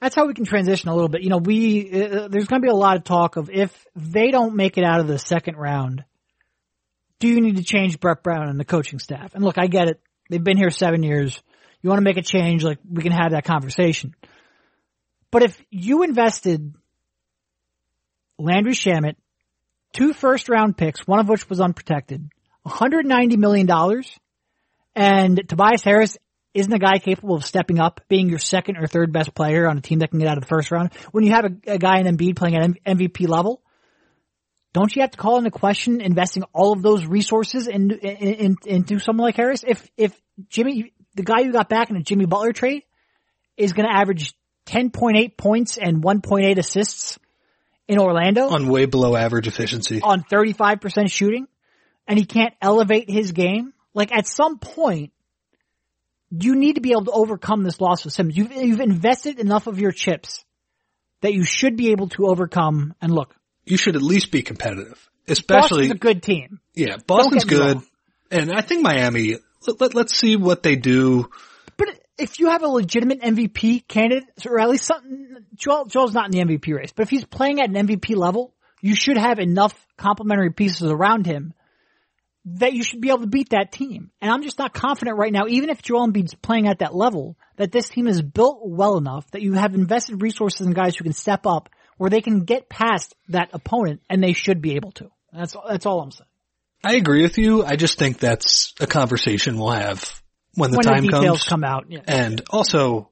That's 0.00 0.14
how 0.14 0.26
we 0.26 0.34
can 0.34 0.44
transition 0.44 0.88
a 0.88 0.94
little 0.94 1.08
bit. 1.08 1.22
You 1.22 1.30
know, 1.30 1.38
we 1.38 1.90
uh, 1.90 2.28
there's 2.28 2.46
going 2.46 2.60
to 2.60 2.66
be 2.66 2.70
a 2.70 2.74
lot 2.74 2.96
of 2.96 3.04
talk 3.04 3.36
of 3.36 3.50
if 3.50 3.86
they 3.94 4.30
don't 4.30 4.54
make 4.54 4.78
it 4.78 4.84
out 4.84 5.00
of 5.00 5.08
the 5.08 5.18
second 5.18 5.56
round, 5.56 6.04
do 7.18 7.28
you 7.28 7.40
need 7.40 7.56
to 7.56 7.64
change 7.64 7.98
Brett 7.98 8.22
Brown 8.22 8.48
and 8.48 8.60
the 8.60 8.64
coaching 8.64 8.98
staff? 8.98 9.34
And 9.34 9.42
look, 9.42 9.58
I 9.58 9.66
get 9.66 9.88
it. 9.88 10.00
They've 10.28 10.42
been 10.42 10.58
here 10.58 10.70
seven 10.70 11.02
years. 11.02 11.40
You 11.82 11.88
want 11.88 11.98
to 11.98 12.04
make 12.04 12.18
a 12.18 12.22
change, 12.22 12.62
like 12.62 12.78
we 12.88 13.02
can 13.02 13.12
have 13.12 13.30
that 13.30 13.44
conversation. 13.44 14.14
But 15.30 15.42
if 15.42 15.60
you 15.70 16.02
invested 16.02 16.74
Landry 18.38 18.74
Shamet, 18.74 19.16
two 19.92 20.12
first 20.12 20.48
round 20.48 20.76
picks, 20.76 21.06
one 21.06 21.18
of 21.18 21.28
which 21.28 21.48
was 21.48 21.60
unprotected, 21.60 22.28
$190 22.66 23.36
million, 23.36 23.68
and 24.94 25.48
Tobias 25.48 25.82
Harris 25.82 26.16
isn't 26.54 26.72
a 26.72 26.78
guy 26.78 26.98
capable 26.98 27.36
of 27.36 27.44
stepping 27.44 27.78
up, 27.78 28.00
being 28.08 28.28
your 28.28 28.38
second 28.38 28.78
or 28.78 28.86
third 28.86 29.12
best 29.12 29.34
player 29.34 29.68
on 29.68 29.78
a 29.78 29.80
team 29.80 29.98
that 29.98 30.10
can 30.10 30.18
get 30.18 30.28
out 30.28 30.38
of 30.38 30.42
the 30.42 30.48
first 30.48 30.70
round. 30.70 30.92
When 31.12 31.22
you 31.24 31.32
have 31.32 31.44
a, 31.44 31.72
a 31.74 31.78
guy 31.78 31.98
in 31.98 32.06
Embiid 32.06 32.36
playing 32.36 32.56
at 32.56 32.70
MVP 32.96 33.28
level, 33.28 33.62
don't 34.72 34.94
you 34.94 35.02
have 35.02 35.10
to 35.10 35.18
call 35.18 35.38
into 35.38 35.50
question 35.50 36.00
investing 36.00 36.44
all 36.52 36.72
of 36.72 36.82
those 36.82 37.06
resources 37.06 37.66
in, 37.66 37.90
in, 37.90 38.34
in, 38.34 38.56
into 38.66 38.98
someone 38.98 39.26
like 39.26 39.36
Harris? 39.36 39.64
If 39.66 39.88
if 39.96 40.18
Jimmy, 40.48 40.92
the 41.14 41.22
guy 41.22 41.40
you 41.40 41.52
got 41.52 41.68
back 41.68 41.90
in 41.90 41.96
a 41.96 42.02
Jimmy 42.02 42.26
Butler 42.26 42.52
trade, 42.52 42.82
is 43.56 43.72
going 43.72 43.88
to 43.88 43.94
average 43.94 44.34
10.8 44.66 45.36
points 45.36 45.78
and 45.78 46.02
1.8 46.02 46.58
assists 46.58 47.18
in 47.88 47.98
Orlando 47.98 48.48
on 48.48 48.68
way 48.68 48.86
below 48.86 49.16
average 49.16 49.46
efficiency 49.46 50.00
on 50.02 50.24
35% 50.24 51.10
shooting, 51.10 51.46
and 52.06 52.18
he 52.18 52.24
can't 52.24 52.54
elevate 52.60 53.08
his 53.08 53.32
game, 53.32 53.72
like 53.94 54.12
at 54.12 54.26
some 54.26 54.58
point 54.58 55.12
you 56.30 56.56
need 56.56 56.74
to 56.74 56.80
be 56.80 56.90
able 56.90 57.04
to 57.04 57.12
overcome 57.12 57.62
this 57.62 57.80
loss 57.80 58.04
of 58.04 58.12
Simmons. 58.12 58.36
You've, 58.36 58.52
you've 58.52 58.80
invested 58.80 59.38
enough 59.38 59.66
of 59.66 59.78
your 59.78 59.92
chips 59.92 60.44
that 61.20 61.32
you 61.32 61.44
should 61.44 61.76
be 61.76 61.90
able 61.90 62.08
to 62.10 62.26
overcome. 62.26 62.94
And 63.00 63.12
look, 63.12 63.34
you 63.64 63.76
should 63.76 63.96
at 63.96 64.02
least 64.02 64.30
be 64.30 64.42
competitive, 64.42 65.08
especially 65.28 65.88
Boston's 65.88 65.90
a 65.92 65.94
good 65.98 66.22
team. 66.22 66.60
Yeah, 66.74 66.96
Boston's 67.06 67.44
good, 67.44 67.80
and 68.30 68.52
I 68.52 68.60
think 68.60 68.82
Miami. 68.82 69.36
Let, 69.66 69.80
let, 69.80 69.94
let's 69.94 70.16
see 70.16 70.36
what 70.36 70.62
they 70.62 70.76
do. 70.76 71.30
If 72.18 72.40
you 72.40 72.50
have 72.50 72.62
a 72.62 72.68
legitimate 72.68 73.20
MVP 73.20 73.86
candidate, 73.88 74.24
or 74.46 74.58
at 74.58 74.68
least 74.68 74.84
something, 74.84 75.36
Joel, 75.54 75.84
Joel's 75.86 76.14
not 76.14 76.26
in 76.26 76.48
the 76.48 76.56
MVP 76.56 76.74
race, 76.74 76.92
but 76.94 77.02
if 77.02 77.10
he's 77.10 77.24
playing 77.24 77.60
at 77.60 77.68
an 77.68 77.86
MVP 77.86 78.16
level, 78.16 78.54
you 78.80 78.94
should 78.94 79.18
have 79.18 79.38
enough 79.38 79.74
complementary 79.96 80.50
pieces 80.50 80.90
around 80.90 81.26
him 81.26 81.52
that 82.46 82.72
you 82.72 82.84
should 82.84 83.00
be 83.00 83.08
able 83.08 83.20
to 83.20 83.26
beat 83.26 83.50
that 83.50 83.72
team. 83.72 84.10
And 84.20 84.30
I'm 84.30 84.42
just 84.42 84.58
not 84.58 84.72
confident 84.72 85.18
right 85.18 85.32
now, 85.32 85.46
even 85.48 85.68
if 85.68 85.82
Joel 85.82 86.06
Embiid's 86.06 86.34
playing 86.34 86.68
at 86.68 86.78
that 86.78 86.94
level, 86.94 87.36
that 87.56 87.72
this 87.72 87.88
team 87.88 88.06
is 88.06 88.22
built 88.22 88.60
well 88.62 88.96
enough 88.96 89.28
that 89.32 89.42
you 89.42 89.54
have 89.54 89.74
invested 89.74 90.22
resources 90.22 90.66
in 90.66 90.72
guys 90.72 90.96
who 90.96 91.04
can 91.04 91.12
step 91.12 91.44
up 91.46 91.68
where 91.96 92.10
they 92.10 92.20
can 92.20 92.44
get 92.44 92.68
past 92.68 93.14
that 93.30 93.50
opponent 93.52 94.00
and 94.08 94.22
they 94.22 94.32
should 94.32 94.62
be 94.62 94.76
able 94.76 94.92
to. 94.92 95.10
That's, 95.32 95.56
that's 95.68 95.86
all 95.86 96.00
I'm 96.00 96.12
saying. 96.12 96.28
I 96.84 96.94
agree 96.94 97.22
with 97.22 97.36
you. 97.36 97.64
I 97.64 97.74
just 97.74 97.98
think 97.98 98.18
that's 98.18 98.74
a 98.78 98.86
conversation 98.86 99.58
we'll 99.58 99.70
have 99.70 100.22
when 100.56 100.70
the 100.70 100.78
when 100.78 100.84
time 100.84 101.06
the 101.06 101.12
details 101.12 101.42
comes. 101.42 101.48
come 101.48 101.64
out. 101.64 101.86
Yeah. 101.88 102.00
And 102.06 102.42
also, 102.50 103.10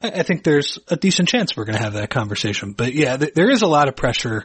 I 0.00 0.22
think 0.22 0.44
there's 0.44 0.78
a 0.88 0.96
decent 0.96 1.28
chance 1.28 1.56
we're 1.56 1.64
going 1.64 1.78
to 1.78 1.82
have 1.82 1.94
that 1.94 2.10
conversation. 2.10 2.72
But 2.72 2.92
yeah, 2.92 3.16
th- 3.16 3.34
there 3.34 3.50
is 3.50 3.62
a 3.62 3.66
lot 3.66 3.88
of 3.88 3.96
pressure, 3.96 4.44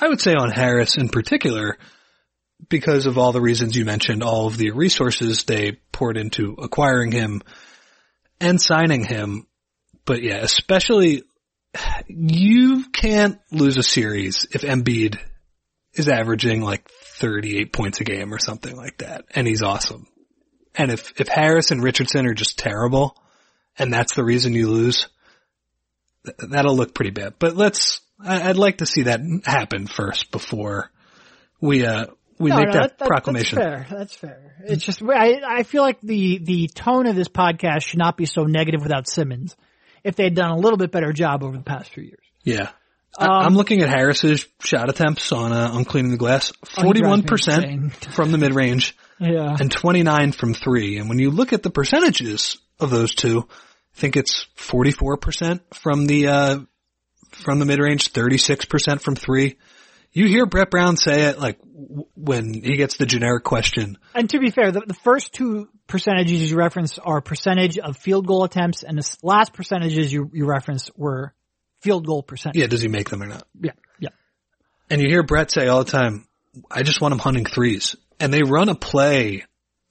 I 0.00 0.08
would 0.08 0.20
say 0.20 0.34
on 0.34 0.50
Harris 0.50 0.96
in 0.96 1.08
particular, 1.08 1.78
because 2.68 3.06
of 3.06 3.18
all 3.18 3.32
the 3.32 3.40
reasons 3.40 3.76
you 3.76 3.84
mentioned, 3.84 4.22
all 4.22 4.46
of 4.46 4.56
the 4.56 4.70
resources 4.70 5.44
they 5.44 5.78
poured 5.92 6.16
into 6.16 6.56
acquiring 6.58 7.12
him 7.12 7.42
and 8.40 8.60
signing 8.60 9.04
him. 9.04 9.46
But 10.06 10.22
yeah, 10.22 10.38
especially 10.38 11.22
you 12.06 12.84
can't 12.92 13.38
lose 13.50 13.76
a 13.76 13.82
series 13.82 14.46
if 14.52 14.62
Embiid 14.62 15.18
is 15.92 16.08
averaging 16.08 16.62
like 16.62 16.88
38 16.88 17.72
points 17.72 18.00
a 18.00 18.04
game 18.04 18.32
or 18.32 18.38
something 18.38 18.76
like 18.76 18.98
that. 18.98 19.24
And 19.34 19.46
he's 19.46 19.62
awesome. 19.62 20.06
And 20.76 20.90
if, 20.90 21.20
if 21.20 21.28
Harris 21.28 21.70
and 21.70 21.82
Richardson 21.82 22.26
are 22.26 22.34
just 22.34 22.58
terrible 22.58 23.16
and 23.78 23.92
that's 23.92 24.14
the 24.14 24.24
reason 24.24 24.54
you 24.54 24.68
lose, 24.70 25.08
th- 26.26 26.50
that'll 26.50 26.76
look 26.76 26.94
pretty 26.94 27.10
bad. 27.10 27.34
But 27.38 27.56
let's, 27.56 28.00
I, 28.20 28.48
I'd 28.50 28.56
like 28.56 28.78
to 28.78 28.86
see 28.86 29.02
that 29.04 29.20
happen 29.44 29.86
first 29.86 30.30
before 30.30 30.90
we, 31.60 31.84
uh, 31.86 32.06
we 32.38 32.50
No, 32.50 32.56
make 32.56 32.66
no, 32.68 32.72
that, 32.72 32.98
that- 32.98 33.08
proclamation. 33.08 33.58
That's 33.58 33.86
fair. 33.86 33.98
That's 33.98 34.14
fair. 34.16 34.56
It's 34.66 34.84
just 34.84 35.02
I 35.02 35.40
I 35.46 35.62
feel 35.62 35.82
like 35.82 36.00
the 36.00 36.38
the 36.38 36.68
tone 36.68 37.06
of 37.06 37.14
this 37.14 37.28
podcast 37.28 37.82
should 37.82 37.98
not 37.98 38.16
be 38.16 38.24
so 38.26 38.44
negative 38.44 38.80
without 38.82 39.06
Simmons. 39.08 39.54
If 40.02 40.16
they 40.16 40.24
had 40.24 40.34
done 40.34 40.50
a 40.50 40.56
little 40.56 40.76
bit 40.78 40.90
better 40.90 41.12
job 41.12 41.44
over 41.44 41.56
the 41.56 41.62
past 41.62 41.90
few 41.92 42.02
years. 42.02 42.24
Yeah. 42.42 42.70
Um, 43.16 43.28
I'm 43.30 43.54
looking 43.54 43.82
at 43.82 43.88
Harris's 43.88 44.46
shot 44.60 44.90
attempts 44.90 45.30
on, 45.32 45.52
uh, 45.52 45.70
on 45.72 45.84
cleaning 45.84 46.10
the 46.10 46.16
glass. 46.16 46.52
Oh, 46.76 46.92
drives 46.92 47.22
me 47.22 47.28
41% 47.28 47.92
from 48.14 48.32
the 48.32 48.38
mid 48.38 48.54
range. 48.54 48.96
Yeah. 49.18 49.56
and 49.58 49.70
29 49.70 50.32
from 50.32 50.54
three. 50.54 50.98
And 50.98 51.08
when 51.08 51.18
you 51.18 51.30
look 51.30 51.52
at 51.52 51.62
the 51.62 51.70
percentages 51.70 52.58
of 52.80 52.90
those 52.90 53.14
two, 53.14 53.46
I 53.48 54.00
think 54.00 54.16
it's 54.16 54.46
44% 54.56 55.60
from 55.74 56.06
the, 56.06 56.28
uh, 56.28 56.58
from 57.30 57.58
the 57.58 57.64
mid 57.64 57.78
range, 57.78 58.12
36% 58.12 59.00
from 59.00 59.16
three. 59.16 59.56
You 60.12 60.28
hear 60.28 60.46
Brett 60.46 60.70
Brown 60.70 60.96
say 60.96 61.22
it 61.24 61.40
like 61.40 61.58
w- 61.60 62.06
when 62.14 62.54
he 62.54 62.76
gets 62.76 62.96
the 62.96 63.06
generic 63.06 63.42
question. 63.42 63.98
And 64.14 64.30
to 64.30 64.38
be 64.38 64.50
fair, 64.50 64.70
the, 64.70 64.82
the 64.86 64.94
first 64.94 65.32
two 65.32 65.68
percentages 65.88 66.50
you 66.50 66.56
referenced 66.56 67.00
are 67.04 67.20
percentage 67.20 67.78
of 67.78 67.96
field 67.96 68.26
goal 68.26 68.44
attempts, 68.44 68.84
and 68.84 68.96
the 68.96 69.16
last 69.24 69.52
percentages 69.52 70.12
you 70.12 70.30
you 70.32 70.46
referenced 70.46 70.92
were 70.96 71.34
field 71.80 72.06
goal 72.06 72.22
percentage. 72.22 72.60
Yeah, 72.60 72.68
does 72.68 72.80
he 72.80 72.88
make 72.88 73.10
them 73.10 73.22
or 73.24 73.26
not? 73.26 73.42
Yeah. 73.60 73.72
Yeah. 73.98 74.10
And 74.88 75.02
you 75.02 75.08
hear 75.08 75.24
Brett 75.24 75.50
say 75.50 75.66
all 75.66 75.82
the 75.82 75.90
time, 75.90 76.28
I 76.70 76.84
just 76.84 77.00
want 77.00 77.12
him 77.12 77.18
hunting 77.18 77.44
threes. 77.44 77.96
And 78.20 78.32
they 78.32 78.42
run 78.42 78.68
a 78.68 78.74
play, 78.74 79.44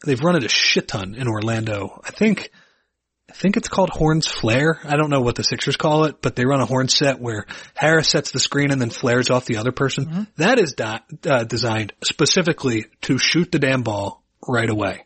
they've 0.05 0.19
run 0.19 0.35
it 0.35 0.43
a 0.43 0.49
shit 0.49 0.87
ton 0.87 1.15
in 1.15 1.27
Orlando. 1.27 2.01
I 2.03 2.11
think, 2.11 2.51
I 3.29 3.33
think 3.33 3.57
it's 3.57 3.67
called 3.67 3.89
Horns 3.89 4.27
Flare. 4.27 4.79
I 4.83 4.95
don't 4.95 5.09
know 5.09 5.21
what 5.21 5.35
the 5.35 5.43
Sixers 5.43 5.77
call 5.77 6.05
it, 6.05 6.21
but 6.21 6.35
they 6.35 6.45
run 6.45 6.61
a 6.61 6.65
horn 6.65 6.87
set 6.87 7.19
where 7.19 7.45
Harris 7.73 8.09
sets 8.09 8.31
the 8.31 8.39
screen 8.39 8.71
and 8.71 8.81
then 8.81 8.89
flares 8.89 9.29
off 9.29 9.45
the 9.45 9.57
other 9.57 9.71
person. 9.71 10.27
That 10.37 10.59
is 10.59 10.73
di- 10.73 11.01
uh, 11.25 11.43
designed 11.43 11.93
specifically 12.03 12.85
to 13.01 13.17
shoot 13.17 13.51
the 13.51 13.59
damn 13.59 13.81
ball 13.81 14.23
right 14.47 14.69
away. 14.69 15.05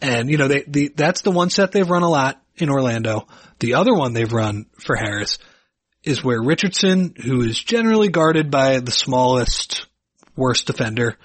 And 0.00 0.30
you 0.30 0.38
know, 0.38 0.48
they, 0.48 0.64
the, 0.66 0.92
that's 0.94 1.22
the 1.22 1.30
one 1.30 1.50
set 1.50 1.72
they've 1.72 1.88
run 1.88 2.02
a 2.02 2.08
lot 2.08 2.42
in 2.56 2.70
Orlando. 2.70 3.26
The 3.58 3.74
other 3.74 3.94
one 3.94 4.12
they've 4.12 4.32
run 4.32 4.66
for 4.78 4.96
Harris 4.96 5.38
is 6.02 6.24
where 6.24 6.42
Richardson, 6.42 7.14
who 7.22 7.42
is 7.42 7.58
generally 7.58 8.08
guarded 8.08 8.50
by 8.50 8.80
the 8.80 8.90
smallest, 8.90 9.86
worst 10.36 10.66
defender, 10.66 11.18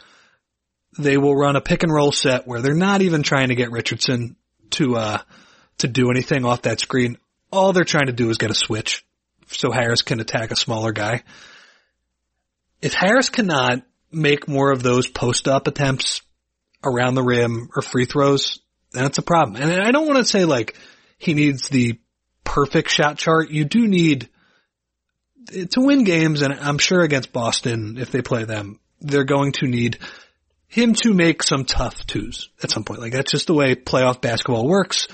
they 0.97 1.17
will 1.17 1.35
run 1.35 1.55
a 1.55 1.61
pick 1.61 1.83
and 1.83 1.93
roll 1.93 2.11
set 2.11 2.47
where 2.47 2.61
they're 2.61 2.73
not 2.73 3.01
even 3.01 3.23
trying 3.23 3.49
to 3.49 3.55
get 3.55 3.71
Richardson 3.71 4.35
to, 4.71 4.95
uh, 4.95 5.17
to 5.79 5.87
do 5.87 6.09
anything 6.09 6.45
off 6.45 6.63
that 6.63 6.79
screen. 6.79 7.17
All 7.51 7.73
they're 7.73 7.83
trying 7.83 8.07
to 8.07 8.13
do 8.13 8.29
is 8.29 8.37
get 8.37 8.51
a 8.51 8.55
switch 8.55 9.05
so 9.47 9.71
Harris 9.71 10.01
can 10.01 10.19
attack 10.19 10.51
a 10.51 10.55
smaller 10.55 10.91
guy. 10.91 11.23
If 12.81 12.93
Harris 12.93 13.29
cannot 13.29 13.83
make 14.11 14.47
more 14.47 14.71
of 14.71 14.83
those 14.83 15.07
post 15.07 15.47
up 15.47 15.67
attempts 15.67 16.21
around 16.83 17.15
the 17.15 17.23
rim 17.23 17.69
or 17.75 17.81
free 17.81 18.05
throws, 18.05 18.59
then 18.91 19.05
it's 19.05 19.17
a 19.17 19.23
problem. 19.23 19.61
And 19.61 19.81
I 19.81 19.91
don't 19.91 20.07
want 20.07 20.19
to 20.19 20.25
say 20.25 20.45
like 20.45 20.75
he 21.17 21.33
needs 21.33 21.69
the 21.69 21.99
perfect 22.43 22.89
shot 22.89 23.17
chart. 23.17 23.49
You 23.49 23.65
do 23.65 23.87
need 23.87 24.29
to 25.47 25.81
win 25.81 26.03
games, 26.03 26.41
and 26.41 26.53
I'm 26.53 26.77
sure 26.77 27.01
against 27.01 27.33
Boston, 27.33 27.97
if 27.99 28.11
they 28.11 28.21
play 28.21 28.45
them, 28.45 28.79
they're 29.01 29.25
going 29.25 29.51
to 29.53 29.67
need 29.67 29.99
him 30.75 30.93
to 30.93 31.13
make 31.13 31.41
some 31.41 31.63
tough 31.63 32.05
twos 32.05 32.49
at 32.61 32.69
some 32.69 32.83
point. 32.83 32.99
Like 32.99 33.13
that's 33.13 33.31
just 33.31 33.47
the 33.47 33.53
way 33.53 33.75
playoff 33.75 34.19
basketball 34.19 34.67
works. 34.67 35.07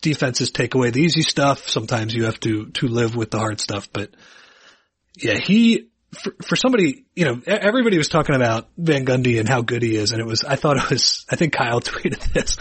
Defenses 0.00 0.52
take 0.52 0.76
away 0.76 0.90
the 0.90 1.00
easy 1.00 1.22
stuff. 1.22 1.68
Sometimes 1.68 2.14
you 2.14 2.26
have 2.26 2.38
to, 2.40 2.66
to 2.66 2.86
live 2.86 3.16
with 3.16 3.32
the 3.32 3.38
hard 3.38 3.60
stuff, 3.60 3.88
but 3.92 4.14
yeah, 5.16 5.36
he, 5.36 5.88
for, 6.12 6.36
for 6.46 6.54
somebody, 6.54 7.04
you 7.16 7.24
know, 7.24 7.42
everybody 7.48 7.98
was 7.98 8.06
talking 8.06 8.36
about 8.36 8.68
Van 8.78 9.04
Gundy 9.04 9.40
and 9.40 9.48
how 9.48 9.60
good 9.60 9.82
he 9.82 9.96
is. 9.96 10.12
And 10.12 10.20
it 10.20 10.26
was, 10.26 10.44
I 10.44 10.54
thought 10.54 10.76
it 10.76 10.88
was, 10.88 11.26
I 11.28 11.34
think 11.34 11.52
Kyle 11.52 11.80
tweeted 11.80 12.32
this. 12.32 12.56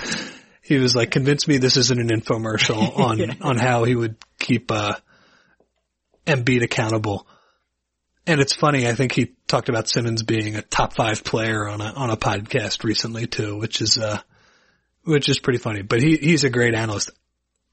He 0.63 0.77
was 0.79 0.95
like, 0.95 1.11
convince 1.11 1.47
me 1.47 1.59
this 1.59 1.77
isn't 1.77 1.99
an 1.99 2.09
infomercial 2.09 2.97
on, 2.97 3.39
on 3.43 3.57
how 3.57 3.83
he 3.83 3.93
would 3.93 4.15
keep, 4.39 4.71
uh, 4.71 4.95
Embiid 6.25 6.63
accountable. 6.63 7.27
And 8.27 8.41
it's 8.41 8.53
funny, 8.53 8.87
I 8.87 8.93
think 8.93 9.13
he 9.13 9.33
talked 9.47 9.69
about 9.69 9.89
Simmons 9.89 10.21
being 10.21 10.55
a 10.55 10.61
top 10.61 10.93
five 10.93 11.23
player 11.23 11.67
on 11.67 11.81
a, 11.81 11.93
on 11.93 12.09
a 12.09 12.17
podcast 12.17 12.83
recently 12.83 13.25
too, 13.25 13.57
which 13.57 13.81
is, 13.81 13.97
uh, 13.97 14.19
which 15.03 15.29
is 15.29 15.39
pretty 15.39 15.59
funny, 15.59 15.81
but 15.81 16.01
he, 16.01 16.17
he's 16.17 16.43
a 16.43 16.49
great 16.49 16.75
analyst. 16.75 17.09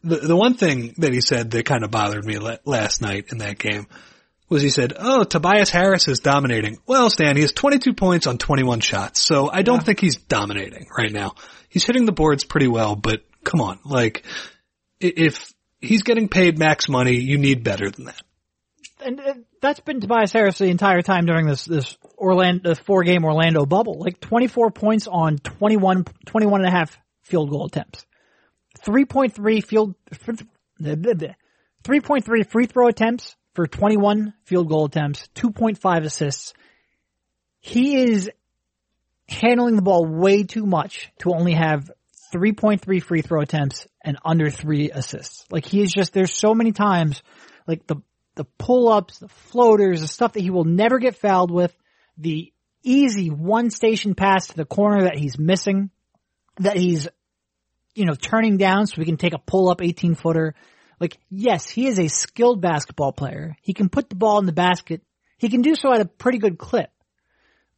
The, 0.05 0.17
the 0.17 0.37
one 0.37 0.55
thing 0.55 0.95
that 0.99 1.13
he 1.13 1.21
said 1.21 1.51
that 1.51 1.67
kind 1.67 1.83
of 1.83 1.91
bothered 1.91 2.25
me 2.25 2.39
la- 2.39 2.59
last 2.65 3.03
night 3.03 3.27
in 3.33 3.39
that 3.39 3.59
game 3.59 3.89
was 4.49 4.63
he 4.63 4.71
said, 4.71 4.93
oh, 4.97 5.25
Tobias 5.25 5.71
Harris 5.71 6.07
is 6.07 6.21
dominating. 6.21 6.79
Well, 6.87 7.11
Stan, 7.11 7.35
he 7.35 7.43
has 7.43 7.53
22 7.53 7.95
points 7.95 8.27
on 8.27 8.39
21 8.39 8.81
shots, 8.81 9.21
so 9.21 9.51
I 9.51 9.63
don't 9.63 9.85
think 9.85 9.99
he's 9.99 10.17
dominating 10.17 10.87
right 10.97 11.11
now. 11.11 11.35
He's 11.69 11.85
hitting 11.85 12.07
the 12.07 12.13
boards 12.13 12.45
pretty 12.45 12.69
well, 12.69 12.95
but 12.95 13.25
come 13.43 13.61
on, 13.61 13.81
like, 13.85 14.25
if, 15.01 15.53
he's 15.85 16.03
getting 16.03 16.29
paid 16.29 16.59
max 16.59 16.89
money. 16.89 17.17
You 17.17 17.39
need 17.39 17.63
better 17.63 17.91
than 17.91 18.07
that. 18.07 18.23
And 19.05 19.21
uh, 19.21 19.35
that's 19.65 19.81
been 19.81 20.01
Tobias 20.01 20.31
Harris 20.31 20.59
the 20.59 20.67
entire 20.67 21.01
time 21.01 21.25
during 21.25 21.47
this, 21.47 21.65
this 21.65 21.97
Orlando, 22.19 22.75
four 22.75 23.03
game 23.03 23.25
Orlando 23.25 23.65
bubble. 23.65 23.99
Like 23.99 24.21
24 24.21 24.71
points 24.71 25.09
on 25.09 25.39
21, 25.39 26.05
21 26.27 26.61
and 26.61 26.69
a 26.69 26.71
half 26.71 26.99
field 27.23 27.49
goal 27.51 27.65
attempts. 27.67 28.05
3.3 28.87 29.65
field, 29.65 29.95
3.3 30.13 32.51
free 32.51 32.67
throw 32.67 32.89
attempts 32.89 33.37
for 33.55 33.67
21 33.67 34.35
field 34.45 34.69
goal 34.69 34.85
attempts, 34.85 35.29
2.5 35.35 36.05
assists. 36.05 36.53
He 37.61 37.97
is 37.97 38.31
handling 39.29 39.77
the 39.77 39.83
ball 39.83 40.05
way 40.05 40.43
too 40.43 40.67
much 40.67 41.11
to 41.21 41.33
only 41.33 41.55
have 41.55 41.91
3.3 42.35 43.03
free 43.03 43.23
throw 43.23 43.41
attempts 43.41 43.87
and 44.03 44.19
under 44.23 44.51
three 44.51 44.91
assists. 44.91 45.47
Like 45.51 45.65
he 45.65 45.81
is 45.81 45.91
just, 45.91 46.13
there's 46.13 46.35
so 46.35 46.53
many 46.53 46.73
times, 46.73 47.23
like 47.67 47.87
the, 47.87 48.03
the 48.35 48.45
pull 48.45 48.89
ups, 48.89 49.19
the 49.19 49.29
floaters, 49.29 50.01
the 50.01 50.09
stuff 50.09 50.33
that 50.33 50.43
he 50.43 50.51
will 50.51 50.65
never 50.65 50.99
get 50.99 51.17
fouled 51.17 51.51
with, 51.51 51.75
the 52.19 52.53
easy 52.83 53.31
one 53.31 53.71
station 53.71 54.15
pass 54.15 54.49
to 54.49 54.57
the 54.57 54.65
corner 54.65 55.05
that 55.05 55.19
he's 55.19 55.39
missing, 55.39 55.91
that 56.59 56.77
he's, 56.77 57.09
you 57.95 58.05
know, 58.05 58.15
turning 58.15 58.57
down 58.57 58.87
so 58.87 58.97
we 58.99 59.05
can 59.05 59.17
take 59.17 59.35
a 59.35 59.39
pull 59.39 59.71
up 59.71 59.81
18 59.81 60.15
footer. 60.15 60.55
Like, 61.01 61.19
yes, 61.31 61.69
he 61.69 61.87
is 61.87 61.99
a 61.99 62.09
skilled 62.09 62.61
basketball 62.61 63.13
player. 63.13 63.57
He 63.63 63.73
can 63.73 63.89
put 63.89 64.09
the 64.09 64.17
ball 64.17 64.39
in 64.39 64.47
the 64.47 64.53
basket. 64.53 65.03
He 65.39 65.49
can 65.49 65.63
do 65.63 65.75
so 65.75 65.93
at 65.93 66.01
a 66.01 66.07
pretty 66.07 66.39
good 66.39 66.59
clip. 66.59 66.91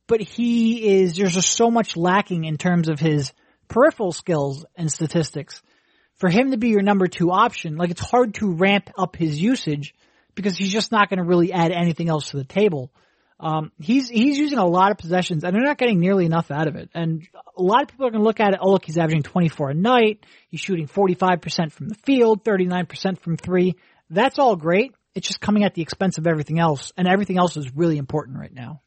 But 0.06 0.20
he 0.20 1.00
is, 1.00 1.16
there's 1.16 1.34
just 1.34 1.50
so 1.50 1.70
much 1.70 1.96
lacking 1.96 2.44
in 2.44 2.58
terms 2.58 2.88
of 2.88 3.00
his 3.00 3.32
peripheral 3.68 4.12
skills 4.12 4.64
and 4.76 4.90
statistics. 4.90 5.62
For 6.16 6.30
him 6.30 6.52
to 6.52 6.56
be 6.56 6.68
your 6.68 6.82
number 6.82 7.08
two 7.08 7.30
option, 7.30 7.76
like 7.76 7.90
it's 7.90 8.00
hard 8.00 8.34
to 8.34 8.52
ramp 8.52 8.90
up 8.96 9.16
his 9.16 9.40
usage 9.40 9.94
because 10.36 10.56
he's 10.56 10.70
just 10.70 10.92
not 10.92 11.08
going 11.08 11.18
to 11.18 11.24
really 11.24 11.52
add 11.52 11.72
anything 11.72 12.08
else 12.08 12.30
to 12.30 12.36
the 12.36 12.44
table. 12.44 12.92
Um, 13.38 13.72
he's 13.78 14.08
he's 14.08 14.38
using 14.38 14.58
a 14.58 14.64
lot 14.64 14.92
of 14.92 14.98
possessions, 14.98 15.44
and 15.44 15.54
they're 15.54 15.62
not 15.62 15.76
getting 15.76 15.98
nearly 15.98 16.24
enough 16.24 16.50
out 16.50 16.68
of 16.68 16.76
it. 16.76 16.88
And 16.94 17.26
a 17.56 17.62
lot 17.62 17.82
of 17.82 17.88
people 17.88 18.06
are 18.06 18.10
going 18.10 18.22
to 18.22 18.26
look 18.26 18.40
at 18.40 18.54
it. 18.54 18.60
Oh, 18.62 18.70
look, 18.70 18.84
he's 18.84 18.96
averaging 18.96 19.24
24 19.24 19.70
a 19.70 19.74
night. 19.74 20.24
He's 20.48 20.60
shooting 20.60 20.86
45% 20.86 21.72
from 21.72 21.88
the 21.88 21.96
field, 21.96 22.44
39% 22.44 23.18
from 23.18 23.36
three. 23.36 23.76
That's 24.08 24.38
all 24.38 24.56
great. 24.56 24.94
It's 25.14 25.26
just 25.26 25.40
coming 25.40 25.64
at 25.64 25.74
the 25.74 25.82
expense 25.82 26.16
of 26.18 26.26
everything 26.26 26.58
else, 26.58 26.92
and 26.96 27.06
everything 27.08 27.38
else 27.38 27.56
is 27.56 27.74
really 27.74 27.98
important 27.98 28.38
right 28.38 28.52
now. 28.52 28.80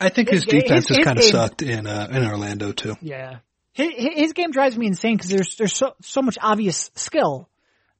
I 0.00 0.10
think 0.10 0.28
his, 0.28 0.44
his 0.44 0.62
defense 0.62 0.88
his, 0.88 0.98
has 0.98 1.04
kind 1.04 1.18
of 1.18 1.24
sucked 1.24 1.62
in 1.62 1.86
uh, 1.86 2.08
in 2.10 2.26
Orlando 2.26 2.72
too. 2.72 2.96
Yeah, 3.00 3.38
his, 3.72 3.90
his 3.96 4.32
game 4.32 4.50
drives 4.52 4.76
me 4.76 4.86
insane 4.86 5.16
because 5.16 5.30
there's 5.30 5.56
there's 5.56 5.74
so 5.74 5.94
so 6.02 6.22
much 6.22 6.38
obvious 6.40 6.90
skill 6.94 7.48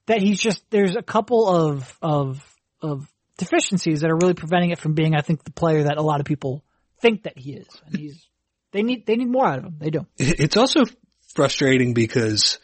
that 0.07 0.21
he's 0.21 0.39
just 0.39 0.63
there's 0.69 0.95
a 0.95 1.01
couple 1.01 1.47
of 1.47 1.97
of 2.01 2.55
of 2.81 3.07
deficiencies 3.37 4.01
that 4.01 4.09
are 4.09 4.15
really 4.15 4.33
preventing 4.33 4.71
it 4.71 4.79
from 4.79 4.93
being, 4.93 5.15
I 5.15 5.21
think, 5.21 5.43
the 5.43 5.51
player 5.51 5.83
that 5.83 5.97
a 5.97 6.01
lot 6.01 6.19
of 6.19 6.25
people 6.25 6.63
think 7.01 7.23
that 7.23 7.37
he 7.37 7.53
is. 7.53 7.67
And 7.85 7.97
he's, 7.97 8.27
they 8.71 8.83
need, 8.83 9.05
they 9.05 9.15
need 9.15 9.29
more 9.29 9.45
out 9.45 9.59
of 9.59 9.65
him. 9.65 9.75
They 9.79 9.89
do. 9.89 10.05
It's 10.17 10.57
also 10.57 10.83
frustrating 11.33 11.93
because 11.93 12.59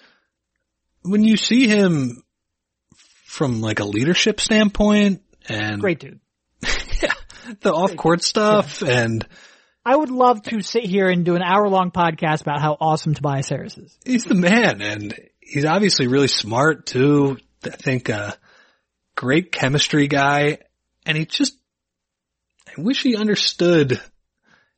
when 1.02 1.24
you 1.24 1.36
see 1.36 1.68
him 1.68 2.24
from 3.26 3.62
like 3.62 3.80
a 3.80 3.86
leadership 3.86 4.39
standpoint 4.39 5.22
and 5.48 5.82
great 5.82 6.00
dude. 6.00 6.20
yeah. 7.02 7.14
The 7.62 7.74
off 7.74 7.96
court 7.96 8.24
stuff 8.24 8.82
yeah. 8.82 9.04
and 9.04 9.28
I 9.86 9.96
would 9.96 10.12
love 10.12 10.44
to 10.44 10.62
sit 10.62 10.84
here 10.84 11.10
and 11.10 11.26
do 11.26 11.36
an 11.36 11.42
hour 11.42 11.68
long 11.68 11.92
podcast 11.92 12.42
about 12.42 12.62
how 12.62 12.78
awesome 12.80 13.16
Tobias 13.16 13.50
Harris 13.50 13.78
is. 13.78 13.98
He's 14.06 14.26
the 14.26 14.36
man 14.36 14.82
and 14.82 15.18
he's 15.52 15.66
obviously 15.66 16.08
really 16.08 16.28
smart 16.28 16.86
too. 16.86 17.38
I 17.64 17.70
think, 17.70 18.10
uh, 18.10 18.32
great 19.16 19.52
chemistry 19.52 20.08
guy, 20.08 20.60
and 21.06 21.18
he 21.18 21.26
just, 21.26 21.56
I 22.68 22.82
wish 22.82 23.04
he 23.04 23.16
understood 23.16 24.02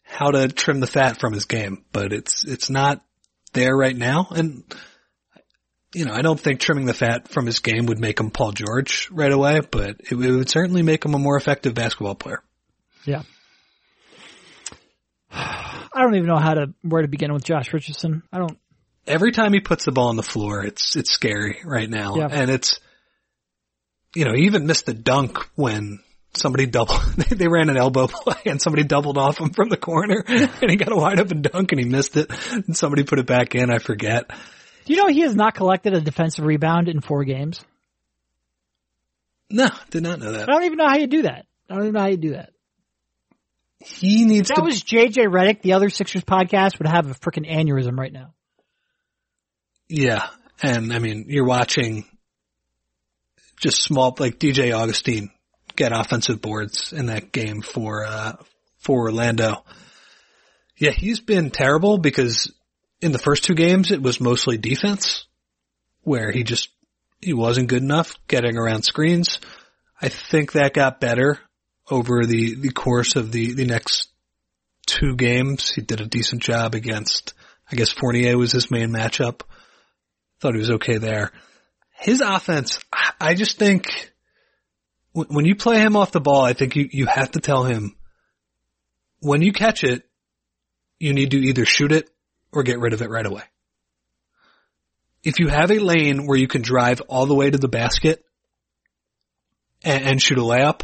how 0.04 0.32
to 0.32 0.48
trim 0.48 0.80
the 0.80 0.88
fat 0.88 1.20
from 1.20 1.34
his 1.34 1.46
game, 1.46 1.86
but 1.92 2.12
it's, 2.12 2.44
it's 2.44 2.70
not 2.70 3.04
there 3.54 3.76
right 3.76 3.96
now. 3.96 4.28
And, 4.32 4.64
you 5.94 6.06
know, 6.06 6.14
I 6.14 6.22
don't 6.22 6.40
think 6.40 6.60
trimming 6.60 6.88
the 6.88 6.94
fat 6.94 7.28
from 7.28 7.46
his 7.46 7.60
game 7.60 7.86
would 7.86 8.00
make 8.00 8.20
him 8.20 8.32
Paul 8.32 8.52
George 8.52 9.10
right 9.12 9.32
away, 9.32 9.62
but 9.62 9.98
it, 10.00 10.12
it 10.12 10.18
would 10.18 10.50
certainly 10.50 10.82
make 10.82 11.06
him 11.06 11.14
a 11.14 11.20
more 11.20 11.38
effective 11.38 11.76
basketball 11.76 12.16
player. 12.16 12.44
Yeah. 13.06 13.22
I 15.32 16.02
don't 16.02 16.16
even 16.16 16.28
know 16.28 16.40
how 16.40 16.56
to, 16.56 16.74
where 16.82 17.04
to 17.04 17.08
begin 17.08 17.32
with 17.32 17.44
Josh 17.44 17.72
Richardson. 17.72 18.24
I 18.32 18.40
don't. 18.40 18.58
Every 19.06 19.32
time 19.32 19.54
he 19.54 19.60
puts 19.60 19.86
the 19.86 19.92
ball 19.92 20.10
on 20.10 20.16
the 20.16 20.24
floor, 20.24 20.64
it's, 20.66 20.96
it's 20.96 21.12
scary 21.12 21.60
right 21.64 21.90
now. 21.90 22.16
Yeah. 22.16 22.28
And 22.32 22.50
it's, 22.50 22.80
you 24.16 24.26
know, 24.26 24.34
he 24.34 24.44
even 24.44 24.66
missed 24.66 24.88
a 24.88 24.94
dunk 24.94 25.38
when 25.56 26.00
somebody 26.34 26.66
double, 26.66 26.96
they 27.30 27.48
ran 27.48 27.70
an 27.70 27.78
elbow 27.78 28.08
play 28.08 28.42
and 28.46 28.62
somebody 28.62 28.84
doubled 28.84 29.18
off 29.18 29.40
him 29.40 29.52
from 29.52 29.70
the 29.70 29.78
corner 29.78 30.24
and 30.28 30.70
he 30.70 30.78
got 30.78 30.92
a 30.92 30.96
wide 30.96 31.20
open 31.20 31.42
dunk 31.42 31.72
and 31.72 31.80
he 31.80 31.88
missed 31.88 32.16
it 32.18 32.32
and 32.52 32.76
somebody 32.76 33.04
put 33.04 33.20
it 33.20 33.26
back 33.26 33.56
in. 33.56 33.70
I 33.72 33.80
forget. 33.80 34.30
Do 34.86 34.94
you 34.94 35.02
know 35.02 35.08
he 35.08 35.22
has 35.22 35.36
not 35.36 35.56
collected 35.56 35.94
a 35.94 36.02
defensive 36.02 36.46
rebound 36.46 36.90
in 36.90 37.02
four 37.02 37.24
games? 37.24 37.64
No, 39.50 39.70
did 39.92 40.04
not 40.04 40.20
know 40.20 40.32
that. 40.32 40.50
I 40.50 40.54
don't 40.54 40.64
even 40.64 40.78
know 40.78 40.88
how 40.88 40.98
you 40.98 41.08
do 41.08 41.22
that. 41.24 41.46
I 41.70 41.76
don't 41.76 41.84
even 41.84 41.94
know 41.94 42.00
how 42.00 42.08
you 42.08 42.18
do 42.18 42.32
that. 42.32 42.52
He 43.80 44.26
needs 44.26 44.50
if 44.50 44.56
that 44.56 44.62
to... 44.62 44.66
was 44.66 44.82
JJ 44.82 45.28
Redick, 45.28 45.62
the 45.62 45.74
other 45.74 45.90
Sixers 45.90 46.24
podcast 46.24 46.80
would 46.80 46.88
have 46.88 47.10
a 47.10 47.14
freaking 47.14 47.50
aneurysm 47.50 47.98
right 47.98 48.12
now. 48.12 48.34
Yeah. 49.96 50.28
And 50.64 50.92
I 50.92 50.98
mean, 50.98 51.26
you're 51.28 51.46
watching 51.46 52.06
just 53.62 53.84
small, 53.84 54.16
like 54.18 54.40
DJ 54.40 54.76
Augustin 54.76 55.30
get 55.76 55.92
offensive 55.92 56.42
boards 56.42 56.94
in 56.94 57.06
that 57.08 57.32
game 57.32 57.62
for, 57.62 58.04
uh, 58.04 58.34
for 58.80 59.02
Orlando. 59.02 59.64
Yeah, 60.78 60.90
he's 60.90 61.20
been 61.20 61.52
terrible 61.52 62.00
because 62.00 62.52
in 63.02 63.12
the 63.12 63.20
first 63.20 63.44
two 63.44 63.54
games 63.54 63.92
it 63.92 64.02
was 64.02 64.20
mostly 64.20 64.58
defense 64.58 65.28
where 66.02 66.32
he 66.32 66.42
just, 66.44 66.70
he 67.22 67.34
wasn't 67.34 67.70
good 67.70 67.84
enough 67.84 68.16
getting 68.28 68.58
around 68.58 68.82
screens. 68.82 69.40
I 70.02 70.10
think 70.10 70.54
that 70.54 70.74
got 70.74 71.02
better 71.02 71.38
over 71.88 72.26
the, 72.26 72.56
the 72.56 72.72
course 72.72 73.16
of 73.16 73.32
the, 73.32 73.54
the 73.54 73.66
next 73.66 74.10
two 74.88 75.16
games. 75.16 75.70
He 75.70 75.82
did 75.82 76.02
a 76.02 76.08
decent 76.08 76.42
job 76.42 76.74
against, 76.74 77.36
I 77.72 77.76
guess 77.76 77.92
Fournier 77.92 78.40
was 78.40 78.54
his 78.54 78.72
main 78.72 78.90
matchup. 78.90 79.42
Thought 80.44 80.54
he 80.54 80.60
was 80.60 80.72
okay 80.72 80.98
there 80.98 81.32
his 82.04 82.22
offense, 82.22 82.80
I 83.20 83.34
just 83.34 83.58
think 83.58 84.12
when 85.14 85.46
you 85.46 85.56
play 85.56 85.80
him 85.80 85.96
off 85.96 86.12
the 86.12 86.20
ball, 86.20 86.42
I 86.42 86.54
think 86.54 86.76
you, 86.76 86.90
you 86.92 87.06
have 87.06 87.32
to 87.32 87.40
tell 87.40 87.64
him 87.64 87.96
when 89.20 89.42
you 89.42 89.54
catch 89.54 89.84
it, 89.84 90.04
you 91.00 91.14
need 91.14 91.32
to 91.32 91.38
either 91.38 91.66
shoot 91.66 91.94
it 91.94 92.10
or 92.52 92.64
get 92.64 92.80
rid 92.80 92.94
of 92.94 93.02
it 93.02 93.10
right 93.10 93.26
away. 93.26 93.44
If 95.24 95.40
you 95.40 95.48
have 95.48 95.72
a 95.72 95.80
lane 95.80 96.28
where 96.28 96.38
you 96.38 96.48
can 96.48 96.62
drive 96.62 97.00
all 97.02 97.26
the 97.26 97.36
way 97.36 97.50
to 97.50 97.58
the 97.58 97.70
basket 97.70 98.26
and, 99.82 100.04
and 100.04 100.22
shoot 100.22 100.38
a 100.38 100.42
layup, 100.42 100.82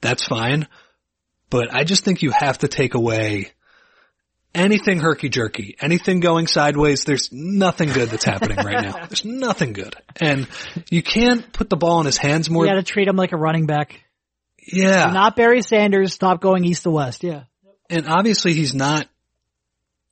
that's 0.00 0.26
fine. 0.26 0.66
But 1.50 1.72
I 1.72 1.84
just 1.84 2.04
think 2.04 2.22
you 2.22 2.32
have 2.36 2.58
to 2.58 2.68
take 2.68 2.94
away 2.94 3.52
anything 4.54 4.98
herky 4.98 5.28
jerky, 5.28 5.76
anything 5.80 6.20
going 6.20 6.46
sideways, 6.46 7.04
there's 7.04 7.30
nothing 7.32 7.90
good 7.90 8.08
that's 8.08 8.24
happening 8.24 8.56
right 8.56 8.82
now. 8.82 8.92
There's 9.08 9.24
nothing 9.24 9.72
good. 9.72 9.94
And 10.20 10.48
you 10.90 11.02
can't 11.02 11.52
put 11.52 11.70
the 11.70 11.76
ball 11.76 12.00
in 12.00 12.06
his 12.06 12.18
hands 12.18 12.50
more. 12.50 12.64
You 12.64 12.70
gotta 12.70 12.82
treat 12.82 13.08
him 13.08 13.16
like 13.16 13.32
a 13.32 13.36
running 13.36 13.66
back. 13.66 14.00
Yeah. 14.60 15.04
You're 15.04 15.14
not 15.14 15.36
Barry 15.36 15.62
Sanders, 15.62 16.12
stop 16.12 16.40
going 16.40 16.64
east 16.64 16.82
to 16.82 16.90
west, 16.90 17.22
yeah. 17.22 17.44
And 17.88 18.06
obviously 18.06 18.52
he's 18.52 18.74
not 18.74 19.06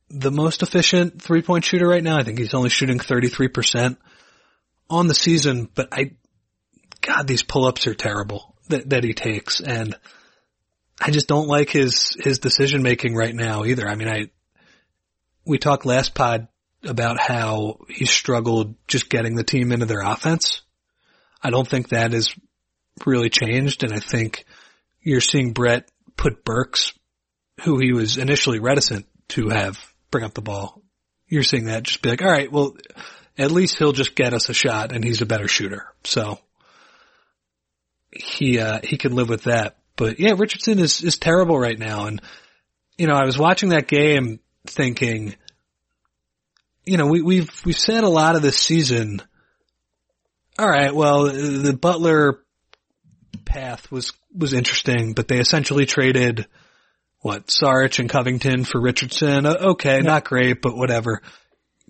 the 0.09 0.31
most 0.31 0.63
efficient 0.63 1.21
three 1.21 1.41
point 1.41 1.65
shooter 1.65 1.87
right 1.87 2.03
now. 2.03 2.17
I 2.17 2.23
think 2.23 2.39
he's 2.39 2.53
only 2.53 2.69
shooting 2.69 2.97
33% 2.97 3.97
on 4.89 5.07
the 5.07 5.15
season, 5.15 5.69
but 5.73 5.89
I, 5.91 6.11
God, 7.01 7.27
these 7.27 7.43
pull 7.43 7.65
ups 7.65 7.87
are 7.87 7.93
terrible 7.93 8.55
that, 8.69 8.89
that 8.89 9.03
he 9.03 9.13
takes. 9.13 9.59
And 9.59 9.95
I 10.99 11.11
just 11.11 11.27
don't 11.27 11.47
like 11.47 11.69
his, 11.69 12.17
his 12.19 12.39
decision 12.39 12.81
making 12.81 13.15
right 13.15 13.33
now 13.33 13.65
either. 13.65 13.87
I 13.87 13.95
mean, 13.95 14.07
I, 14.07 14.29
we 15.45 15.57
talked 15.57 15.85
last 15.85 16.15
pod 16.15 16.47
about 16.83 17.19
how 17.19 17.79
he 17.89 18.05
struggled 18.05 18.75
just 18.87 19.09
getting 19.09 19.35
the 19.35 19.43
team 19.43 19.71
into 19.71 19.85
their 19.85 20.01
offense. 20.01 20.61
I 21.41 21.49
don't 21.49 21.67
think 21.67 21.89
that 21.89 22.13
has 22.13 22.33
really 23.05 23.29
changed. 23.29 23.83
And 23.83 23.93
I 23.93 23.99
think 23.99 24.45
you're 25.01 25.21
seeing 25.21 25.53
Brett 25.53 25.89
put 26.15 26.43
Burks, 26.43 26.93
who 27.61 27.79
he 27.79 27.93
was 27.93 28.17
initially 28.17 28.59
reticent 28.59 29.05
to 29.29 29.49
have 29.49 29.79
bring 30.11 30.23
up 30.23 30.33
the 30.33 30.41
ball. 30.41 30.81
You're 31.27 31.43
seeing 31.43 31.65
that 31.65 31.83
just 31.83 32.01
be 32.01 32.09
like, 32.09 32.21
all 32.21 32.31
right, 32.31 32.51
well, 32.51 32.75
at 33.37 33.51
least 33.51 33.77
he'll 33.77 33.91
just 33.91 34.15
get 34.15 34.33
us 34.33 34.49
a 34.49 34.53
shot 34.53 34.91
and 34.91 35.03
he's 35.03 35.21
a 35.21 35.25
better 35.25 35.47
shooter. 35.47 35.93
So 36.03 36.39
he, 38.11 38.59
uh, 38.59 38.79
he 38.83 38.97
can 38.97 39.13
live 39.13 39.29
with 39.29 39.43
that. 39.43 39.76
But 39.97 40.19
yeah, 40.19 40.35
Richardson 40.37 40.79
is, 40.79 41.03
is 41.03 41.17
terrible 41.17 41.59
right 41.59 41.77
now. 41.77 42.05
And, 42.05 42.21
you 42.97 43.07
know, 43.07 43.15
I 43.15 43.25
was 43.25 43.37
watching 43.37 43.69
that 43.69 43.87
game 43.87 44.39
thinking, 44.65 45.35
you 46.85 46.95
know, 46.97 47.07
we, 47.07 47.21
we've, 47.21 47.65
we've 47.65 47.77
said 47.77 48.05
a 48.05 48.09
lot 48.09 48.37
of 48.37 48.41
this 48.41 48.57
season 48.57 49.21
all 50.59 50.67
right, 50.67 50.93
well, 50.93 51.25
the 51.25 51.77
Butler 51.79 52.39
path 53.45 53.91
was 53.91 54.13
was 54.35 54.53
interesting, 54.53 55.13
but 55.13 55.27
they 55.27 55.39
essentially 55.39 55.85
traded 55.85 56.47
what 57.19 57.47
Saric 57.47 57.99
and 57.99 58.09
Covington 58.09 58.63
for 58.63 58.81
Richardson. 58.81 59.45
Okay, 59.45 59.97
yeah. 59.97 60.01
not 60.01 60.25
great, 60.25 60.61
but 60.61 60.75
whatever. 60.75 61.21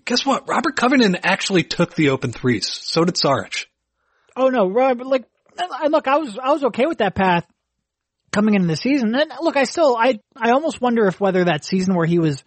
Guess 0.04 0.24
what? 0.24 0.48
Robert 0.48 0.76
Covington 0.76 1.16
actually 1.24 1.62
took 1.62 1.94
the 1.94 2.10
open 2.10 2.32
threes. 2.32 2.68
So 2.68 3.04
did 3.04 3.16
Saric. 3.16 3.66
Oh 4.36 4.48
no, 4.48 4.68
Robert, 4.68 5.06
like, 5.06 5.24
look, 5.88 6.06
I 6.06 6.18
was, 6.18 6.38
I 6.38 6.52
was 6.52 6.64
okay 6.64 6.86
with 6.86 6.98
that 6.98 7.14
path 7.14 7.44
coming 8.32 8.54
into 8.54 8.66
the 8.66 8.76
season. 8.76 9.14
And 9.14 9.32
look, 9.40 9.56
I 9.56 9.64
still, 9.64 9.96
I, 9.96 10.20
I 10.36 10.50
almost 10.50 10.80
wonder 10.80 11.06
if 11.06 11.20
whether 11.20 11.44
that 11.44 11.64
season 11.64 11.94
where 11.94 12.06
he 12.06 12.18
was 12.18 12.42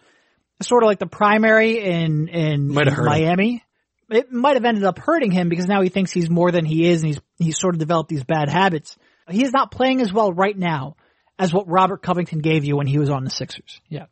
sort 0.60 0.82
of 0.82 0.86
like 0.86 0.98
the 0.98 1.06
primary 1.06 1.80
in, 1.80 2.28
in, 2.28 2.68
Miami, 2.68 3.54
him. 3.54 4.16
it 4.16 4.32
might 4.32 4.54
have 4.54 4.64
ended 4.64 4.84
up 4.84 4.98
hurting 4.98 5.32
him 5.32 5.48
because 5.48 5.66
now 5.66 5.82
he 5.82 5.88
thinks 5.88 6.12
he's 6.12 6.30
more 6.30 6.50
than 6.52 6.64
he 6.64 6.88
is 6.88 7.02
and 7.02 7.08
he's, 7.08 7.20
he's 7.38 7.58
sort 7.58 7.74
of 7.74 7.80
developed 7.80 8.10
these 8.10 8.24
bad 8.24 8.48
habits. 8.48 8.96
He 9.28 9.42
is 9.42 9.52
not 9.52 9.70
playing 9.70 10.00
as 10.00 10.12
well 10.12 10.32
right 10.32 10.56
now 10.56 10.96
as 11.38 11.52
what 11.52 11.68
Robert 11.68 12.02
Covington 12.02 12.40
gave 12.40 12.64
you 12.64 12.76
when 12.76 12.86
he 12.86 12.98
was 12.98 13.10
on 13.10 13.24
the 13.24 13.30
Sixers. 13.30 13.80
Yeah. 13.88 14.06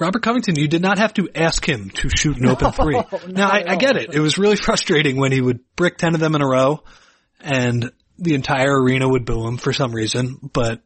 Robert 0.00 0.22
Covington, 0.22 0.56
you 0.56 0.68
did 0.68 0.82
not 0.82 0.98
have 0.98 1.12
to 1.14 1.28
ask 1.34 1.68
him 1.68 1.90
to 1.90 2.08
shoot 2.08 2.38
an 2.38 2.46
open 2.46 2.72
three. 2.72 2.94
No, 2.94 3.18
now 3.28 3.48
I, 3.48 3.64
I, 3.66 3.76
get 3.76 3.96
it. 3.96 4.14
It 4.14 4.20
was 4.20 4.38
really 4.38 4.56
frustrating 4.56 5.16
when 5.16 5.32
he 5.32 5.40
would 5.40 5.60
brick 5.76 5.98
10 5.98 6.14
of 6.14 6.20
them 6.20 6.34
in 6.34 6.42
a 6.42 6.46
row 6.46 6.82
and 7.40 7.90
the 8.20 8.34
entire 8.34 8.80
arena 8.80 9.08
would 9.08 9.24
boo 9.24 9.46
him 9.46 9.56
for 9.56 9.72
some 9.72 9.92
reason. 9.92 10.38
But 10.52 10.82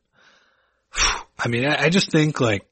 I 1.38 1.48
mean, 1.48 1.66
I, 1.66 1.84
I 1.84 1.88
just 1.88 2.10
think 2.10 2.40
like 2.40 2.66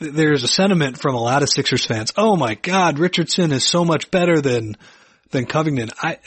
there's 0.00 0.42
a 0.42 0.48
sentiment 0.48 0.98
from 0.98 1.14
a 1.14 1.20
lot 1.20 1.42
of 1.42 1.48
Sixers 1.48 1.86
fans. 1.86 2.12
Oh 2.16 2.36
my 2.36 2.54
God, 2.54 2.98
Richardson 2.98 3.52
is 3.52 3.64
so 3.64 3.84
much 3.84 4.10
better 4.10 4.40
than, 4.40 4.76
than 5.30 5.46
Covington. 5.46 5.90
I, 6.02 6.18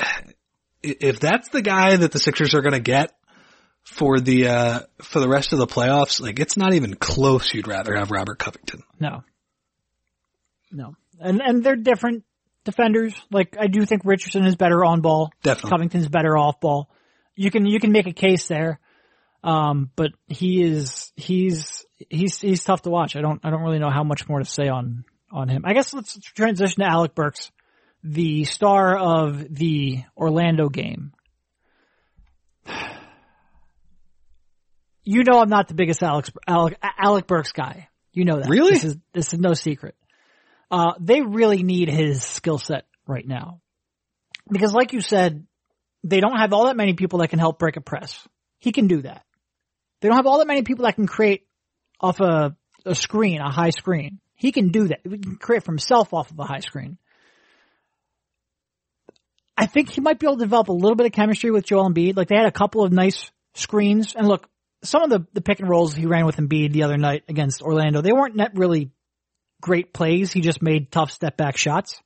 if 0.81 1.19
that's 1.19 1.49
the 1.49 1.61
guy 1.61 1.97
that 1.97 2.11
the 2.11 2.19
Sixers 2.19 2.55
are 2.55 2.61
going 2.61 2.73
to 2.73 2.79
get, 2.79 3.13
for 3.83 4.19
the 4.19 4.47
uh, 4.47 4.79
for 5.01 5.19
the 5.19 5.27
rest 5.27 5.53
of 5.53 5.59
the 5.59 5.67
playoffs, 5.67 6.21
like 6.21 6.39
it's 6.39 6.57
not 6.57 6.73
even 6.73 6.95
close. 6.95 7.53
You'd 7.53 7.67
rather 7.67 7.95
have 7.95 8.11
Robert 8.11 8.37
Covington. 8.37 8.83
No, 8.99 9.23
no, 10.71 10.95
and 11.19 11.41
and 11.41 11.63
they're 11.63 11.75
different 11.75 12.23
defenders. 12.65 13.15
Like 13.31 13.57
I 13.59 13.67
do 13.67 13.85
think 13.85 14.03
Richardson 14.05 14.45
is 14.45 14.55
better 14.55 14.85
on 14.85 15.01
ball. 15.01 15.31
Definitely, 15.43 15.71
Covington's 15.71 16.07
better 16.07 16.37
off 16.37 16.59
ball. 16.59 16.89
You 17.39 17.49
can 17.51 17.65
you 17.65 17.79
can 17.79 17.93
make 17.93 18.05
a 18.05 18.11
case 18.11 18.49
there, 18.49 18.81
um, 19.45 19.89
but 19.95 20.11
he 20.27 20.61
is 20.61 21.13
he's 21.15 21.85
he's 22.09 22.37
he's 22.41 22.65
tough 22.65 22.81
to 22.81 22.89
watch. 22.89 23.15
I 23.15 23.21
don't 23.21 23.39
I 23.45 23.49
don't 23.49 23.61
really 23.61 23.79
know 23.79 23.89
how 23.89 24.03
much 24.03 24.27
more 24.27 24.39
to 24.39 24.45
say 24.45 24.67
on 24.67 25.05
on 25.31 25.47
him. 25.47 25.63
I 25.65 25.71
guess 25.71 25.93
let's 25.93 26.19
transition 26.19 26.83
to 26.83 26.91
Alec 26.91 27.15
Burks, 27.15 27.49
the 28.03 28.43
star 28.43 28.97
of 28.97 29.55
the 29.55 30.03
Orlando 30.17 30.67
game. 30.67 31.13
you 35.05 35.23
know 35.23 35.39
I'm 35.39 35.47
not 35.47 35.69
the 35.69 35.75
biggest 35.75 36.03
Alex, 36.03 36.29
Alec, 36.45 36.77
Alec 36.83 37.25
Burks 37.25 37.53
guy. 37.53 37.87
You 38.11 38.25
know 38.25 38.41
that. 38.41 38.49
Really? 38.49 38.73
This 38.73 38.83
is, 38.83 38.97
this 39.13 39.33
is 39.33 39.39
no 39.39 39.53
secret. 39.53 39.95
Uh, 40.69 40.91
they 40.99 41.21
really 41.21 41.63
need 41.63 41.87
his 41.87 42.21
skill 42.21 42.57
set 42.57 42.83
right 43.07 43.25
now. 43.25 43.61
Because 44.51 44.73
like 44.73 44.91
you 44.91 44.99
said, 44.99 45.45
they 46.03 46.19
don't 46.19 46.37
have 46.37 46.53
all 46.53 46.65
that 46.65 46.77
many 46.77 46.93
people 46.93 47.19
that 47.19 47.29
can 47.29 47.39
help 47.39 47.59
break 47.59 47.77
a 47.77 47.81
press. 47.81 48.27
He 48.59 48.71
can 48.71 48.87
do 48.87 49.01
that. 49.01 49.23
They 50.01 50.07
don't 50.07 50.17
have 50.17 50.27
all 50.27 50.39
that 50.39 50.47
many 50.47 50.63
people 50.63 50.85
that 50.85 50.95
can 50.95 51.07
create 51.07 51.45
off 51.99 52.19
a, 52.19 52.55
a 52.85 52.95
screen, 52.95 53.41
a 53.41 53.51
high 53.51 53.71
screen. 53.71 54.19
He 54.35 54.51
can 54.51 54.69
do 54.69 54.87
that. 54.87 54.99
He 55.03 55.17
can 55.17 55.35
create 55.35 55.63
for 55.63 55.71
himself 55.71 56.13
off 56.13 56.31
of 56.31 56.39
a 56.39 56.45
high 56.45 56.61
screen. 56.61 56.97
I 59.57 59.65
think 59.65 59.89
he 59.89 59.99
might 59.99 60.19
be 60.19 60.25
able 60.25 60.37
to 60.37 60.45
develop 60.45 60.69
a 60.69 60.73
little 60.73 60.95
bit 60.95 61.05
of 61.05 61.11
chemistry 61.11 61.51
with 61.51 61.65
Joel 61.65 61.89
Embiid. 61.89 62.15
Like 62.15 62.29
they 62.29 62.37
had 62.37 62.45
a 62.45 62.51
couple 62.51 62.83
of 62.83 62.93
nice 62.93 63.29
screens. 63.55 64.15
And 64.15 64.25
look, 64.25 64.47
some 64.83 65.03
of 65.03 65.09
the, 65.09 65.27
the 65.33 65.41
pick 65.41 65.59
and 65.59 65.69
rolls 65.69 65.93
he 65.93 66.05
ran 66.05 66.25
with 66.25 66.37
Embiid 66.37 66.71
the 66.71 66.83
other 66.83 66.97
night 66.97 67.23
against 67.27 67.61
Orlando, 67.61 68.01
they 68.01 68.13
weren't 68.13 68.39
really 68.53 68.91
great 69.61 69.93
plays. 69.93 70.31
He 70.31 70.39
just 70.39 70.61
made 70.61 70.91
tough 70.91 71.11
step 71.11 71.35
back 71.35 71.57
shots. 71.57 72.01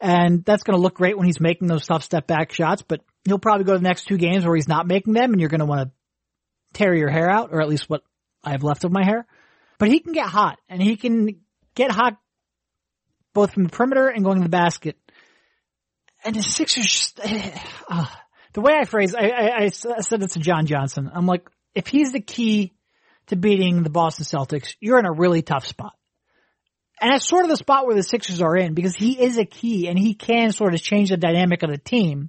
And 0.00 0.44
that's 0.44 0.64
going 0.64 0.76
to 0.76 0.82
look 0.82 0.94
great 0.94 1.16
when 1.16 1.26
he's 1.26 1.40
making 1.40 1.68
those 1.68 1.86
tough 1.86 2.02
step 2.02 2.26
back 2.26 2.52
shots, 2.52 2.82
but 2.82 3.02
he'll 3.24 3.38
probably 3.38 3.64
go 3.64 3.72
to 3.72 3.78
the 3.78 3.88
next 3.88 4.04
two 4.04 4.16
games 4.16 4.44
where 4.44 4.54
he's 4.54 4.68
not 4.68 4.86
making 4.86 5.12
them 5.12 5.32
and 5.32 5.40
you're 5.40 5.50
going 5.50 5.60
to 5.60 5.66
want 5.66 5.88
to 5.88 6.78
tear 6.78 6.94
your 6.94 7.10
hair 7.10 7.30
out, 7.30 7.50
or 7.52 7.60
at 7.60 7.68
least 7.68 7.88
what 7.88 8.02
I 8.42 8.52
have 8.52 8.62
left 8.62 8.84
of 8.84 8.92
my 8.92 9.04
hair. 9.04 9.26
But 9.78 9.88
he 9.88 10.00
can 10.00 10.12
get 10.12 10.26
hot 10.26 10.58
and 10.68 10.82
he 10.82 10.96
can 10.96 11.40
get 11.74 11.90
hot 11.90 12.18
both 13.32 13.52
from 13.52 13.64
the 13.64 13.70
perimeter 13.70 14.08
and 14.08 14.24
going 14.24 14.38
to 14.38 14.44
the 14.44 14.48
basket. 14.48 14.96
And 16.24 16.34
the 16.34 16.42
Sixers 16.42 16.86
just, 16.86 17.20
uh, 17.88 18.06
the 18.52 18.60
way 18.60 18.74
I 18.78 18.84
phrase, 18.84 19.14
I, 19.14 19.28
I, 19.28 19.64
I 19.64 19.68
said 19.68 20.22
it 20.22 20.32
to 20.32 20.38
John 20.38 20.66
Johnson. 20.66 21.10
I'm 21.12 21.26
like, 21.26 21.48
if 21.74 21.86
he's 21.86 22.12
the 22.12 22.20
key 22.20 22.72
to 23.28 23.36
beating 23.36 23.82
the 23.82 23.90
Boston 23.90 24.24
Celtics, 24.24 24.74
you're 24.80 24.98
in 24.98 25.06
a 25.06 25.12
really 25.12 25.42
tough 25.42 25.66
spot. 25.66 25.94
And 27.00 27.12
that's 27.12 27.26
sort 27.26 27.44
of 27.44 27.50
the 27.50 27.56
spot 27.56 27.86
where 27.86 27.96
the 27.96 28.02
Sixers 28.02 28.42
are 28.42 28.56
in 28.56 28.74
because 28.74 28.94
he 28.94 29.18
is 29.22 29.38
a 29.38 29.46
key 29.46 29.88
and 29.88 29.98
he 29.98 30.12
can 30.14 30.52
sort 30.52 30.74
of 30.74 30.82
change 30.82 31.08
the 31.08 31.16
dynamic 31.16 31.62
of 31.62 31.70
the 31.70 31.78
team. 31.78 32.28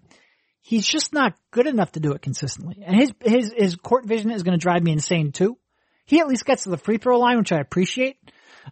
He's 0.61 0.87
just 0.87 1.13
not 1.13 1.33
good 1.51 1.67
enough 1.67 1.93
to 1.93 1.99
do 1.99 2.13
it 2.13 2.21
consistently. 2.21 2.83
And 2.85 2.95
his, 2.95 3.11
his, 3.23 3.53
his 3.55 3.75
court 3.75 4.05
vision 4.05 4.31
is 4.31 4.43
going 4.43 4.57
to 4.57 4.61
drive 4.61 4.83
me 4.83 4.91
insane 4.91 5.31
too. 5.31 5.57
He 6.05 6.19
at 6.19 6.27
least 6.27 6.45
gets 6.45 6.63
to 6.63 6.69
the 6.69 6.77
free 6.77 6.97
throw 6.97 7.19
line, 7.19 7.37
which 7.37 7.51
I 7.51 7.59
appreciate. 7.59 8.17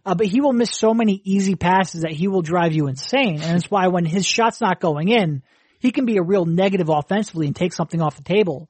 Uh, 0.06 0.14
but 0.14 0.26
he 0.26 0.40
will 0.40 0.52
miss 0.52 0.70
so 0.70 0.94
many 0.94 1.20
easy 1.24 1.56
passes 1.56 2.02
that 2.02 2.12
he 2.12 2.28
will 2.28 2.42
drive 2.42 2.72
you 2.72 2.86
insane. 2.86 3.42
And 3.42 3.56
it's 3.56 3.70
why 3.70 3.88
when 3.88 4.04
his 4.04 4.24
shot's 4.24 4.60
not 4.60 4.80
going 4.80 5.08
in, 5.08 5.42
he 5.80 5.90
can 5.90 6.04
be 6.06 6.16
a 6.16 6.22
real 6.22 6.44
negative 6.44 6.88
offensively 6.88 7.46
and 7.46 7.56
take 7.56 7.72
something 7.72 8.00
off 8.00 8.16
the 8.16 8.22
table 8.22 8.68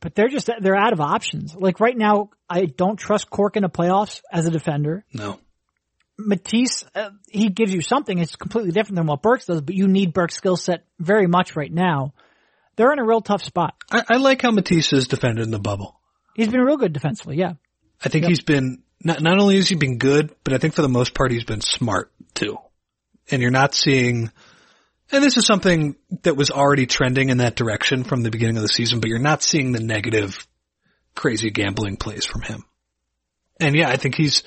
but 0.00 0.14
they're 0.14 0.28
just 0.28 0.50
they're 0.60 0.76
out 0.76 0.92
of 0.92 1.00
options. 1.00 1.54
Like 1.54 1.78
right 1.78 1.96
now, 1.96 2.30
I 2.48 2.64
don't 2.64 2.96
trust 2.96 3.30
Cork 3.30 3.56
in 3.56 3.62
the 3.62 3.68
playoffs 3.68 4.22
as 4.32 4.46
a 4.46 4.50
defender. 4.50 5.04
No. 5.12 5.38
Matisse, 6.26 6.84
uh, 6.94 7.10
he 7.28 7.48
gives 7.48 7.72
you 7.72 7.82
something. 7.82 8.18
It's 8.18 8.36
completely 8.36 8.72
different 8.72 8.96
than 8.96 9.06
what 9.06 9.22
Burks 9.22 9.46
does, 9.46 9.60
but 9.60 9.74
you 9.74 9.88
need 9.88 10.12
Burks' 10.12 10.36
skill 10.36 10.56
set 10.56 10.84
very 10.98 11.26
much 11.26 11.56
right 11.56 11.72
now. 11.72 12.14
They're 12.76 12.92
in 12.92 12.98
a 12.98 13.04
real 13.04 13.20
tough 13.20 13.42
spot. 13.42 13.74
I, 13.90 14.04
I 14.08 14.16
like 14.16 14.42
how 14.42 14.50
Matisse 14.50 14.90
has 14.90 15.08
defended 15.08 15.44
in 15.44 15.50
the 15.50 15.58
bubble. 15.58 16.00
He's 16.34 16.48
been 16.48 16.60
real 16.60 16.76
good 16.76 16.92
defensively, 16.92 17.36
yeah. 17.36 17.54
I 18.04 18.08
think 18.08 18.22
yep. 18.22 18.30
he's 18.30 18.42
been 18.42 18.82
not 19.02 19.20
not 19.20 19.38
only 19.38 19.56
has 19.56 19.68
he 19.68 19.74
been 19.74 19.98
good, 19.98 20.34
but 20.44 20.54
I 20.54 20.58
think 20.58 20.74
for 20.74 20.82
the 20.82 20.88
most 20.88 21.14
part 21.14 21.32
he's 21.32 21.44
been 21.44 21.60
smart 21.60 22.12
too. 22.34 22.58
And 23.30 23.42
you're 23.42 23.50
not 23.50 23.74
seeing 23.74 24.30
and 25.12 25.24
this 25.24 25.36
is 25.36 25.46
something 25.46 25.96
that 26.22 26.36
was 26.36 26.50
already 26.50 26.86
trending 26.86 27.30
in 27.30 27.38
that 27.38 27.56
direction 27.56 28.04
from 28.04 28.22
the 28.22 28.30
beginning 28.30 28.56
of 28.56 28.62
the 28.62 28.68
season, 28.68 29.00
but 29.00 29.08
you're 29.08 29.18
not 29.18 29.42
seeing 29.42 29.72
the 29.72 29.80
negative, 29.80 30.46
crazy 31.14 31.50
gambling 31.50 31.96
plays 31.96 32.24
from 32.24 32.42
him. 32.42 32.64
And 33.58 33.74
yeah, 33.74 33.88
I 33.88 33.96
think 33.96 34.14
he's, 34.14 34.44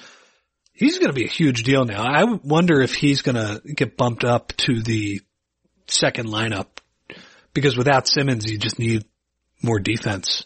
he's 0.73 0.99
going 0.99 1.11
to 1.11 1.15
be 1.15 1.25
a 1.25 1.29
huge 1.29 1.63
deal 1.63 1.85
now. 1.85 2.03
I 2.03 2.23
wonder 2.43 2.81
if 2.81 2.93
he's 2.93 3.21
going 3.21 3.35
to 3.35 3.61
get 3.73 3.95
bumped 3.95 4.23
up 4.23 4.53
to 4.57 4.81
the 4.81 5.21
second 5.87 6.27
lineup 6.27 6.67
because 7.53 7.77
without 7.77 8.07
Simmons, 8.07 8.49
you 8.49 8.57
just 8.57 8.79
need 8.79 9.05
more 9.61 9.79
defense. 9.79 10.45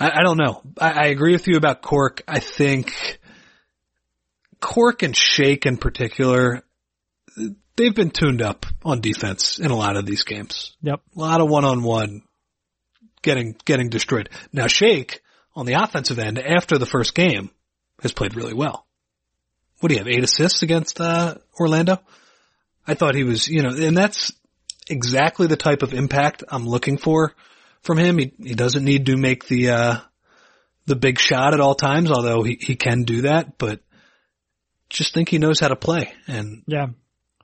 I, 0.00 0.10
I 0.20 0.22
don't 0.22 0.38
know. 0.38 0.62
I, 0.78 0.90
I 0.90 1.06
agree 1.06 1.32
with 1.32 1.46
you 1.46 1.56
about 1.56 1.82
Cork. 1.82 2.22
I 2.26 2.40
think 2.40 3.20
Cork 4.60 5.02
and 5.02 5.16
Shake 5.16 5.66
in 5.66 5.76
particular, 5.76 6.62
they've 7.76 7.94
been 7.94 8.10
tuned 8.10 8.42
up 8.42 8.66
on 8.84 9.00
defense 9.00 9.58
in 9.58 9.70
a 9.70 9.76
lot 9.76 9.96
of 9.96 10.06
these 10.06 10.24
games. 10.24 10.76
Yep. 10.82 11.00
A 11.16 11.18
lot 11.18 11.40
of 11.40 11.48
one 11.48 11.64
on 11.64 11.82
one 11.82 12.22
getting, 13.22 13.56
getting 13.64 13.88
destroyed. 13.88 14.30
Now 14.52 14.66
Shake 14.66 15.20
on 15.54 15.66
the 15.66 15.74
offensive 15.74 16.18
end 16.18 16.38
after 16.38 16.78
the 16.78 16.86
first 16.86 17.14
game 17.14 17.50
has 18.02 18.12
played 18.12 18.36
really 18.36 18.54
well. 18.54 18.87
What 19.80 19.88
do 19.88 19.94
you 19.94 20.00
have? 20.00 20.08
Eight 20.08 20.24
assists 20.24 20.62
against, 20.62 21.00
uh, 21.00 21.36
Orlando? 21.58 21.98
I 22.86 22.94
thought 22.94 23.14
he 23.14 23.24
was, 23.24 23.48
you 23.48 23.62
know, 23.62 23.70
and 23.70 23.96
that's 23.96 24.32
exactly 24.88 25.46
the 25.46 25.56
type 25.56 25.82
of 25.82 25.94
impact 25.94 26.44
I'm 26.48 26.66
looking 26.66 26.98
for 26.98 27.34
from 27.82 27.98
him. 27.98 28.18
He, 28.18 28.32
he 28.38 28.54
doesn't 28.54 28.84
need 28.84 29.06
to 29.06 29.16
make 29.16 29.46
the, 29.46 29.70
uh, 29.70 29.96
the 30.86 30.96
big 30.96 31.18
shot 31.18 31.54
at 31.54 31.60
all 31.60 31.74
times, 31.74 32.10
although 32.10 32.42
he, 32.42 32.58
he 32.60 32.76
can 32.76 33.04
do 33.04 33.22
that, 33.22 33.58
but 33.58 33.80
just 34.88 35.12
think 35.14 35.28
he 35.28 35.38
knows 35.38 35.60
how 35.60 35.68
to 35.68 35.76
play. 35.76 36.12
And 36.26 36.62
yeah, 36.66 36.86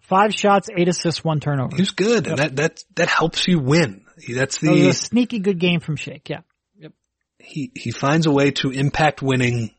Five 0.05 0.35
shots, 0.35 0.69
eight 0.77 0.89
assists, 0.89 1.25
one 1.25 1.41
turnover. 1.41 1.77
He's 1.77 1.93
good. 1.93 2.27
Yep. 2.27 2.31
And 2.31 2.39
that, 2.39 2.57
that, 2.57 2.85
that 2.97 3.09
helps 3.09 3.49
you 3.49 3.59
win. 3.59 4.05
That's 4.29 4.59
the, 4.59 4.69
that 4.69 4.91
a 4.91 4.93
sneaky 4.93 5.39
good 5.39 5.59
game 5.59 5.81
from 5.81 5.97
Shake. 5.97 6.29
Yeah. 6.29 6.41
Yep. 6.77 6.93
He, 7.39 7.73
he 7.75 7.91
finds 7.91 8.27
a 8.27 8.31
way 8.31 8.51
to 8.53 8.71
impact 8.71 9.23
winning 9.23 9.71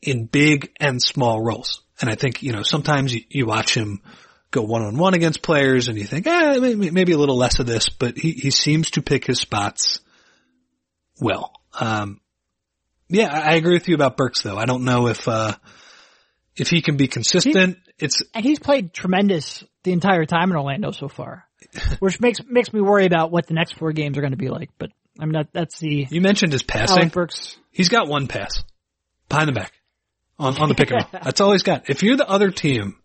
in 0.00 0.26
big 0.26 0.70
and 0.78 1.02
small 1.02 1.42
roles. 1.42 1.82
And 2.02 2.10
I 2.10 2.16
think, 2.16 2.42
you 2.42 2.52
know, 2.52 2.64
sometimes 2.64 3.14
you, 3.14 3.22
you 3.28 3.46
watch 3.46 3.74
him 3.74 4.02
go 4.50 4.62
one 4.62 4.82
on 4.82 4.98
one 4.98 5.14
against 5.14 5.40
players 5.40 5.86
and 5.88 5.96
you 5.96 6.04
think, 6.04 6.26
eh, 6.26 6.58
maybe, 6.58 6.90
maybe, 6.90 7.12
a 7.12 7.16
little 7.16 7.36
less 7.36 7.60
of 7.60 7.66
this, 7.66 7.88
but 7.88 8.18
he, 8.18 8.32
he 8.32 8.50
seems 8.50 8.90
to 8.90 9.02
pick 9.02 9.24
his 9.24 9.38
spots 9.38 10.00
well. 11.20 11.52
Um, 11.78 12.20
yeah, 13.08 13.28
I 13.32 13.54
agree 13.54 13.74
with 13.74 13.88
you 13.88 13.94
about 13.94 14.16
Burks 14.16 14.42
though. 14.42 14.58
I 14.58 14.64
don't 14.64 14.82
know 14.82 15.06
if, 15.06 15.28
uh, 15.28 15.54
if 16.56 16.68
he 16.68 16.82
can 16.82 16.96
be 16.96 17.06
consistent, 17.06 17.78
he, 17.96 18.04
it's 18.04 18.20
and 18.34 18.44
he's 18.44 18.58
played 18.58 18.92
tremendous 18.92 19.62
the 19.84 19.92
entire 19.92 20.26
time 20.26 20.50
in 20.50 20.56
Orlando 20.56 20.90
so 20.90 21.06
far. 21.06 21.44
which 22.00 22.20
makes 22.20 22.40
makes 22.44 22.72
me 22.72 22.80
worry 22.80 23.06
about 23.06 23.30
what 23.30 23.46
the 23.46 23.54
next 23.54 23.78
four 23.78 23.92
games 23.92 24.18
are 24.18 24.20
going 24.20 24.32
to 24.32 24.36
be 24.36 24.48
like. 24.48 24.70
But 24.76 24.90
I 25.20 25.24
mean, 25.24 25.34
that, 25.34 25.48
that's 25.52 25.78
the 25.78 26.08
You 26.10 26.20
mentioned 26.20 26.52
his 26.52 26.64
passing. 26.64 27.08
Burks. 27.08 27.56
He's 27.70 27.88
got 27.88 28.08
one 28.08 28.26
pass 28.26 28.64
behind 29.28 29.48
the 29.48 29.52
back 29.52 29.72
on, 30.38 30.56
on 30.58 30.68
the 30.68 30.74
pick 30.74 30.90
and 30.90 31.02
roll. 31.12 31.20
That's 31.24 31.40
all 31.40 31.52
he's 31.52 31.62
got. 31.62 31.88
If 31.90 32.02
you're 32.02 32.16
the 32.16 32.28
other 32.28 32.50
team, 32.50 32.96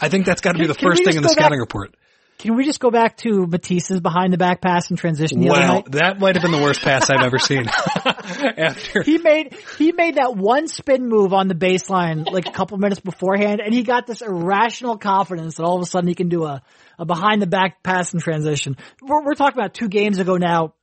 I 0.00 0.08
think 0.08 0.26
that's 0.26 0.40
got 0.40 0.52
to 0.52 0.58
be 0.58 0.66
the 0.66 0.74
can 0.74 0.86
we 0.88 0.90
first 0.92 0.98
thing 1.04 1.14
just 1.14 1.16
in 1.16 1.22
the 1.22 1.28
go 1.28 1.34
back- 1.34 1.42
scouting 1.42 1.58
report. 1.60 1.94
Can 2.38 2.54
we 2.54 2.64
just 2.64 2.78
go 2.78 2.92
back 2.92 3.16
to 3.16 3.48
Matisse's 3.48 3.98
behind 4.00 4.32
the 4.32 4.38
back 4.38 4.60
pass 4.60 4.90
and 4.90 4.96
transition 4.98 5.40
the 5.40 5.50
other 5.50 5.60
Wow, 5.60 5.74
night? 5.74 5.90
that 5.90 6.20
might 6.20 6.36
have 6.36 6.42
been 6.42 6.52
the 6.52 6.62
worst 6.62 6.80
pass 6.82 7.10
I've 7.10 7.24
ever 7.24 7.40
seen. 7.40 7.66
After 8.06 9.02
He 9.02 9.18
made 9.18 9.56
he 9.76 9.90
made 9.90 10.14
that 10.16 10.36
one 10.36 10.68
spin 10.68 11.08
move 11.08 11.32
on 11.32 11.48
the 11.48 11.56
baseline 11.56 12.30
like 12.30 12.46
a 12.46 12.52
couple 12.52 12.78
minutes 12.78 13.00
beforehand, 13.00 13.60
and 13.64 13.74
he 13.74 13.82
got 13.82 14.06
this 14.06 14.22
irrational 14.22 14.98
confidence 14.98 15.56
that 15.56 15.64
all 15.64 15.76
of 15.76 15.82
a 15.82 15.86
sudden 15.86 16.06
he 16.08 16.14
can 16.14 16.28
do 16.28 16.44
a, 16.44 16.62
a 16.96 17.04
behind 17.04 17.42
the 17.42 17.48
back 17.48 17.82
pass 17.82 18.12
and 18.12 18.22
transition. 18.22 18.76
We're, 19.02 19.24
we're 19.24 19.34
talking 19.34 19.58
about 19.58 19.74
two 19.74 19.88
games 19.88 20.20
ago 20.20 20.36
now, 20.36 20.74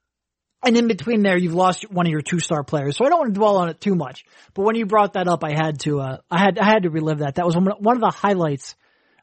and 0.66 0.78
in 0.78 0.88
between 0.88 1.22
there 1.22 1.38
you've 1.38 1.54
lost 1.54 1.90
one 1.90 2.06
of 2.06 2.12
your 2.12 2.22
two 2.22 2.40
star 2.40 2.64
players, 2.64 2.98
so 2.98 3.06
I 3.06 3.10
don't 3.10 3.20
want 3.20 3.34
to 3.34 3.40
dwell 3.40 3.58
on 3.58 3.70
it 3.70 3.80
too 3.80 3.96
much. 3.96 4.26
But 4.54 4.64
when 4.64 4.76
you 4.76 4.86
brought 4.86 5.14
that 5.14 5.28
up, 5.28 5.44
I 5.44 5.52
had 5.52 5.80
to 5.82 6.00
uh, 6.00 6.18
I 6.30 6.40
had 6.40 6.60
I 6.60 6.66
had 6.66 6.84
to 6.84 6.90
relive 6.90 7.20
that. 7.20 7.36
That 7.36 7.46
was 7.46 7.56
one 7.56 7.96
of 7.96 8.02
the 8.02 8.12
highlights 8.12 8.76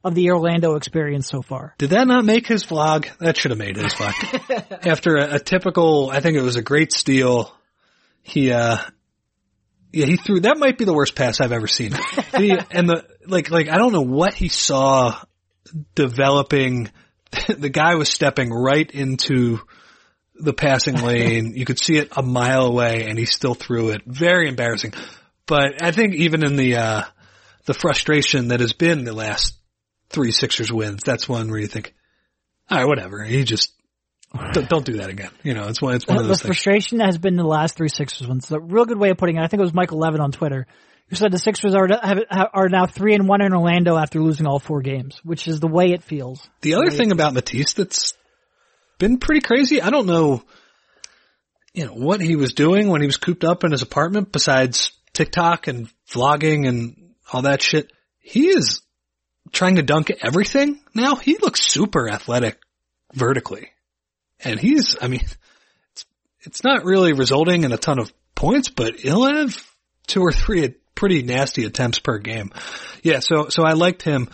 of 0.04 0.14
the 0.14 0.30
Orlando 0.30 0.74
experience 0.74 1.28
so 1.28 1.42
far. 1.42 1.74
Did 1.78 1.90
that 1.90 2.06
not 2.06 2.24
make 2.24 2.46
his 2.46 2.64
vlog? 2.64 3.08
That 3.18 3.36
should 3.36 3.50
have 3.50 3.58
made 3.58 3.76
his 3.76 3.94
vlog. 3.94 4.86
After 4.86 5.16
a, 5.16 5.34
a 5.34 5.38
typical, 5.38 6.10
I 6.10 6.20
think 6.20 6.36
it 6.36 6.42
was 6.42 6.56
a 6.56 6.62
great 6.62 6.92
steal. 6.92 7.54
He, 8.22 8.50
uh, 8.50 8.78
yeah, 9.92 10.06
he 10.06 10.16
threw, 10.16 10.40
that 10.40 10.58
might 10.58 10.78
be 10.78 10.84
the 10.84 10.94
worst 10.94 11.14
pass 11.14 11.40
I've 11.40 11.52
ever 11.52 11.68
seen. 11.68 11.92
The, 12.32 12.66
and 12.70 12.88
the, 12.88 13.04
like, 13.26 13.50
like, 13.50 13.68
I 13.68 13.76
don't 13.76 13.92
know 13.92 14.00
what 14.00 14.34
he 14.34 14.48
saw 14.48 15.20
developing. 15.94 16.90
The 17.48 17.70
guy 17.70 17.94
was 17.94 18.10
stepping 18.10 18.50
right 18.50 18.90
into 18.90 19.60
the 20.34 20.52
passing 20.52 20.96
lane. 21.02 21.54
You 21.56 21.64
could 21.64 21.78
see 21.78 21.96
it 21.96 22.12
a 22.16 22.22
mile 22.22 22.66
away 22.66 23.06
and 23.08 23.18
he 23.18 23.26
still 23.26 23.54
threw 23.54 23.90
it. 23.90 24.02
Very 24.06 24.48
embarrassing. 24.48 24.92
But 25.46 25.82
I 25.82 25.90
think 25.90 26.14
even 26.14 26.44
in 26.44 26.56
the, 26.56 26.76
uh, 26.76 27.02
the 27.64 27.74
frustration 27.74 28.48
that 28.48 28.60
has 28.60 28.72
been 28.72 29.04
the 29.04 29.12
last 29.12 29.54
three 30.10 30.32
Sixers 30.32 30.72
wins, 30.72 31.02
that's 31.04 31.28
one 31.28 31.50
where 31.50 31.60
you 31.60 31.66
think, 31.66 31.94
all 32.70 32.78
right, 32.78 32.86
whatever. 32.86 33.22
He 33.22 33.44
just 33.44 33.72
don't, 34.52 34.68
don't 34.68 34.84
do 34.84 34.94
that 34.98 35.10
again. 35.10 35.30
You 35.42 35.54
know, 35.54 35.68
it's 35.68 35.82
one. 35.82 35.94
It's 35.94 36.06
one 36.06 36.16
of 36.16 36.24
the 36.24 36.28
those 36.28 36.42
things. 36.42 36.54
frustration 36.54 36.98
that 36.98 37.06
has 37.06 37.18
been 37.18 37.36
the 37.36 37.44
last 37.44 37.76
three 37.76 37.88
Sixers 37.88 38.26
ones. 38.26 38.50
A 38.50 38.60
real 38.60 38.84
good 38.84 38.98
way 38.98 39.10
of 39.10 39.16
putting 39.16 39.36
it. 39.36 39.42
I 39.42 39.46
think 39.46 39.60
it 39.60 39.64
was 39.64 39.74
Michael 39.74 39.98
Levin 39.98 40.20
on 40.20 40.32
Twitter 40.32 40.66
who 41.12 41.16
said 41.16 41.30
the 41.30 41.38
Sixers 41.38 41.74
are 41.74 41.86
have, 42.02 42.20
are 42.54 42.70
now 42.70 42.86
three 42.86 43.14
and 43.14 43.28
one 43.28 43.42
in 43.42 43.52
Orlando 43.52 43.98
after 43.98 44.18
losing 44.22 44.46
all 44.46 44.58
four 44.58 44.80
games, 44.80 45.20
which 45.22 45.46
is 45.46 45.60
the 45.60 45.68
way 45.68 45.92
it 45.92 46.02
feels. 46.02 46.48
The 46.62 46.76
other 46.76 46.90
thing 46.90 47.12
about 47.12 47.34
Matisse 47.34 47.74
that's 47.74 48.14
been 48.98 49.18
pretty 49.18 49.40
crazy. 49.40 49.80
I 49.80 49.90
don't 49.90 50.06
know, 50.06 50.42
you 51.74 51.86
know, 51.86 51.92
what 51.92 52.20
he 52.20 52.36
was 52.36 52.52
doing 52.52 52.88
when 52.88 53.00
he 53.00 53.06
was 53.06 53.16
cooped 53.16 53.44
up 53.44 53.64
in 53.64 53.72
his 53.72 53.82
apartment 53.82 54.32
besides 54.32 54.92
TikTok 55.12 55.66
and 55.66 55.88
vlogging 56.10 56.68
and 56.68 57.14
all 57.32 57.42
that 57.42 57.62
shit. 57.62 57.92
He 58.20 58.48
is 58.48 58.82
trying 59.52 59.76
to 59.76 59.82
dunk 59.82 60.10
everything 60.22 60.80
now. 60.94 61.16
He 61.16 61.36
looks 61.38 61.62
super 61.62 62.08
athletic 62.08 62.58
vertically. 63.12 63.70
And 64.40 64.58
he's, 64.58 64.96
I 65.00 65.08
mean, 65.08 65.22
it's, 65.92 66.06
it's 66.40 66.64
not 66.64 66.84
really 66.84 67.12
resulting 67.12 67.64
in 67.64 67.72
a 67.72 67.76
ton 67.76 67.98
of 67.98 68.12
points, 68.34 68.68
but 68.68 68.96
he'll 68.96 69.26
have 69.26 69.56
two 70.06 70.20
or 70.20 70.32
three 70.32 70.74
pretty 70.94 71.22
nasty 71.22 71.64
attempts 71.64 71.98
per 71.98 72.18
game. 72.18 72.52
Yeah, 73.02 73.20
so, 73.20 73.48
so 73.48 73.64
I 73.64 73.72
liked 73.72 74.02
him. 74.02 74.28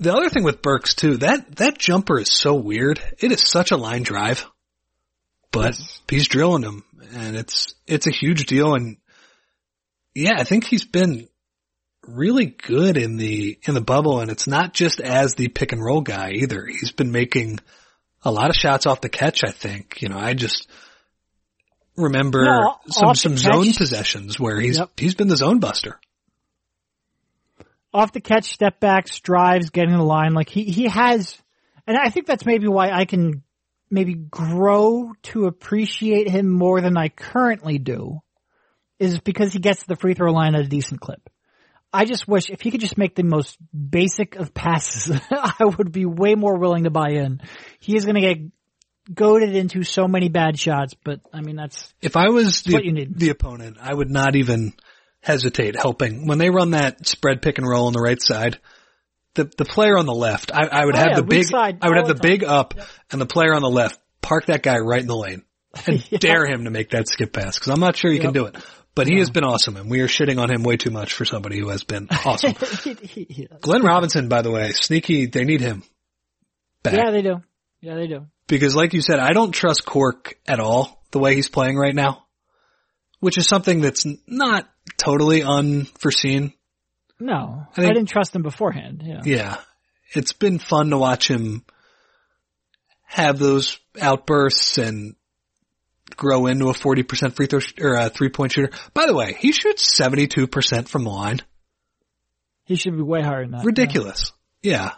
The 0.00 0.12
other 0.14 0.30
thing 0.30 0.44
with 0.44 0.62
Burks 0.62 0.94
too, 0.94 1.18
that, 1.18 1.56
that 1.56 1.78
jumper 1.78 2.18
is 2.18 2.32
so 2.32 2.54
weird. 2.54 3.00
It 3.18 3.32
is 3.32 3.42
such 3.46 3.70
a 3.70 3.76
line 3.76 4.02
drive, 4.02 4.46
but 5.52 5.74
he's 6.08 6.26
drilling 6.26 6.62
them 6.62 6.84
and 7.14 7.36
it's, 7.36 7.74
it's 7.86 8.06
a 8.06 8.10
huge 8.12 8.46
deal. 8.46 8.74
And 8.74 8.96
yeah, 10.14 10.34
I 10.38 10.44
think 10.44 10.64
he's 10.64 10.84
been 10.86 11.28
really 12.06 12.46
good 12.46 12.96
in 12.96 13.18
the, 13.18 13.58
in 13.68 13.74
the 13.74 13.80
bubble 13.82 14.20
and 14.20 14.30
it's 14.30 14.46
not 14.46 14.72
just 14.72 15.00
as 15.00 15.34
the 15.34 15.48
pick 15.48 15.72
and 15.72 15.84
roll 15.84 16.00
guy 16.00 16.30
either. 16.32 16.64
He's 16.66 16.92
been 16.92 17.12
making 17.12 17.58
a 18.22 18.32
lot 18.32 18.48
of 18.48 18.56
shots 18.56 18.86
off 18.86 19.02
the 19.02 19.08
catch, 19.10 19.44
I 19.44 19.50
think. 19.50 20.00
You 20.00 20.08
know, 20.08 20.18
I 20.18 20.32
just 20.32 20.66
remember 21.96 22.44
No, 22.44 22.76
some, 22.88 23.14
some 23.14 23.32
catch- 23.36 23.40
zone 23.52 23.72
possessions 23.74 24.40
where 24.40 24.58
he's, 24.60 24.78
Yep. 24.78 24.90
he's 24.96 25.14
been 25.14 25.28
the 25.28 25.36
zone 25.36 25.58
buster. 25.60 26.00
Off 27.92 28.12
the 28.12 28.20
catch, 28.20 28.44
step 28.44 28.80
backs, 28.80 29.18
drives, 29.20 29.70
getting 29.70 29.96
the 29.96 30.02
line. 30.02 30.32
Like 30.34 30.48
he 30.48 30.64
he 30.64 30.88
has, 30.88 31.36
and 31.86 31.96
I 31.96 32.10
think 32.10 32.26
that's 32.26 32.46
maybe 32.46 32.68
why 32.68 32.90
I 32.90 33.04
can 33.04 33.42
maybe 33.90 34.14
grow 34.14 35.12
to 35.22 35.46
appreciate 35.46 36.28
him 36.28 36.48
more 36.48 36.80
than 36.80 36.96
I 36.96 37.08
currently 37.08 37.78
do, 37.78 38.20
is 38.98 39.18
because 39.18 39.52
he 39.52 39.58
gets 39.58 39.80
to 39.80 39.88
the 39.88 39.96
free 39.96 40.14
throw 40.14 40.32
line 40.32 40.54
at 40.54 40.60
a 40.60 40.68
decent 40.68 41.00
clip. 41.00 41.28
I 41.92 42.04
just 42.04 42.28
wish 42.28 42.50
if 42.50 42.60
he 42.60 42.70
could 42.70 42.80
just 42.80 42.96
make 42.96 43.16
the 43.16 43.24
most 43.24 43.58
basic 43.74 44.36
of 44.36 44.54
passes, 44.54 45.20
I 45.30 45.64
would 45.64 45.90
be 45.90 46.06
way 46.06 46.36
more 46.36 46.56
willing 46.56 46.84
to 46.84 46.90
buy 46.90 47.10
in. 47.10 47.40
He 47.80 47.96
is 47.96 48.04
going 48.04 48.14
to 48.14 48.20
get 48.20 48.38
goaded 49.12 49.56
into 49.56 49.82
so 49.82 50.06
many 50.06 50.28
bad 50.28 50.58
shots, 50.58 50.94
but 51.04 51.20
I 51.32 51.40
mean 51.40 51.56
that's 51.56 51.92
If 52.00 52.16
I 52.16 52.28
was 52.28 52.62
the, 52.62 53.08
the 53.10 53.30
opponent, 53.30 53.78
I 53.80 53.92
would 53.92 54.10
not 54.10 54.36
even 54.36 54.74
hesitate 55.22 55.76
helping. 55.76 56.26
When 56.26 56.38
they 56.38 56.50
run 56.50 56.70
that 56.72 57.06
spread 57.06 57.42
pick 57.42 57.58
and 57.58 57.68
roll 57.68 57.86
on 57.86 57.92
the 57.92 58.00
right 58.00 58.20
side, 58.20 58.58
the, 59.34 59.44
the 59.44 59.64
player 59.64 59.96
on 59.98 60.06
the 60.06 60.14
left, 60.14 60.50
I, 60.52 60.66
I 60.66 60.84
would 60.84 60.94
Oh, 60.96 60.98
have 60.98 61.08
yeah, 61.10 61.16
the 61.16 61.22
big, 61.22 61.44
side 61.44 61.78
I 61.82 61.88
would 61.88 61.96
have 61.98 62.08
the 62.08 62.14
the 62.14 62.20
big 62.20 62.44
up 62.44 62.74
and 63.12 63.20
the 63.20 63.26
player 63.26 63.54
on 63.54 63.62
the 63.62 63.70
left, 63.70 64.00
park 64.22 64.46
that 64.46 64.62
guy 64.62 64.78
right 64.78 65.00
in 65.00 65.06
the 65.06 65.16
lane 65.16 65.42
and 65.86 66.04
Yeah. 66.10 66.18
dare 66.18 66.46
him 66.46 66.64
to 66.64 66.70
make 66.70 66.90
that 66.90 67.08
skip 67.08 67.32
pass 67.32 67.58
because 67.58 67.72
I'm 67.72 67.80
not 67.80 67.96
sure 67.96 68.10
he 68.10 68.18
can 68.18 68.32
do 68.32 68.46
it. 68.46 68.56
But 68.94 69.06
he 69.06 69.18
has 69.20 69.30
been 69.30 69.44
awesome 69.44 69.76
and 69.76 69.88
we 69.88 70.00
are 70.00 70.08
shitting 70.08 70.40
on 70.40 70.50
him 70.50 70.64
way 70.64 70.76
too 70.76 70.90
much 70.90 71.12
for 71.12 71.24
somebody 71.24 71.58
who 71.60 71.68
has 71.68 71.84
been 71.84 72.08
awesome. 72.24 72.54
yeah, 73.14 73.46
Glenn 73.60 73.82
Robinson, 73.82 74.28
by 74.28 74.42
the 74.42 74.50
way, 74.50 74.72
sneaky, 74.72 75.26
they 75.26 75.44
need 75.44 75.60
him 75.60 75.84
back. 76.82 76.94
Yeah, 76.94 77.10
they 77.12 77.22
do. 77.22 77.36
Yeah, 77.80 77.94
they 77.94 78.08
do. 78.08 78.26
because 78.48 78.74
like 78.74 78.92
you 78.92 79.00
said, 79.00 79.20
I 79.20 79.32
don't 79.32 79.52
trust 79.52 79.86
Cork 79.86 80.34
at 80.46 80.58
all 80.58 81.02
the 81.12 81.20
way 81.20 81.36
he's 81.36 81.48
playing 81.48 81.76
right 81.76 81.94
now, 81.94 82.26
which 83.20 83.38
is 83.38 83.46
something 83.46 83.80
that's 83.80 84.04
not 84.26 84.68
totally 84.96 85.42
unforeseen. 85.42 86.52
No, 87.18 87.66
I, 87.72 87.74
think- 87.74 87.94
didn't 87.94 88.08
trust 88.08 88.34
him 88.34 88.42
beforehand. 88.42 89.02
Yeah. 89.04 89.20
Yeah. 89.24 89.56
It's 90.14 90.32
been 90.32 90.58
fun 90.58 90.90
to 90.90 90.98
watch 90.98 91.28
him 91.30 91.64
have 93.04 93.38
those 93.38 93.78
outbursts 94.00 94.78
and 94.78 95.14
grow 96.16 96.46
into 96.46 96.68
a 96.68 96.72
40% 96.72 97.34
free 97.34 97.46
throw 97.46 97.58
sh- 97.60 97.74
or 97.80 97.94
a 97.94 98.08
three 98.08 98.28
point 98.28 98.52
shooter. 98.52 98.70
By 98.94 99.06
the 99.06 99.14
way, 99.14 99.34
he 99.38 99.52
shoots 99.52 99.98
72% 99.98 100.88
from 100.88 101.04
the 101.04 101.10
line. 101.10 101.40
He 102.64 102.76
should 102.76 102.96
be 102.96 103.02
way 103.02 103.20
higher 103.22 103.42
than 103.42 103.52
that. 103.52 103.64
Ridiculous. 103.64 104.32
Yeah. 104.62 104.92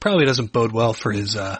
Probably 0.00 0.24
doesn't 0.26 0.52
bode 0.52 0.72
well 0.72 0.92
for 0.94 1.12
his, 1.12 1.36
uh, 1.36 1.58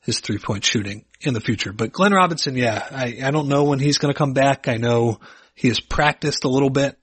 his 0.00 0.20
three 0.20 0.38
point 0.38 0.64
shooting 0.64 1.04
in 1.22 1.32
the 1.34 1.40
future. 1.40 1.72
But 1.72 1.92
Glenn 1.92 2.12
Robinson, 2.12 2.56
yeah, 2.56 2.86
I, 2.90 3.18
I 3.24 3.30
don't 3.30 3.48
know 3.48 3.64
when 3.64 3.78
he's 3.78 3.98
going 3.98 4.12
to 4.12 4.18
come 4.18 4.34
back. 4.34 4.68
I 4.68 4.76
know 4.76 5.18
he 5.54 5.68
has 5.68 5.80
practiced 5.80 6.44
a 6.44 6.48
little 6.48 6.70
bit, 6.70 6.98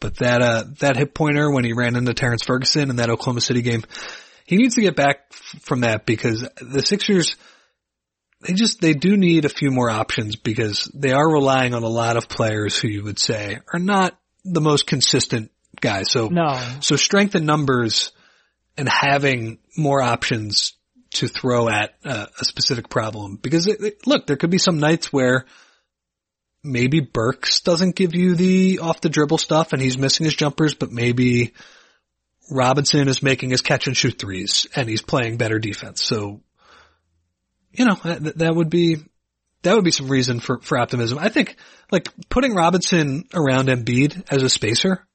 but 0.00 0.16
that, 0.18 0.42
uh, 0.42 0.64
that 0.80 0.96
hip 0.96 1.14
pointer 1.14 1.50
when 1.50 1.64
he 1.64 1.72
ran 1.72 1.96
into 1.96 2.14
Terrence 2.14 2.42
Ferguson 2.44 2.90
in 2.90 2.96
that 2.96 3.10
Oklahoma 3.10 3.40
City 3.40 3.62
game, 3.62 3.82
he 4.44 4.56
needs 4.56 4.74
to 4.74 4.80
get 4.82 4.96
back 4.96 5.18
f- 5.32 5.62
from 5.62 5.80
that 5.80 6.04
because 6.04 6.46
the 6.60 6.82
Sixers, 6.82 7.36
they 8.46 8.52
just, 8.54 8.80
they 8.80 8.92
do 8.92 9.16
need 9.16 9.44
a 9.44 9.48
few 9.48 9.70
more 9.70 9.88
options 9.88 10.36
because 10.36 10.90
they 10.94 11.12
are 11.12 11.32
relying 11.32 11.74
on 11.74 11.82
a 11.82 11.88
lot 11.88 12.16
of 12.16 12.28
players 12.28 12.76
who 12.78 12.88
you 12.88 13.04
would 13.04 13.18
say 13.18 13.60
are 13.72 13.78
not 13.78 14.18
the 14.44 14.60
most 14.60 14.86
consistent 14.86 15.50
guys. 15.80 16.10
So, 16.10 16.28
No. 16.28 16.60
so 16.80 16.96
strength 16.96 17.34
in 17.34 17.46
numbers 17.46 18.12
and 18.76 18.88
having 18.88 19.58
more 19.76 20.02
options 20.02 20.74
to 21.14 21.28
throw 21.28 21.68
at 21.68 21.94
uh, 22.04 22.26
a 22.40 22.44
specific 22.44 22.88
problem 22.90 23.36
because 23.40 23.66
it, 23.68 23.80
it- 23.80 24.06
look, 24.06 24.26
there 24.26 24.36
could 24.36 24.50
be 24.50 24.58
some 24.58 24.78
nights 24.78 25.12
where 25.12 25.46
maybe 26.64 27.00
Burks 27.00 27.60
doesn't 27.60 27.94
give 27.94 28.14
you 28.14 28.34
the 28.34 28.80
off 28.80 29.02
the 29.02 29.10
dribble 29.10 29.38
stuff 29.38 29.72
and 29.72 29.82
he's 29.82 29.98
missing 29.98 30.24
his 30.24 30.34
jumpers, 30.34 30.74
but 30.74 30.90
maybe 30.90 31.52
Robinson 32.50 33.06
is 33.08 33.22
making 33.22 33.50
his 33.50 33.60
catch 33.60 33.86
and 33.86 33.96
shoot 33.96 34.18
threes 34.18 34.66
and 34.74 34.88
he's 34.88 35.02
playing 35.02 35.36
better 35.36 35.58
defense. 35.58 36.02
So, 36.02 36.40
you 37.72 37.84
know, 37.84 37.96
that, 38.02 38.38
that 38.38 38.54
would 38.54 38.70
be, 38.70 38.96
that 39.62 39.74
would 39.74 39.84
be 39.84 39.90
some 39.90 40.08
reason 40.08 40.40
for, 40.40 40.58
for 40.60 40.78
optimism. 40.78 41.18
I 41.18 41.28
think 41.28 41.56
like 41.92 42.08
putting 42.28 42.54
Robinson 42.54 43.24
around 43.34 43.68
Embiid 43.68 44.24
as 44.30 44.42
a 44.42 44.48
spacer, 44.48 45.06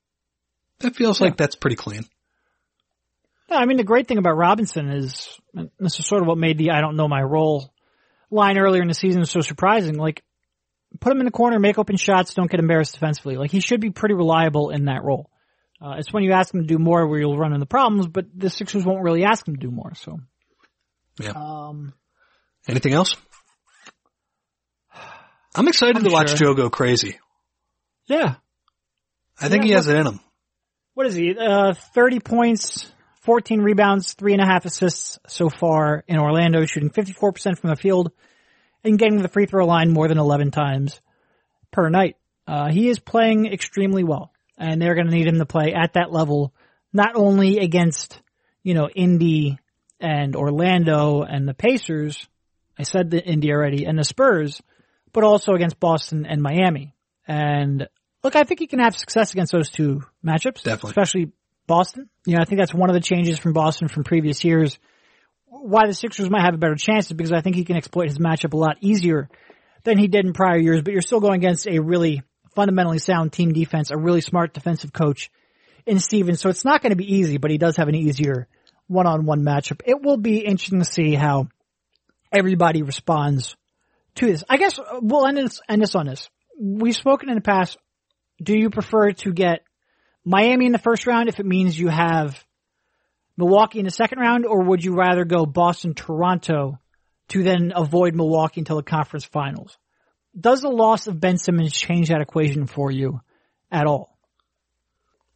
that 0.80 0.96
feels 0.96 1.20
like 1.20 1.36
that's 1.36 1.56
pretty 1.56 1.76
clean. 1.76 2.06
Yeah, 3.50 3.58
I 3.58 3.66
mean, 3.66 3.78
the 3.78 3.84
great 3.84 4.08
thing 4.08 4.20
about 4.20 4.38
Robinson 4.38 4.90
is, 4.90 5.28
this 5.80 6.00
is 6.00 6.06
sort 6.06 6.22
of 6.22 6.28
what 6.28 6.38
made 6.38 6.58
the 6.60 6.72
I 6.72 6.82
don't 6.82 6.96
know 6.96 7.08
my 7.08 7.22
role 7.22 7.74
line 8.30 8.60
earlier 8.60 8.84
in 8.84 8.88
the 8.88 8.94
season 8.94 9.26
so 9.26 9.42
surprising. 9.42 9.96
Like, 9.96 10.22
put 11.00 11.12
him 11.12 11.20
in 11.20 11.26
the 11.26 11.32
corner, 11.32 11.60
make 11.60 11.78
open 11.78 11.98
shots, 11.98 12.34
don't 12.34 12.50
get 12.50 12.60
embarrassed 12.60 12.94
defensively. 12.94 13.38
Like, 13.38 13.52
he 13.52 13.60
should 13.60 13.82
be 13.82 13.92
pretty 13.92 14.16
reliable 14.16 14.70
in 14.70 14.86
that 14.86 15.04
role. 15.04 15.30
Uh, 15.82 15.96
it's 15.98 16.12
when 16.12 16.24
you 16.24 16.32
ask 16.34 16.54
him 16.54 16.62
to 16.62 16.68
do 16.68 16.78
more 16.78 17.08
where 17.08 17.20
you'll 17.20 17.38
run 17.38 17.54
into 17.54 17.66
problems, 17.66 18.08
but 18.08 18.26
the 18.36 18.50
Sixers 18.50 18.86
won't 18.86 19.02
really 19.04 19.24
ask 19.24 19.48
him 19.48 19.56
to 19.56 19.60
do 19.62 19.72
more, 19.72 19.94
so. 19.96 20.20
Yeah. 21.20 21.32
Um, 21.36 21.94
Anything 22.68 22.94
else? 22.94 23.16
I'm 25.56 25.68
excited 25.68 25.98
I'm 25.98 26.04
to 26.04 26.10
watch 26.12 26.30
sure. 26.30 26.38
Joe 26.38 26.54
go 26.54 26.70
crazy. 26.70 27.18
yeah. 28.08 28.36
I 29.42 29.48
think 29.48 29.64
Yeah, 29.64 29.68
he 29.68 29.74
has 29.74 29.88
it 29.88 29.96
in 29.96 30.06
him. 30.06 30.20
What 30.96 31.08
is 31.08 31.16
he? 31.16 31.34
Uh, 31.38 31.74
30 31.96 32.20
points, 32.20 32.92
14 33.22 33.62
rebounds, 33.62 34.14
three 34.14 34.34
and 34.34 34.42
a 34.42 34.46
half 34.46 34.66
assists 34.66 35.18
so 35.28 35.50
far 35.50 36.04
in 36.10 36.20
Orlando, 36.20 36.66
shooting 36.66 36.90
54% 36.90 37.58
from 37.58 37.70
the 37.70 37.78
field 37.78 38.12
and 38.84 38.98
getting 38.98 39.18
to 39.18 39.24
the 39.24 39.30
free 39.30 39.46
throw 39.46 39.66
line 39.66 39.92
more 39.92 40.08
than 40.08 40.18
11 40.18 40.52
times 40.52 41.00
per 41.72 41.90
night. 41.90 42.18
Uh, 42.48 42.72
he 42.72 42.90
is 42.90 43.00
playing 43.00 43.46
extremely 43.46 44.04
well 44.04 44.32
and 44.58 44.82
they're 44.82 44.96
going 44.96 45.08
to 45.08 45.14
need 45.14 45.28
him 45.28 45.40
to 45.40 45.46
play 45.46 45.74
at 45.74 45.94
that 45.94 46.12
level, 46.12 46.54
not 46.92 47.16
only 47.16 47.60
against, 47.60 48.22
you 48.62 48.74
know, 48.74 48.90
Indy 48.90 49.58
and 50.00 50.36
Orlando 50.36 51.22
and 51.22 51.48
the 51.48 51.54
Pacers. 51.54 52.28
I 52.78 52.84
said 52.84 53.10
the 53.10 53.24
Indy 53.24 53.52
already 53.52 53.86
and 53.86 53.98
the 53.98 54.04
Spurs, 54.04 54.62
but 55.14 55.24
also 55.24 55.54
against 55.54 55.80
Boston 55.80 56.26
and 56.26 56.42
Miami. 56.42 56.94
And 57.28 57.88
look, 58.24 58.36
I 58.36 58.44
think 58.44 58.60
he 58.60 58.68
can 58.68 58.80
have 58.80 58.96
success 58.96 59.34
against 59.34 59.52
those 59.52 59.70
two 59.70 60.04
matchups. 60.26 60.64
Definitely. 60.64 60.90
Especially 60.90 61.32
Boston. 61.68 62.10
You 62.26 62.36
know, 62.36 62.42
I 62.42 62.46
think 62.46 62.60
that's 62.60 62.74
one 62.74 62.90
of 62.90 62.96
the 62.96 63.02
changes 63.02 63.40
from 63.40 63.54
Boston 63.54 63.88
from 63.88 64.04
previous 64.04 64.44
years. 64.44 64.78
Why 65.62 65.88
the 65.88 65.94
Sixers 65.94 66.30
might 66.30 66.44
have 66.44 66.54
a 66.54 66.58
better 66.58 66.76
chance 66.76 67.08
is 67.08 67.14
because 67.14 67.32
I 67.32 67.42
think 67.42 67.56
he 67.56 67.66
can 67.66 67.76
exploit 67.76 68.08
his 68.08 68.18
matchup 68.18 68.54
a 68.54 68.58
lot 68.58 68.78
easier 68.82 69.30
than 69.84 69.98
he 69.98 70.08
did 70.08 70.26
in 70.26 70.34
prior 70.34 70.58
years, 70.58 70.82
but 70.82 70.94
you're 70.94 71.02
still 71.02 71.20
going 71.20 71.36
against 71.36 71.68
a 71.68 71.80
really 71.80 72.24
fundamentally 72.56 73.00
sound 73.00 73.32
team 73.32 73.54
defense, 73.54 73.92
a 73.92 73.98
really 73.98 74.22
smart 74.22 74.54
defensive 74.54 74.92
coach 74.94 75.30
in 75.86 76.00
Stevens. 76.00 76.42
So 76.42 76.50
it's 76.50 76.66
not 76.66 76.82
going 76.82 76.92
to 76.92 76.98
be 76.98 77.16
easy, 77.16 77.38
but 77.38 77.52
he 77.52 77.58
does 77.58 77.78
have 77.78 77.88
an 77.88 77.96
easier 77.96 78.48
one-on-one 78.88 79.44
matchup. 79.44 79.82
It 79.86 80.02
will 80.02 80.18
be 80.18 80.40
interesting 80.40 80.80
to 80.80 80.86
see 80.86 81.14
how 81.14 81.48
everybody 82.32 82.82
responds 82.82 83.56
to 84.16 84.26
this. 84.26 84.44
I 84.50 84.58
guess 84.58 84.80
we'll 85.02 85.26
end 85.26 85.38
this, 85.38 85.62
end 85.70 85.82
this 85.82 85.96
on 85.96 86.08
this. 86.08 86.30
We've 86.60 86.96
spoken 86.96 87.30
in 87.30 87.36
the 87.36 87.42
past. 87.42 87.78
Do 88.42 88.58
you 88.58 88.70
prefer 88.70 89.12
to 89.12 89.32
get 89.34 89.62
Miami 90.26 90.66
in 90.66 90.72
the 90.72 90.80
first 90.80 91.08
round 91.08 91.30
if 91.30 91.40
it 91.40 91.46
means 91.46 91.80
you 91.80 91.88
have 91.88 92.44
Milwaukee 93.40 93.80
in 93.80 93.86
the 93.86 93.92
second 93.92 94.20
round, 94.20 94.46
or 94.46 94.66
would 94.66 94.84
you 94.84 94.96
rather 94.96 95.24
go 95.24 95.46
Boston, 95.46 95.94
Toronto 95.94 96.78
to 97.30 97.42
then 97.44 97.72
avoid 97.74 98.14
Milwaukee 98.14 98.60
until 98.60 98.76
the 98.76 98.84
conference 98.84 99.24
finals? 99.24 99.78
Does 100.38 100.62
the 100.62 100.70
loss 100.70 101.08
of 101.08 101.22
Ben 101.22 101.38
Simmons 101.38 101.74
change 101.74 102.10
that 102.10 102.20
equation 102.20 102.68
for 102.68 102.92
you 102.92 103.22
at 103.72 103.88
all? 103.88 104.18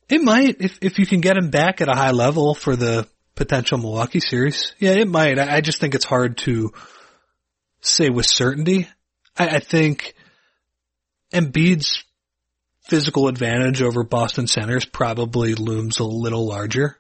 It 0.09 0.21
might 0.21 0.57
if 0.59 0.79
if 0.81 0.99
you 0.99 1.05
can 1.05 1.21
get 1.21 1.37
him 1.37 1.49
back 1.49 1.79
at 1.79 1.87
a 1.87 1.95
high 1.95 2.11
level 2.11 2.53
for 2.53 2.75
the 2.75 3.07
potential 3.35 3.77
Milwaukee 3.77 4.19
series. 4.19 4.75
Yeah, 4.79 4.91
it 4.91 5.07
might. 5.07 5.39
I, 5.39 5.55
I 5.55 5.61
just 5.61 5.79
think 5.79 5.95
it's 5.95 6.05
hard 6.05 6.37
to 6.39 6.73
say 7.79 8.09
with 8.09 8.25
certainty. 8.25 8.89
I, 9.37 9.47
I 9.47 9.59
think 9.59 10.13
Embiid's 11.33 12.03
physical 12.81 13.29
advantage 13.29 13.81
over 13.81 14.03
Boston 14.03 14.45
centers 14.45 14.83
probably 14.83 15.55
looms 15.55 15.99
a 15.99 16.03
little 16.03 16.45
larger 16.45 16.97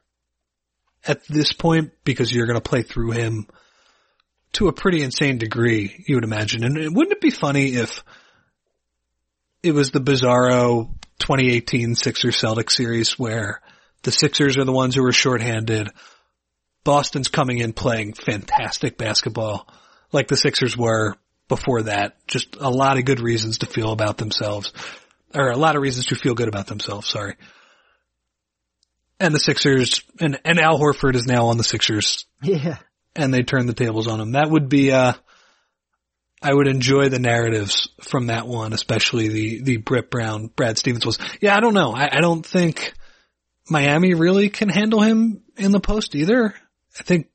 at 1.05 1.25
this 1.27 1.53
point 1.53 1.91
because 2.03 2.31
you're 2.31 2.47
going 2.47 2.59
to 2.59 2.69
play 2.69 2.83
through 2.83 3.11
him 3.11 3.47
to 4.53 4.67
a 4.67 4.73
pretty 4.73 5.01
insane 5.01 5.37
degree, 5.37 6.03
you 6.07 6.15
would 6.15 6.23
imagine. 6.23 6.63
And 6.63 6.95
wouldn't 6.95 7.13
it 7.13 7.21
be 7.21 7.31
funny 7.31 7.73
if 7.73 8.03
it 9.63 9.71
was 9.73 9.91
the 9.91 9.99
bizarro 9.99 10.89
2018 11.19 11.95
Sixers 11.95 12.35
Celtics 12.35 12.71
series 12.71 13.17
where 13.17 13.61
the 14.03 14.11
Sixers 14.11 14.57
are 14.57 14.65
the 14.65 14.71
ones 14.71 14.95
who 14.95 15.05
are 15.05 15.13
shorthanded. 15.13 15.89
Boston's 16.83 17.29
coming 17.29 17.59
in 17.59 17.71
playing 17.71 18.13
fantastic 18.13 18.97
basketball 18.97 19.67
like 20.11 20.27
the 20.27 20.35
Sixers 20.35 20.77
were 20.77 21.15
before 21.47 21.83
that. 21.83 22.27
Just 22.27 22.57
a 22.59 22.69
lot 22.69 22.97
of 22.97 23.05
good 23.05 23.21
reasons 23.21 23.59
to 23.59 23.65
feel 23.65 23.91
about 23.91 24.17
themselves 24.17 24.73
or 25.33 25.49
a 25.49 25.57
lot 25.57 25.75
of 25.75 25.81
reasons 25.81 26.07
to 26.07 26.15
feel 26.15 26.35
good 26.35 26.49
about 26.49 26.67
themselves. 26.67 27.07
Sorry. 27.07 27.35
And 29.23 29.33
the 29.33 29.39
Sixers 29.39 30.03
and, 30.19 30.37
and 30.43 30.59
Al 30.59 30.77
Horford 30.77 31.15
is 31.15 31.25
now 31.25 31.45
on 31.45 31.57
the 31.57 31.63
Sixers 31.63 32.25
Yeah. 32.41 32.77
and 33.15 33.33
they 33.33 33.41
turn 33.43 33.67
the 33.67 33.73
tables 33.73 34.05
on 34.07 34.19
him. 34.19 34.33
That 34.33 34.49
would 34.49 34.67
be, 34.67 34.91
uh, 34.91 35.13
I 36.41 36.53
would 36.53 36.67
enjoy 36.67 37.07
the 37.07 37.19
narratives 37.19 37.87
from 38.01 38.27
that 38.27 38.47
one, 38.47 38.73
especially 38.73 39.29
the, 39.29 39.61
the 39.61 39.77
Brett 39.77 40.09
Brown, 40.09 40.47
Brad 40.53 40.77
Stevens 40.77 41.05
was. 41.05 41.19
Yeah, 41.39 41.55
I 41.55 41.61
don't 41.61 41.73
know. 41.73 41.93
I, 41.93 42.17
I 42.17 42.19
don't 42.19 42.45
think 42.45 42.93
Miami 43.69 44.13
really 44.13 44.49
can 44.49 44.67
handle 44.67 44.99
him 44.99 45.41
in 45.55 45.71
the 45.71 45.79
post 45.79 46.15
either. 46.15 46.53
I 46.99 47.03
think 47.03 47.29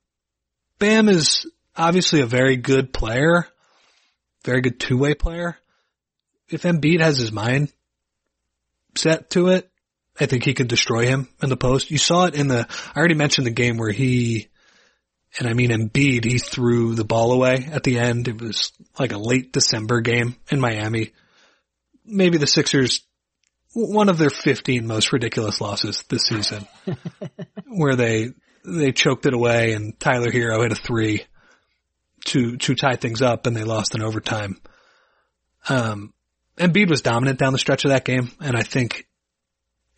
Bam 0.78 1.08
is 1.08 1.50
obviously 1.74 2.20
a 2.20 2.26
very 2.26 2.56
good 2.56 2.92
player, 2.92 3.46
very 4.44 4.60
good 4.60 4.78
two-way 4.78 5.14
player. 5.14 5.56
If 6.50 6.64
Embiid 6.64 7.00
has 7.00 7.16
his 7.16 7.32
mind 7.32 7.72
set 8.94 9.30
to 9.30 9.48
it, 9.48 9.70
I 10.20 10.26
think 10.26 10.44
he 10.44 10.54
can 10.54 10.66
destroy 10.66 11.06
him 11.06 11.28
in 11.42 11.48
the 11.48 11.56
post. 11.56 11.90
You 11.90 11.98
saw 11.98 12.26
it 12.26 12.34
in 12.34 12.48
the, 12.48 12.66
I 12.94 12.98
already 12.98 13.14
mentioned 13.14 13.46
the 13.46 13.52
game 13.52 13.76
where 13.76 13.92
he, 13.92 14.48
and 15.38 15.48
I 15.48 15.52
mean 15.52 15.70
Embiid, 15.70 16.24
he 16.24 16.38
threw 16.38 16.94
the 16.94 17.04
ball 17.04 17.32
away 17.32 17.68
at 17.70 17.84
the 17.84 17.98
end. 17.98 18.26
It 18.28 18.40
was 18.40 18.72
like 18.98 19.12
a 19.12 19.18
late 19.18 19.52
December 19.52 20.00
game 20.00 20.36
in 20.50 20.60
Miami. 20.60 21.12
Maybe 22.04 22.38
the 22.38 22.46
Sixers, 22.46 23.02
one 23.74 24.08
of 24.08 24.18
their 24.18 24.30
15 24.30 24.86
most 24.86 25.12
ridiculous 25.12 25.60
losses 25.60 26.02
this 26.08 26.22
season, 26.22 26.66
where 27.66 27.94
they, 27.94 28.30
they 28.64 28.92
choked 28.92 29.26
it 29.26 29.34
away 29.34 29.72
and 29.72 29.98
Tyler 30.00 30.30
Herro 30.30 30.62
hit 30.62 30.72
a 30.72 30.74
three 30.74 31.24
to, 32.26 32.56
to 32.56 32.74
tie 32.74 32.96
things 32.96 33.22
up 33.22 33.46
and 33.46 33.54
they 33.54 33.64
lost 33.64 33.94
in 33.94 34.02
overtime. 34.02 34.60
Um, 35.68 36.12
Embiid 36.56 36.90
was 36.90 37.02
dominant 37.02 37.38
down 37.38 37.52
the 37.52 37.58
stretch 37.58 37.84
of 37.84 37.90
that 37.90 38.04
game 38.04 38.30
and 38.40 38.56
I 38.56 38.62
think 38.62 39.07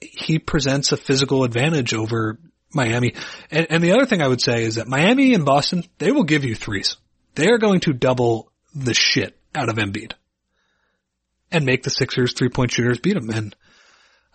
he 0.01 0.39
presents 0.39 0.93
a 0.93 0.97
physical 0.97 1.45
advantage 1.45 1.95
over 1.95 2.39
Miami. 2.73 3.15
And, 3.51 3.67
and 3.71 3.83
the 3.83 3.93
other 3.93 4.07
thing 4.07 4.23
I 4.23 4.29
would 4.29 4.41
say 4.41 4.65
is 4.65 4.77
that 4.77 4.89
Miami 4.89 5.35
and 5.35 5.45
Boston, 5.45 5.85
they 5.99 6.13
will 6.13 6.25
give 6.25 6.45
you 6.45 6.55
threes. 6.55 6.97
They 7.35 7.49
are 7.49 7.59
going 7.59 7.81
to 7.81 7.93
double 7.93 8.53
the 8.75 8.95
shit 8.95 9.37
out 9.55 9.69
of 9.69 9.77
Embiid 9.77 10.13
and 11.51 11.65
make 11.65 11.83
the 11.83 11.91
Sixers 11.91 12.33
three 12.33 12.49
point 12.49 12.73
shooters 12.73 12.99
beat 12.99 13.15
them. 13.15 13.31
And 13.31 13.55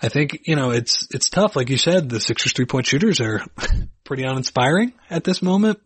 I 0.01 0.09
think, 0.09 0.41
you 0.45 0.55
know, 0.55 0.71
it's, 0.71 1.07
it's 1.11 1.29
tough. 1.29 1.55
Like 1.55 1.69
you 1.69 1.77
said, 1.77 2.09
the 2.09 2.19
Sixers 2.19 2.53
three 2.53 2.65
point 2.65 2.85
shooters 2.85 3.21
are 3.21 3.41
pretty 4.03 4.23
uninspiring 4.23 4.93
at 5.09 5.23
this 5.23 5.41
moment. 5.41 5.79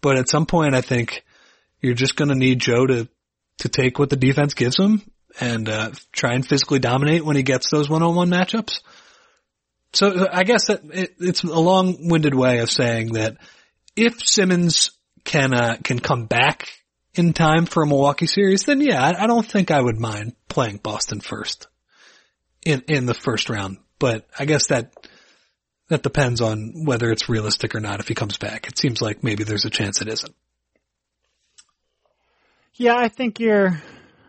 But 0.00 0.18
at 0.18 0.28
some 0.28 0.46
point, 0.46 0.74
I 0.74 0.80
think 0.80 1.24
you're 1.80 1.94
just 1.94 2.16
going 2.16 2.28
to 2.28 2.34
need 2.34 2.60
Joe 2.60 2.86
to, 2.86 3.08
to 3.58 3.68
take 3.68 3.98
what 3.98 4.10
the 4.10 4.16
defense 4.16 4.54
gives 4.54 4.78
him 4.78 5.02
and, 5.40 5.68
uh, 5.68 5.90
try 6.12 6.34
and 6.34 6.46
physically 6.46 6.78
dominate 6.78 7.24
when 7.24 7.36
he 7.36 7.42
gets 7.42 7.70
those 7.70 7.88
one 7.88 8.02
on 8.02 8.14
one 8.14 8.30
matchups. 8.30 8.80
So 9.92 10.28
I 10.32 10.44
guess 10.44 10.68
that 10.68 10.80
it, 10.92 11.14
it's 11.20 11.42
a 11.42 11.48
long-winded 11.48 12.34
way 12.34 12.60
of 12.60 12.70
saying 12.70 13.12
that 13.12 13.36
if 13.94 14.22
Simmons 14.22 14.90
can 15.24 15.52
uh, 15.54 15.76
can 15.84 15.98
come 15.98 16.26
back 16.26 16.68
in 17.14 17.32
time 17.32 17.66
for 17.66 17.82
a 17.82 17.86
Milwaukee 17.86 18.26
series, 18.26 18.64
then 18.64 18.80
yeah, 18.80 19.02
I, 19.02 19.24
I 19.24 19.26
don't 19.26 19.46
think 19.46 19.70
I 19.70 19.80
would 19.80 20.00
mind 20.00 20.34
playing 20.48 20.78
Boston 20.78 21.20
first 21.20 21.66
in 22.64 22.82
in 22.88 23.06
the 23.06 23.14
first 23.14 23.50
round. 23.50 23.78
But 23.98 24.26
I 24.38 24.46
guess 24.46 24.68
that 24.68 24.92
that 25.88 26.02
depends 26.02 26.40
on 26.40 26.86
whether 26.86 27.10
it's 27.10 27.28
realistic 27.28 27.74
or 27.74 27.80
not. 27.80 28.00
If 28.00 28.08
he 28.08 28.14
comes 28.14 28.38
back, 28.38 28.66
it 28.66 28.78
seems 28.78 29.02
like 29.02 29.22
maybe 29.22 29.44
there's 29.44 29.66
a 29.66 29.70
chance 29.70 30.00
it 30.00 30.08
isn't. 30.08 30.34
Yeah, 32.74 32.96
I 32.96 33.08
think 33.08 33.38
you're, 33.38 33.82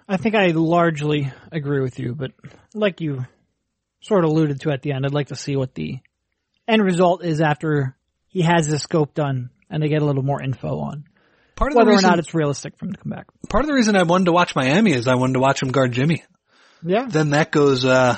I 0.07 0.17
think 0.17 0.35
I 0.35 0.47
largely 0.47 1.31
agree 1.51 1.81
with 1.81 1.99
you, 1.99 2.13
but 2.15 2.31
like 2.73 3.01
you 3.01 3.25
sort 4.01 4.23
of 4.23 4.31
alluded 4.31 4.61
to 4.61 4.71
at 4.71 4.81
the 4.81 4.91
end, 4.91 5.05
I'd 5.05 5.13
like 5.13 5.27
to 5.27 5.35
see 5.35 5.55
what 5.55 5.73
the 5.73 5.99
end 6.67 6.83
result 6.83 7.23
is 7.23 7.41
after 7.41 7.95
he 8.27 8.41
has 8.41 8.65
his 8.65 8.81
scope 8.81 9.13
done 9.13 9.49
and 9.69 9.81
they 9.81 9.87
get 9.87 10.01
a 10.01 10.05
little 10.05 10.23
more 10.23 10.41
info 10.41 10.79
on 10.79 11.05
Part 11.55 11.71
of 11.71 11.75
whether 11.75 11.85
the 11.85 11.95
reason, 11.95 12.05
or 12.05 12.09
not 12.09 12.19
it's 12.19 12.33
realistic 12.33 12.77
for 12.77 12.85
him 12.85 12.93
to 12.93 12.99
come 12.99 13.11
back. 13.11 13.27
part 13.49 13.63
of 13.63 13.67
the 13.67 13.73
reason 13.73 13.95
I 13.95 14.03
wanted 14.03 14.25
to 14.25 14.31
watch 14.31 14.55
Miami 14.55 14.91
is 14.91 15.07
I 15.07 15.15
wanted 15.15 15.33
to 15.33 15.39
watch 15.39 15.61
him 15.61 15.71
guard 15.71 15.91
Jimmy. 15.91 16.23
Yeah. 16.85 17.05
then 17.07 17.29
that 17.29 17.51
goes 17.51 17.85
uh 17.85 18.17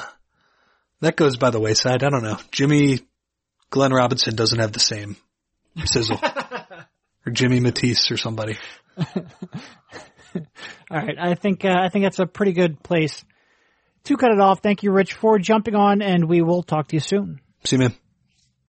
that 1.01 1.15
goes 1.15 1.37
by 1.37 1.51
the 1.51 1.59
wayside. 1.59 2.03
I 2.03 2.09
don't 2.09 2.23
know. 2.23 2.37
Jimmy 2.51 2.99
Glenn 3.69 3.93
Robinson 3.93 4.35
doesn't 4.35 4.59
have 4.59 4.71
the 4.71 4.79
same 4.79 5.17
sizzle. 5.83 6.19
or 7.25 7.31
Jimmy 7.31 7.59
Matisse 7.59 8.09
or 8.11 8.17
somebody. 8.17 8.57
All 10.91 10.97
right. 10.97 11.15
I 11.19 11.35
think, 11.35 11.65
uh, 11.65 11.75
I 11.77 11.89
think 11.89 12.05
that's 12.05 12.19
a 12.19 12.25
pretty 12.25 12.53
good 12.53 12.81
place 12.83 13.23
to 14.05 14.17
cut 14.17 14.31
it 14.31 14.39
off. 14.39 14.61
Thank 14.61 14.83
you, 14.83 14.91
Rich, 14.91 15.13
for 15.13 15.39
jumping 15.39 15.75
on 15.75 16.01
and 16.01 16.25
we 16.25 16.41
will 16.41 16.63
talk 16.63 16.87
to 16.89 16.95
you 16.95 16.99
soon. 16.99 17.41
See 17.63 17.75
you 17.75 17.79
man. 17.79 17.95